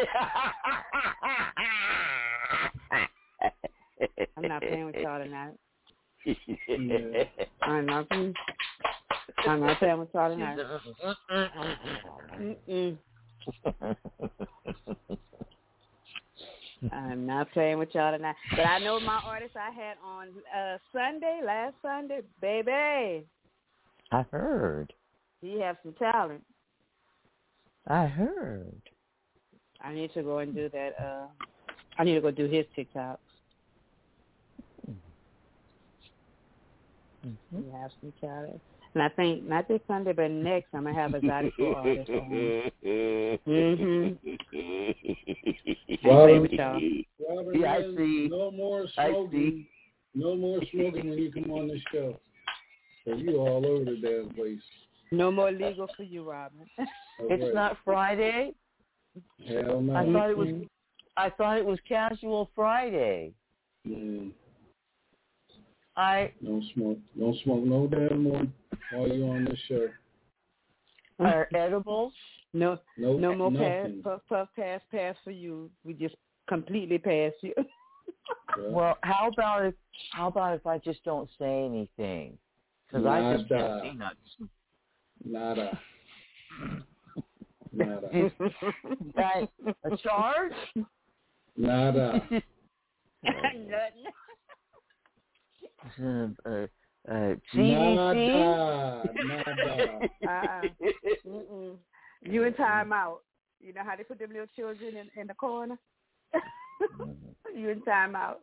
[4.38, 5.54] I'm not playing with y'all tonight.
[7.62, 8.34] I'm not playing.
[9.48, 10.58] I'm not playing with y'all tonight.
[16.92, 18.36] I'm not playing with y'all tonight.
[18.52, 23.26] But I know my artist I had on uh Sunday, last Sunday, baby.
[24.12, 24.94] I heard.
[25.42, 26.44] He have some talent.
[27.88, 28.82] I heard.
[29.82, 30.94] I need to go and do that.
[31.00, 31.28] Uh
[31.98, 33.18] I need to go do his TikToks.
[37.26, 37.64] Mm-hmm.
[37.64, 38.62] He have some talent.
[38.94, 42.30] And I think not this Sunday, but next I'm gonna have a gospel artist on.
[43.48, 44.18] Mhm.
[46.06, 46.80] Robin, with y'all.
[47.30, 48.28] Robin, Yeah, I man, see.
[48.30, 49.65] no more I smoking.
[50.14, 52.20] No more smoking when you come on the show.
[53.06, 54.61] So you all over the damn place.
[55.11, 56.68] No more legal for you, Robin.
[56.78, 56.90] That's
[57.20, 57.53] It's right.
[57.53, 58.53] not Friday.
[59.48, 59.95] Hell no.
[59.95, 60.49] I thought it was.
[61.18, 63.34] I thought it was Casual Friday.
[63.88, 64.32] Mm,
[65.95, 66.98] I don't smoke.
[67.18, 68.44] Don't smoke no damn more
[68.91, 69.88] while you on this show.
[71.20, 72.14] are edibles.
[72.56, 75.72] No, Nope, no more pass, puff, puff, pass, pass for you.
[75.84, 76.15] We just
[76.48, 77.53] completely pass you.
[78.57, 79.74] Well, how about if
[80.11, 82.38] how about if I just don't say anything?
[82.88, 83.82] Because I just Nada.
[83.82, 84.18] can't see nuts.
[85.26, 85.80] Nada.
[87.74, 88.32] Nada.
[89.15, 89.49] That
[89.91, 90.53] a charge?
[91.57, 92.22] Nada.
[96.02, 96.68] uh, uh,
[97.10, 97.56] uh, CDC?
[97.56, 99.04] Nada.
[99.24, 100.00] Nada.
[100.28, 101.76] uh-uh.
[102.22, 103.18] You in timeout.
[103.60, 105.78] You know how they put them little children in, in the corner?
[107.56, 108.38] you in timeout.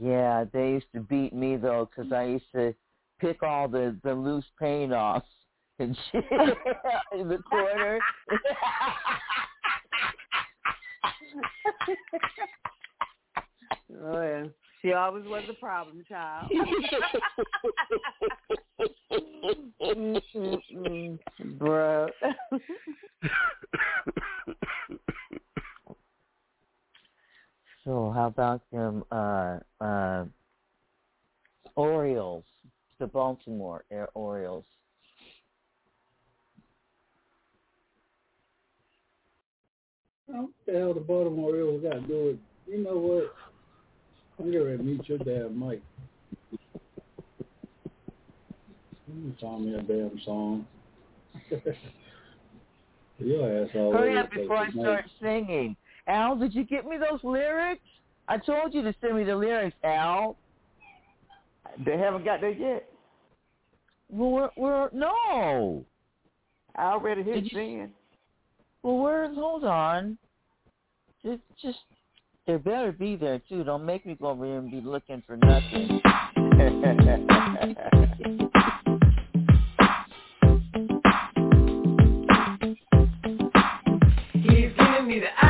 [0.00, 2.74] Yeah, they used to beat me though, because I used to
[3.18, 5.24] pick all the the loose paint off
[5.78, 6.24] and shit
[7.12, 7.98] in the corner.
[14.02, 14.44] Oh yeah.
[14.82, 16.50] She always was a problem child.
[21.58, 22.08] Bruh.
[27.84, 30.24] so how about them uh uh
[31.76, 32.44] Orioles,
[32.98, 34.64] the Baltimore Air Orioles?
[40.26, 42.38] What the hell the Baltimore Orioles got to do with?
[42.66, 43.34] You know what?
[44.40, 45.82] I'm getting ready to mute your damn mic.
[49.06, 50.66] You song me a damn song.
[53.18, 54.82] your ass all Hurry over up the before I tonight.
[54.82, 55.76] start singing.
[56.06, 57.82] Al, did you get me those lyrics?
[58.28, 60.36] I told you to send me the lyrics, Al.
[61.84, 62.88] They haven't got there yet.
[64.08, 65.84] Well, we're, we're no.
[66.76, 67.90] I already hit Did you- send.
[68.82, 69.34] Well, where?
[69.34, 70.16] Hold on.
[71.22, 71.78] Just, just,
[72.50, 73.62] there better be there too.
[73.62, 75.72] Don't make me go over here and be looking for nothing.
[84.32, 85.49] He's giving me the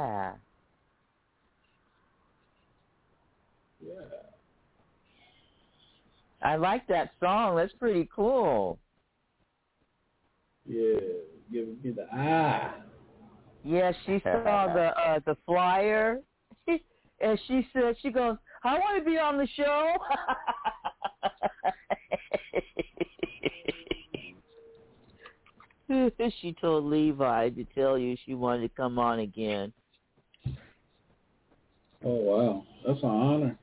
[0.00, 0.32] Yeah.
[3.82, 3.92] Yeah.
[6.42, 7.56] I like that song.
[7.56, 8.78] That's pretty cool.
[10.66, 11.00] Yeah.
[11.52, 12.72] Giving me the eye.
[13.64, 16.20] Yeah, she saw the uh the flyer
[17.20, 19.92] and she said she goes, I want to be on the show.
[26.40, 29.72] she told Levi to tell you she wanted to come on again.
[32.04, 33.58] Oh wow, that's an honor.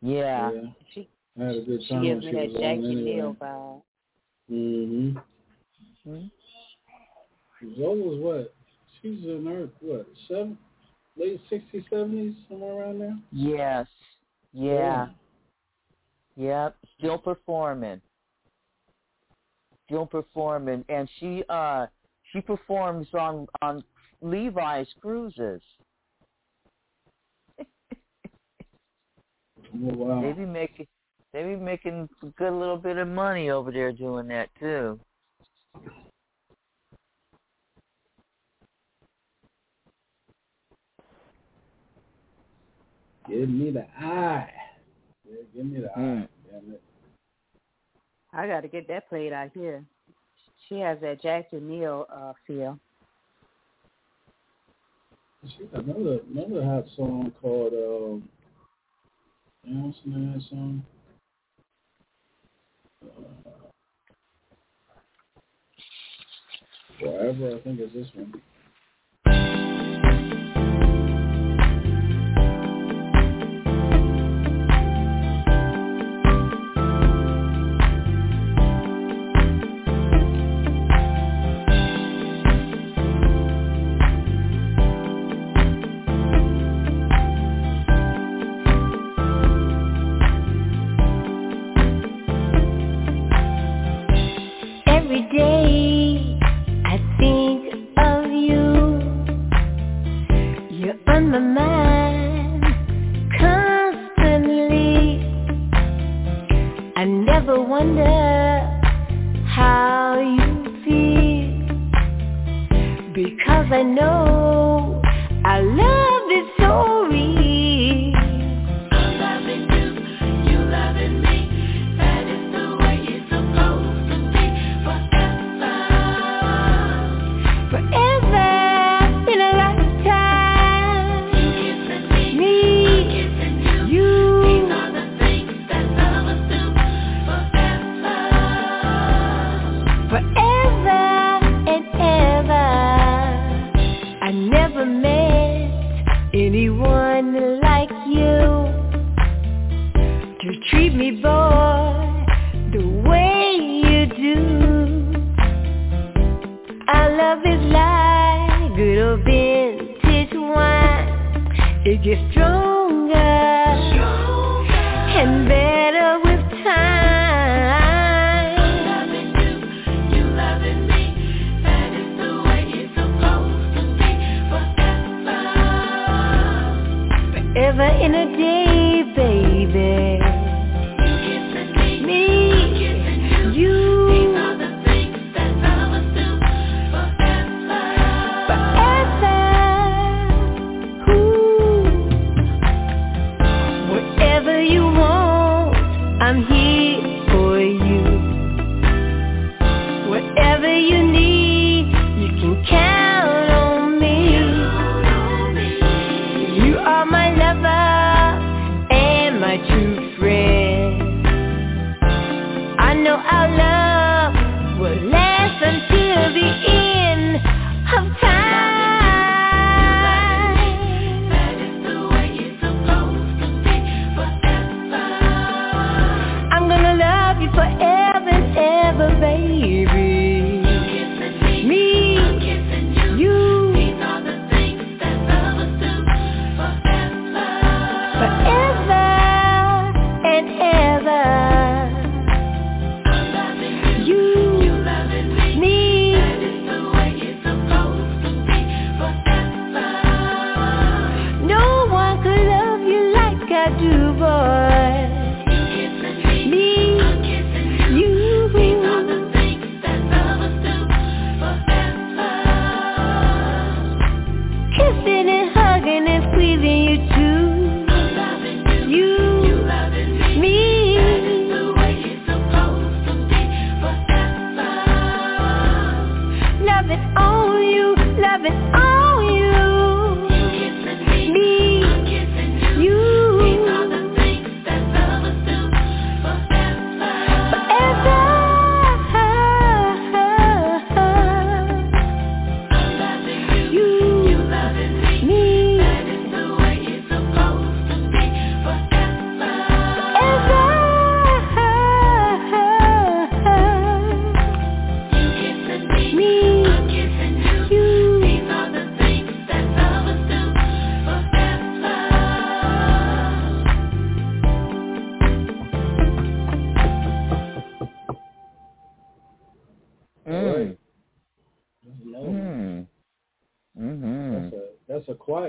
[0.00, 0.50] Yeah.
[0.52, 0.60] Yeah.
[0.92, 1.08] She
[1.40, 3.34] I had a good she gives me that was Jackie anyway.
[3.40, 3.82] Vibe.
[4.52, 5.18] Mm-hmm.
[6.08, 6.26] Hmm?
[7.76, 8.54] Zola's what?
[9.00, 10.06] She's in her what?
[10.28, 10.58] Seven,
[11.16, 13.16] late sixties, seventies, somewhere around there.
[13.32, 13.86] Yes.
[14.52, 15.08] Yeah.
[16.36, 16.76] Yep.
[16.98, 18.00] Still performing.
[19.86, 20.84] Still performing.
[20.88, 21.86] And she uh
[22.32, 23.82] she performs on on
[24.20, 25.62] Levi's cruises.
[29.74, 30.22] Oh wow.
[30.22, 30.86] They be making
[31.32, 35.00] they be making a good little bit of money over there doing that too.
[43.28, 44.52] Give me the eye.
[45.28, 46.00] Yeah, give me the Hmm.
[46.00, 46.28] eye.
[46.50, 46.82] Damn it.
[48.32, 49.84] I got to get that played out here.
[50.68, 52.78] She has that Jackie Neal uh, feel.
[55.46, 58.28] She got another another hot song called um.
[59.66, 60.84] What's the that song?
[63.04, 63.08] Uh,
[67.00, 68.34] Forever, I think is this one.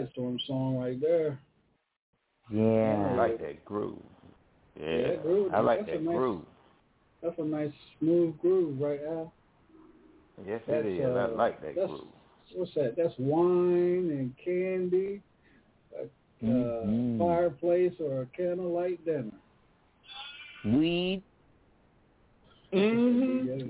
[0.05, 1.39] That's quiet storm song right there.
[2.51, 3.11] Yeah.
[3.11, 3.97] I like that groove.
[4.79, 6.41] Yeah, Yeah, that groove, I like that's that nice- groove.
[7.23, 9.33] That's a nice smooth groove, right, Al?
[10.45, 11.05] Yes, That's, it is.
[11.05, 12.07] I uh, like that that's, groove.
[12.53, 12.95] What's that?
[12.97, 15.21] That's wine and candy,
[15.97, 16.07] a uh,
[16.45, 17.17] Mhm.
[17.17, 19.31] fireplace, or a candlelight dinner.
[20.65, 21.23] Weed.
[22.73, 23.69] Mm-hmm.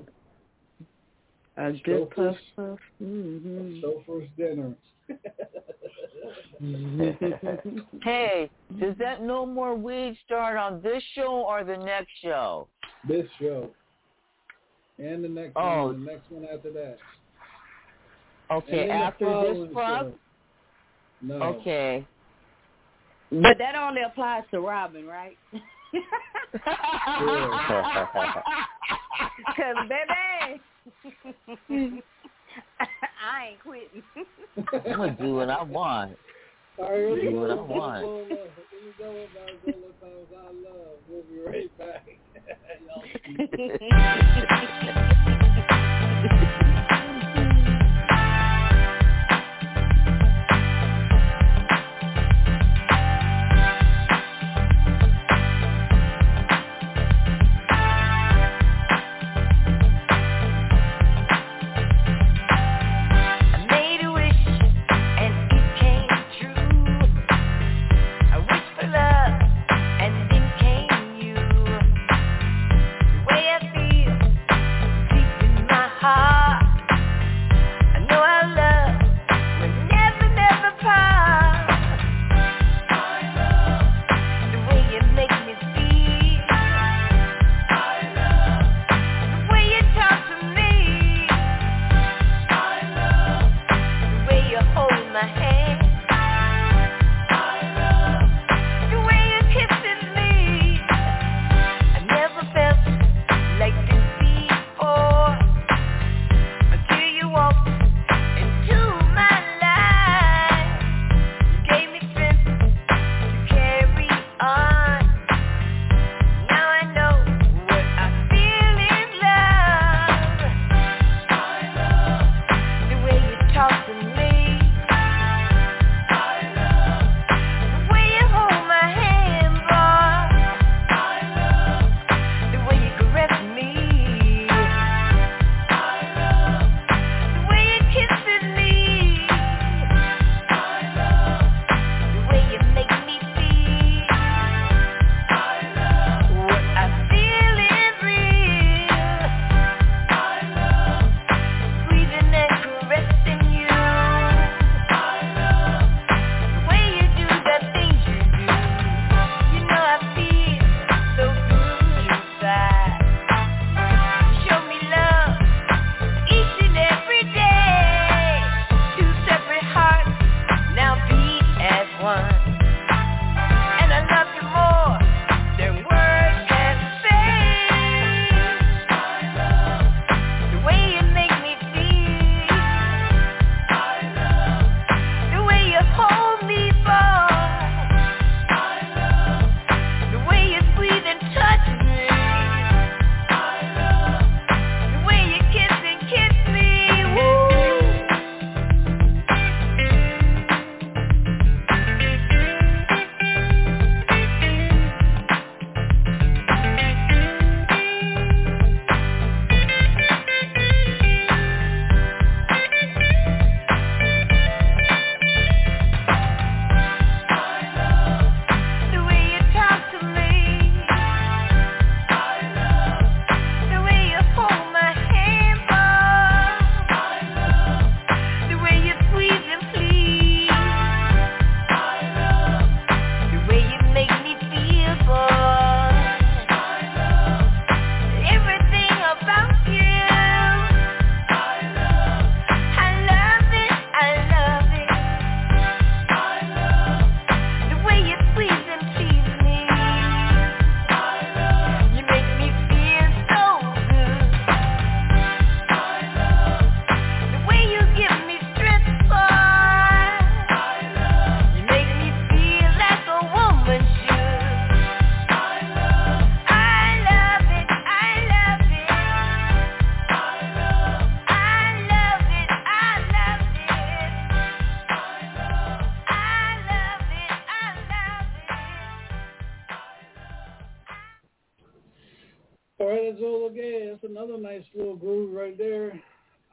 [1.57, 2.79] A good puff Stouffer's- puff.
[3.01, 3.79] Mm-hmm.
[3.85, 4.75] Stouffer's dinner.
[8.01, 8.49] Hey,
[8.79, 12.67] does that no more weed start on this show or the next show?
[13.07, 13.69] this show.
[14.97, 15.87] And the next Oh.
[15.87, 16.97] one, the next one after that.
[18.49, 20.01] Okay, And then the after this following prop?
[20.01, 20.13] show.
[21.21, 21.35] No.
[21.35, 22.05] Okay.
[23.31, 25.37] But that only applies to Robin, right?
[29.55, 30.61] Cause baby,
[32.79, 34.03] I ain't quitting.
[34.85, 36.17] I'm gonna do what I want.
[36.77, 38.01] All right, here we Do what I Here we want.
[38.01, 38.27] go.
[38.69, 39.31] Here we go with
[40.33, 40.99] I Love.
[41.07, 42.05] We'll be right back.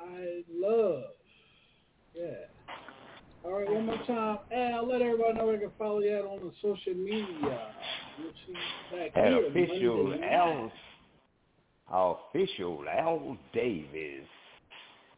[0.02, 1.04] I love.
[2.14, 2.30] Yeah.
[3.44, 4.38] All right, one more time.
[4.54, 7.72] Al, let everybody know where they can follow you at on the social media.
[8.18, 8.30] We'll
[8.92, 10.70] back At official Monday
[11.90, 14.28] L, official Al Davis,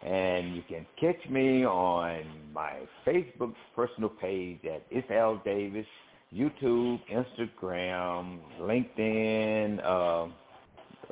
[0.03, 2.25] and you can catch me on
[2.55, 2.73] my
[3.07, 5.87] Facebook personal page at It's Al Davis,
[6.33, 10.29] YouTube, Instagram, LinkedIn, uh,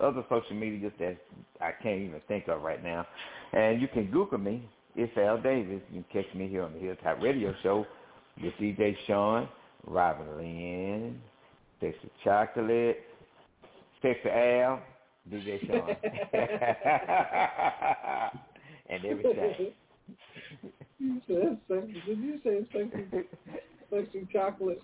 [0.02, 1.18] other social media that
[1.60, 3.06] I can't even think of right now.
[3.52, 5.80] And you can Google me, It's Al Davis.
[5.92, 7.86] You can catch me here on the Hilltop Radio Show
[8.42, 9.48] with DJ Sean,
[9.86, 11.20] Robin Lynn,
[11.80, 13.02] Sexy Chocolate,
[14.00, 14.80] Sexy Al,
[15.30, 15.88] DJ Sean.
[18.88, 19.72] and everything.
[20.98, 22.02] You said sexy.
[22.06, 23.04] Did you say sexy,
[23.90, 24.80] sexy chocolate?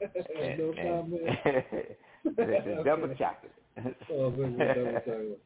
[0.58, 1.22] no comment.
[2.84, 3.52] double chocolate.
[3.76, 5.40] Oh, sexy double chocolate.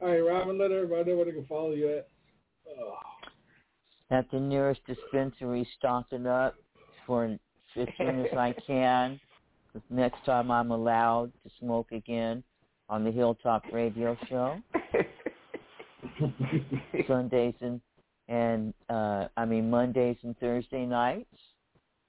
[0.00, 2.08] All right, Robin, let everybody know where they can follow you at.
[2.78, 2.94] Oh.
[4.10, 6.54] At the nearest dispensary, stocking up
[7.06, 7.38] for as
[7.98, 9.20] soon as I can.
[9.90, 12.42] next time I'm allowed to smoke again
[12.88, 14.56] on the Hilltop Radio Show.
[17.06, 17.80] Sundays and
[18.28, 21.26] and uh I mean Mondays and Thursday nights.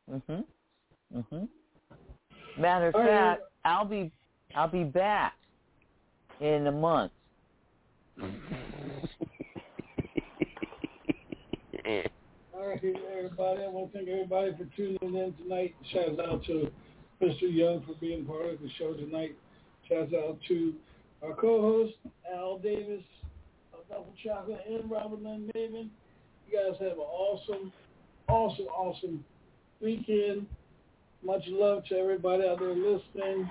[0.10, 0.44] Mhm.
[1.16, 1.48] Mhm.
[2.58, 3.10] Matter of All right.
[3.10, 4.12] fact, I'll be
[4.56, 5.34] I'll be back
[6.40, 7.12] in a month.
[8.22, 8.30] All
[12.68, 12.84] right,
[13.18, 13.64] everybody.
[13.64, 15.76] I want to thank everybody for tuning in tonight.
[15.92, 16.70] Shout out to
[17.22, 17.42] Mr.
[17.44, 19.36] Young for being part of the show tonight.
[19.88, 20.74] Shout out to
[21.24, 21.96] our co-host
[22.34, 23.04] Al Davis
[23.74, 25.90] of Double Chocolate and Robin Lynn Maven.
[26.48, 27.74] You guys have an awesome,
[28.28, 29.24] awesome, awesome
[29.82, 30.46] weekend.
[31.24, 33.50] Much love to everybody out there listening.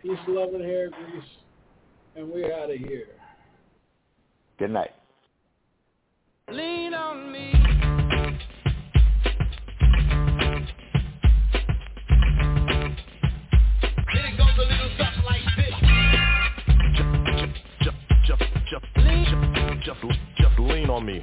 [0.00, 1.24] Peace, love, and hair grease.
[2.16, 3.08] And we're out of here.
[4.58, 4.92] Good night.
[6.50, 7.52] Lean on me.
[14.14, 15.74] It goes a little something like this.
[16.96, 17.12] Just,
[17.82, 18.86] just, just, just,
[19.84, 20.35] just, just
[20.76, 21.22] lean on me.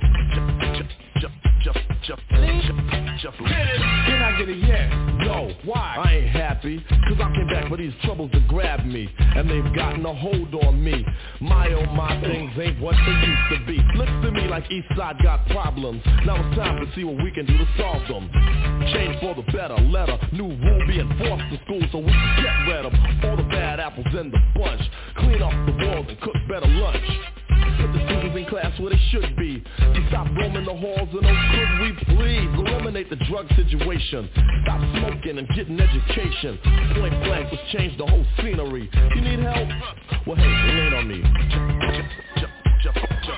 [0.76, 0.90] Just,
[1.22, 2.80] just, just, just, just,
[3.22, 3.52] just lean.
[4.08, 4.92] Can I get a yes?
[5.26, 5.52] No.
[5.64, 5.96] Why?
[6.04, 9.76] I ain't happy, cause I came back for these troubles to grab me, and they've
[9.76, 11.06] gotten a hold on me.
[11.40, 13.78] My oh my things ain't what they used to be.
[13.96, 16.02] Looks to me like Eastside got problems.
[16.26, 18.30] Now it's time to see what we can do to solve them.
[18.92, 22.74] Change for the better, letter, new rule being forced to school so we can get
[22.74, 22.94] rid of
[23.24, 24.82] all the bad apples in the bunch.
[25.18, 27.33] Clean off the walls and cook better lunch.
[27.94, 29.64] The students in class where they should be.
[29.80, 34.30] To stop roaming the halls and oh could we please eliminate the drug situation.
[34.64, 36.60] Stop smoking and get an education.
[37.00, 38.90] Point blank, let's change the whole scenery.
[39.16, 39.70] You need help?
[40.28, 41.22] Well hey, lean on me.
[41.94, 43.34] Just, just, just,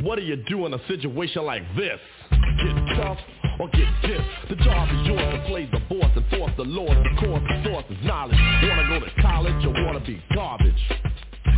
[0.00, 1.98] What do you do in a situation like this?
[2.30, 3.18] Get tough
[3.58, 4.48] or get dissed.
[4.48, 6.90] The job is yours to play the boss and force the laws.
[6.90, 8.38] The course, the source is knowledge.
[8.62, 10.82] Wanna go to college or wanna be garbage?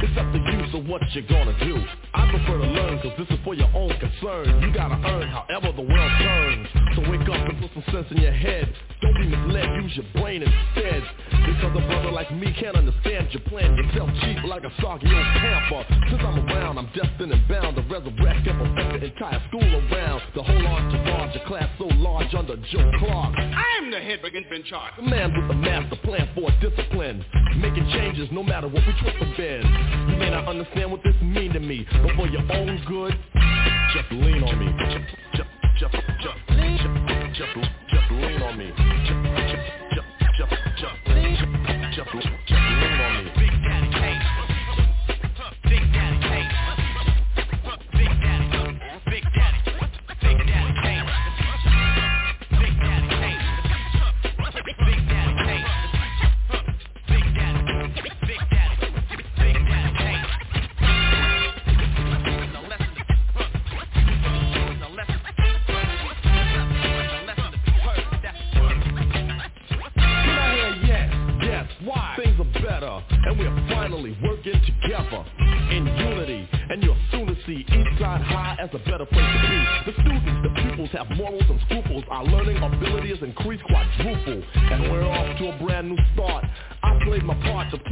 [0.02, 1.76] It's up to you, so what you gonna do?
[2.12, 4.60] I prefer to learn, cause this is for your own concern.
[4.60, 6.68] You gotta earn however the world turns.
[6.96, 8.68] So wake up and put some sense in your head.
[9.00, 11.02] Don't be misled, use your brain instead.
[11.30, 13.76] Because a brother like me can't understand your plan.
[13.76, 15.84] Yourself cheap like a soggy old pamper.
[16.10, 20.22] Since I'm around, I'm destined and bound to resurrect and perfect the entire school around.
[20.34, 23.34] The whole entourage, a class so large under Joe Clark.
[23.36, 24.92] I'm the head brigand in charge.
[24.96, 27.24] The man with the master plan for discipline.
[27.56, 29.95] Making changes no matter what we twist the bend.
[30.06, 33.12] May not understand what this mean to me, but for your own good,
[33.92, 34.72] just lean on me.
[34.90, 35.92] Just, just, just,
[36.22, 36.74] just, just,
[37.34, 38.72] just, just lean on me.
[38.76, 39.45] Just,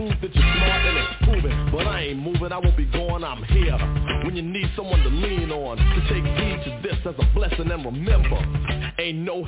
[0.04, 1.70] prove that you're smart and it's proven.
[1.72, 3.76] But I ain't moving, I won't be going, I'm here.
[4.24, 7.70] When you need someone to lean on, to take heed to this as a blessing
[7.70, 8.38] and remember,
[8.98, 9.44] ain't no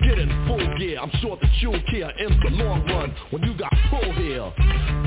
[0.00, 3.56] Get in full gear, I'm sure that you'll care in the long run when you
[3.58, 4.52] got pull here.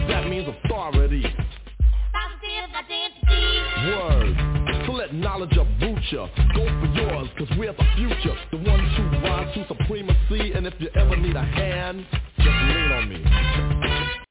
[0.09, 1.23] That means authority.
[3.87, 4.85] Word.
[4.85, 6.27] So let knowledge uproot ya.
[6.55, 8.35] Go for yours, cause we're the future.
[8.51, 10.53] The ones who rise to supremacy.
[10.53, 12.05] And if you ever need a hand,
[12.37, 13.30] just lean on me.